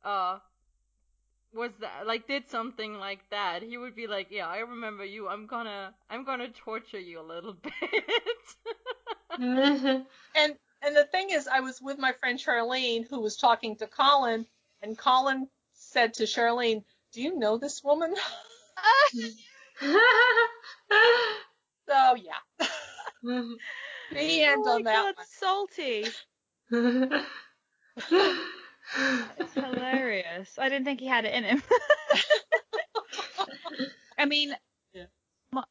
[0.04, 0.38] uh,
[1.52, 5.28] was that, like, did something like that, he would be like, yeah, I remember you.
[5.28, 7.72] I'm gonna, I'm gonna torture you a little bit.
[9.38, 10.02] Mm-hmm.
[10.36, 13.86] And and the thing is, I was with my friend Charlene who was talking to
[13.86, 14.46] Colin,
[14.82, 18.14] and Colin said to Charlene, "Do you know this woman?"
[21.86, 22.66] So yeah,
[23.24, 23.52] mm-hmm.
[24.10, 25.26] the end oh on my that god, one.
[25.26, 26.06] salty.
[29.38, 30.58] It's hilarious.
[30.58, 31.62] I didn't think he had it in him.
[34.18, 34.54] I mean,
[34.92, 35.04] Yeah.
[35.52, 35.64] my,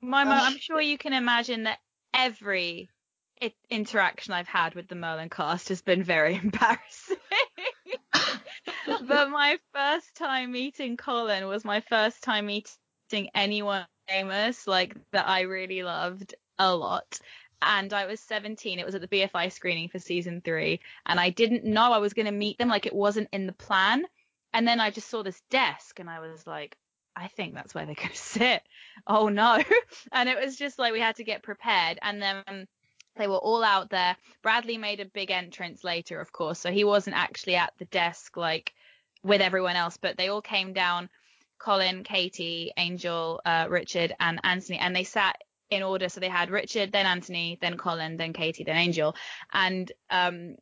[0.00, 1.78] my, mo- um, I'm sure you can imagine that
[2.14, 2.88] every
[3.42, 7.16] i- interaction I've had with the Merlin cast has been very embarrassing.
[9.06, 15.28] but my first time meeting Colin was my first time meeting anyone famous, like that
[15.28, 17.18] I really loved a lot.
[17.64, 18.78] And I was 17.
[18.78, 22.12] It was at the BFI screening for season three, and I didn't know I was
[22.12, 22.68] going to meet them.
[22.68, 24.04] Like it wasn't in the plan.
[24.52, 26.76] And then I just saw this desk, and I was like,
[27.14, 28.62] I think that's where they're going to sit.
[29.06, 29.62] Oh no!
[30.12, 31.98] And it was just like we had to get prepared.
[32.02, 32.66] And then
[33.16, 34.16] they were all out there.
[34.42, 38.36] Bradley made a big entrance later, of course, so he wasn't actually at the desk
[38.36, 38.72] like
[39.22, 41.08] with everyone else, but they all came down.
[41.58, 45.36] Colin, Katie, Angel, uh, Richard, and Anthony, and they sat
[45.70, 46.08] in order.
[46.08, 49.14] So they had Richard, then Anthony, then Colin, then Katie, then Angel,
[49.52, 50.56] and um,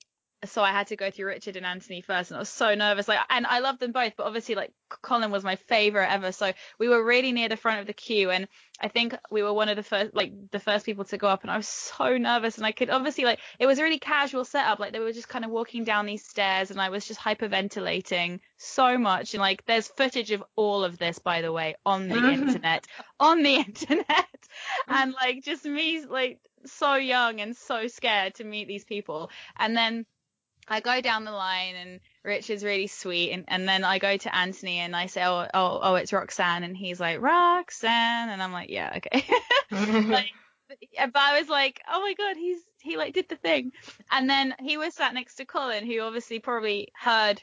[0.44, 3.06] so I had to go through Richard and Anthony first, and I was so nervous.
[3.06, 4.72] Like, and I loved them both, but obviously, like
[5.02, 6.32] Colin was my favorite ever.
[6.32, 8.48] So we were really near the front of the queue, and
[8.80, 11.42] I think we were one of the first, like the first people to go up,
[11.42, 12.56] and I was so nervous.
[12.56, 14.78] And I could obviously, like, it was a really casual setup.
[14.78, 18.40] Like they were just kind of walking down these stairs, and I was just hyperventilating
[18.56, 19.34] so much.
[19.34, 22.86] And like, there's footage of all of this, by the way, on the internet,
[23.18, 24.48] on the internet,
[24.88, 29.76] and like just me, like so young and so scared to meet these people, and
[29.76, 30.06] then.
[30.70, 34.16] I go down the line and Rich is really sweet and, and then I go
[34.16, 36.62] to Anthony and I say, oh, oh, oh, it's Roxanne.
[36.62, 38.30] And he's like, Roxanne.
[38.30, 39.24] And I'm like, yeah, okay.
[40.08, 40.30] like,
[40.96, 43.72] but I was like, oh my god, he's he like did the thing,
[44.10, 47.42] and then he was sat next to Colin, who obviously probably heard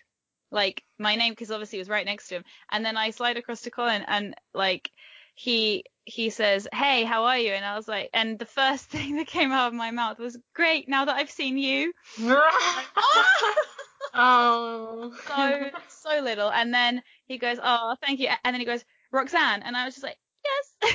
[0.50, 3.38] like my name because obviously it was right next to him, and then I slide
[3.38, 4.90] across to Colin and like
[5.38, 7.52] he he says, hey, how are you?
[7.52, 10.38] And I was like, and the first thing that came out of my mouth was,
[10.54, 11.94] great, now that I've seen you.
[14.14, 15.14] oh.
[15.28, 19.62] so so little and then he goes oh thank you and then he goes roxanne
[19.64, 20.18] and i was just like
[20.82, 20.94] yes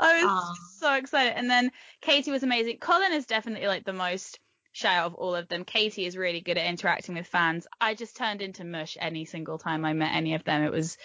[0.00, 0.54] i was Aw.
[0.78, 1.70] so excited and then
[2.00, 4.40] katie was amazing colin is definitely like the most
[4.72, 8.16] shy of all of them katie is really good at interacting with fans i just
[8.16, 10.96] turned into mush any single time i met any of them it was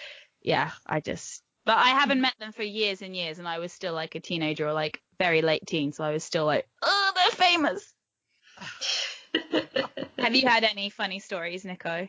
[0.42, 3.72] yeah i just but i haven't met them for years and years and i was
[3.72, 7.12] still like a teenager or like very late teen so i was still like oh
[7.14, 7.92] they're famous
[10.18, 12.08] Have you had any funny stories, Nico?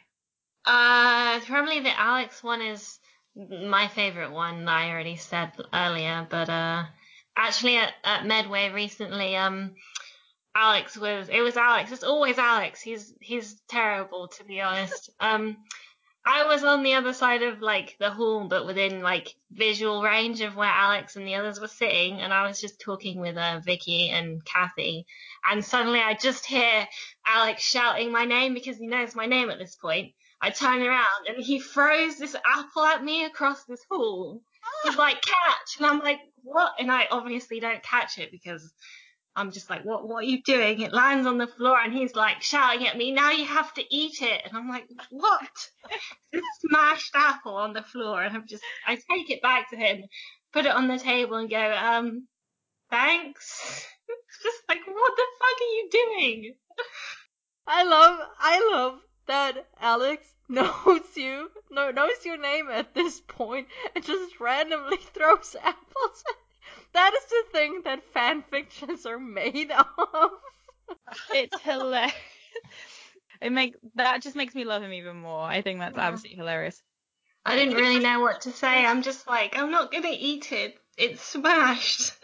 [0.65, 2.99] Uh, probably the Alex one is
[3.35, 4.67] my favorite one.
[4.67, 6.85] I already said earlier, but uh,
[7.35, 9.75] actually at, at Medway recently, um,
[10.59, 11.91] Alex was it was Alex.
[11.91, 12.81] It's always Alex.
[12.81, 15.11] He's he's terrible to be honest.
[15.19, 15.57] Um,
[16.25, 20.41] I was on the other side of like the hall, but within like visual range
[20.41, 23.61] of where Alex and the others were sitting, and I was just talking with uh,
[23.63, 25.05] Vicky and Kathy,
[25.49, 26.87] and suddenly I just hear
[27.27, 30.13] Alex shouting my name because he knows my name at this point.
[30.41, 34.41] I turn around and he throws this apple at me across this hall.
[34.83, 36.73] He's like, catch, and I'm like, what?
[36.79, 38.73] And I obviously don't catch it because
[39.37, 40.81] I'm just like, what, what are you doing?
[40.81, 43.95] It lands on the floor and he's like shouting at me, now you have to
[43.95, 44.41] eat it.
[44.43, 45.69] And I'm like, what?
[46.33, 48.23] this smashed apple on the floor.
[48.23, 50.05] And I'm just, I take it back to him,
[50.53, 52.27] put it on the table and go, um,
[52.89, 53.85] thanks.
[54.43, 56.55] just like, what the fuck are you doing?
[57.67, 64.03] I love, I love that Alex knows you, knows your name at this point and
[64.03, 66.46] just randomly throws apples at
[66.97, 70.31] that is the thing that fan fictions are made of.
[71.33, 72.13] It's hilarious.
[73.39, 75.41] It make that just makes me love him even more.
[75.41, 76.81] I think that's absolutely hilarious.
[77.45, 78.85] I didn't really know what to say.
[78.85, 80.77] I'm just like, I'm not gonna eat it.
[80.97, 82.13] It's smashed.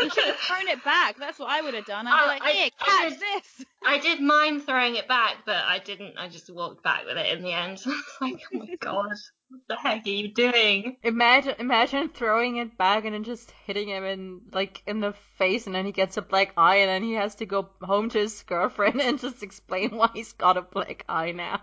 [0.00, 1.16] You should have thrown it back.
[1.18, 2.06] That's what I would have done.
[2.06, 3.64] I'd be Oh, like, I- here, I catch did- this.
[3.84, 6.18] I did mind throwing it back, but I didn't.
[6.18, 7.80] I just walked back with it in the end.
[8.20, 9.06] Like, oh my god,
[9.48, 10.96] what the heck are you doing?
[11.02, 15.66] Imagine, imagine throwing it back and then just hitting him in like in the face,
[15.66, 18.18] and then he gets a black eye, and then he has to go home to
[18.18, 21.62] his girlfriend and just explain why he's got a black eye now.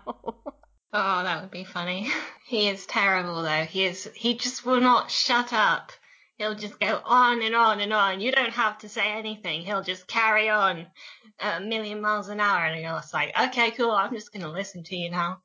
[0.92, 2.10] Oh, that would be funny.
[2.46, 3.64] He is terrible though.
[3.64, 4.08] He is.
[4.14, 5.90] He just will not shut up.
[6.38, 8.20] He'll just go on and on and on.
[8.20, 9.62] You don't have to say anything.
[9.62, 10.86] He'll just carry on
[11.40, 13.90] a million miles an hour, and you're just like, okay, cool.
[13.90, 15.40] I'm just gonna listen to you now.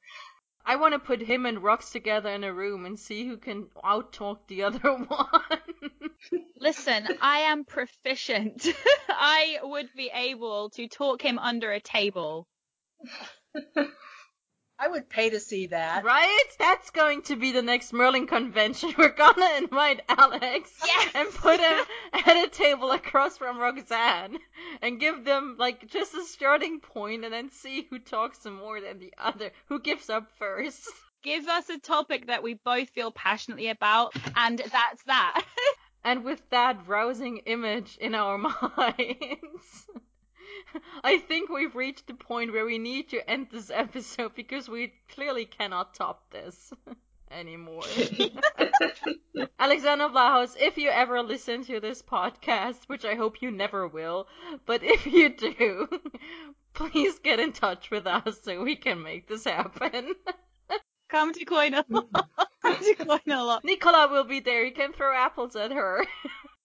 [0.66, 3.68] I want to put him and Rox together in a room and see who can
[3.84, 5.60] outtalk the other one.
[6.60, 8.68] Listen, I am proficient.
[9.10, 12.48] I would be able to talk him under a table.
[14.84, 16.04] I would pay to see that.
[16.04, 16.48] Right?
[16.58, 18.96] That's going to be the next Merlin convention.
[18.98, 21.12] We're gonna invite Alex Yes!
[21.14, 24.40] and put him at a table across from Roxanne
[24.82, 28.98] and give them like just a starting point and then see who talks more than
[28.98, 30.90] the other, who gives up first.
[31.22, 35.44] Give us a topic that we both feel passionately about, and that's that.
[36.04, 38.36] And with that rousing image in our
[38.78, 39.88] minds,
[41.04, 44.94] I think we've reached the point where we need to end this episode because we
[45.14, 46.74] clearly cannot top this
[47.32, 47.84] anymore.
[49.60, 54.28] Alexander Vlahos, if you ever listen to this podcast, which I hope you never will,
[54.66, 55.88] but if you do,
[56.74, 60.14] please get in touch with us so we can make this happen.
[61.10, 62.08] Come to Coinalot.
[62.62, 63.64] Come to Coinalot.
[63.66, 64.64] Nicola will be there.
[64.64, 66.06] You can throw apples at her.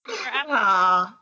[0.07, 1.19] Aw,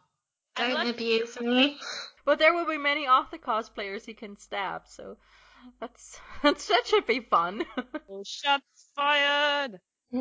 [0.58, 1.80] I don't abuse me.
[2.26, 5.18] But there will be many Arthur cosplayers he can stab, so
[5.80, 7.66] that's, that's that should be fun.
[8.10, 9.80] Oh, shots fired.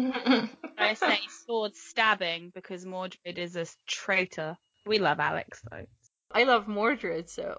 [0.79, 4.57] I say sword stabbing because Mordred is a traitor.
[4.87, 5.87] We love Alex though.
[6.31, 7.57] I love Mordred, so.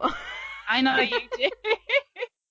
[0.68, 1.50] I know you do.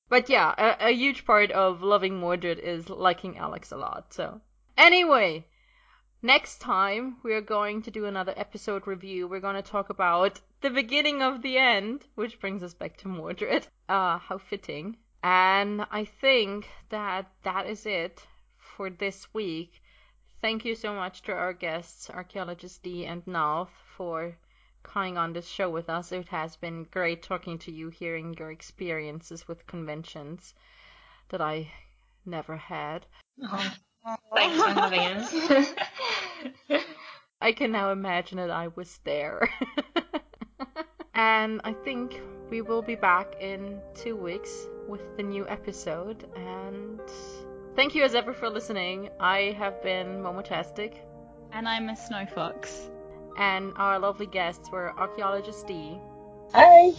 [0.09, 4.15] But yeah, a, a huge part of loving Mordred is liking Alex a lot.
[4.15, 4.41] So,
[4.77, 5.47] anyway,
[6.23, 9.27] next time we are going to do another episode review.
[9.27, 13.07] We're going to talk about the beginning of the end, which brings us back to
[13.07, 13.69] Mordred.
[13.87, 14.97] Ah, how fitting.
[15.23, 18.27] And I think that that is it
[18.57, 19.83] for this week.
[20.41, 24.39] Thank you so much to our guests, archaeologist D and Nalth, for
[24.83, 26.13] coming on this show with us.
[26.13, 30.55] It has been great talking to you, hearing your experiences with conventions
[31.29, 31.71] that I
[32.25, 33.05] never had.
[33.43, 33.75] Oh,
[34.35, 35.75] thanks for having us.
[37.43, 39.51] I can now imagine that I was there.
[41.15, 42.21] and I think
[42.51, 46.27] we will be back in two weeks with the new episode.
[46.37, 47.01] And
[47.77, 49.09] thank you as ever for listening.
[49.21, 50.95] I have been Momotastic,
[51.53, 52.91] and I'm a snow fox.
[53.39, 55.99] and our lovely guests were Archaeologist D
[56.53, 56.93] Hi.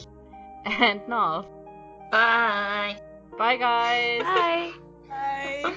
[0.66, 1.48] and Nalth.
[2.12, 2.98] Bye.
[3.38, 4.22] Bye, guys.
[4.24, 4.72] Bye.
[5.10, 5.76] Bye.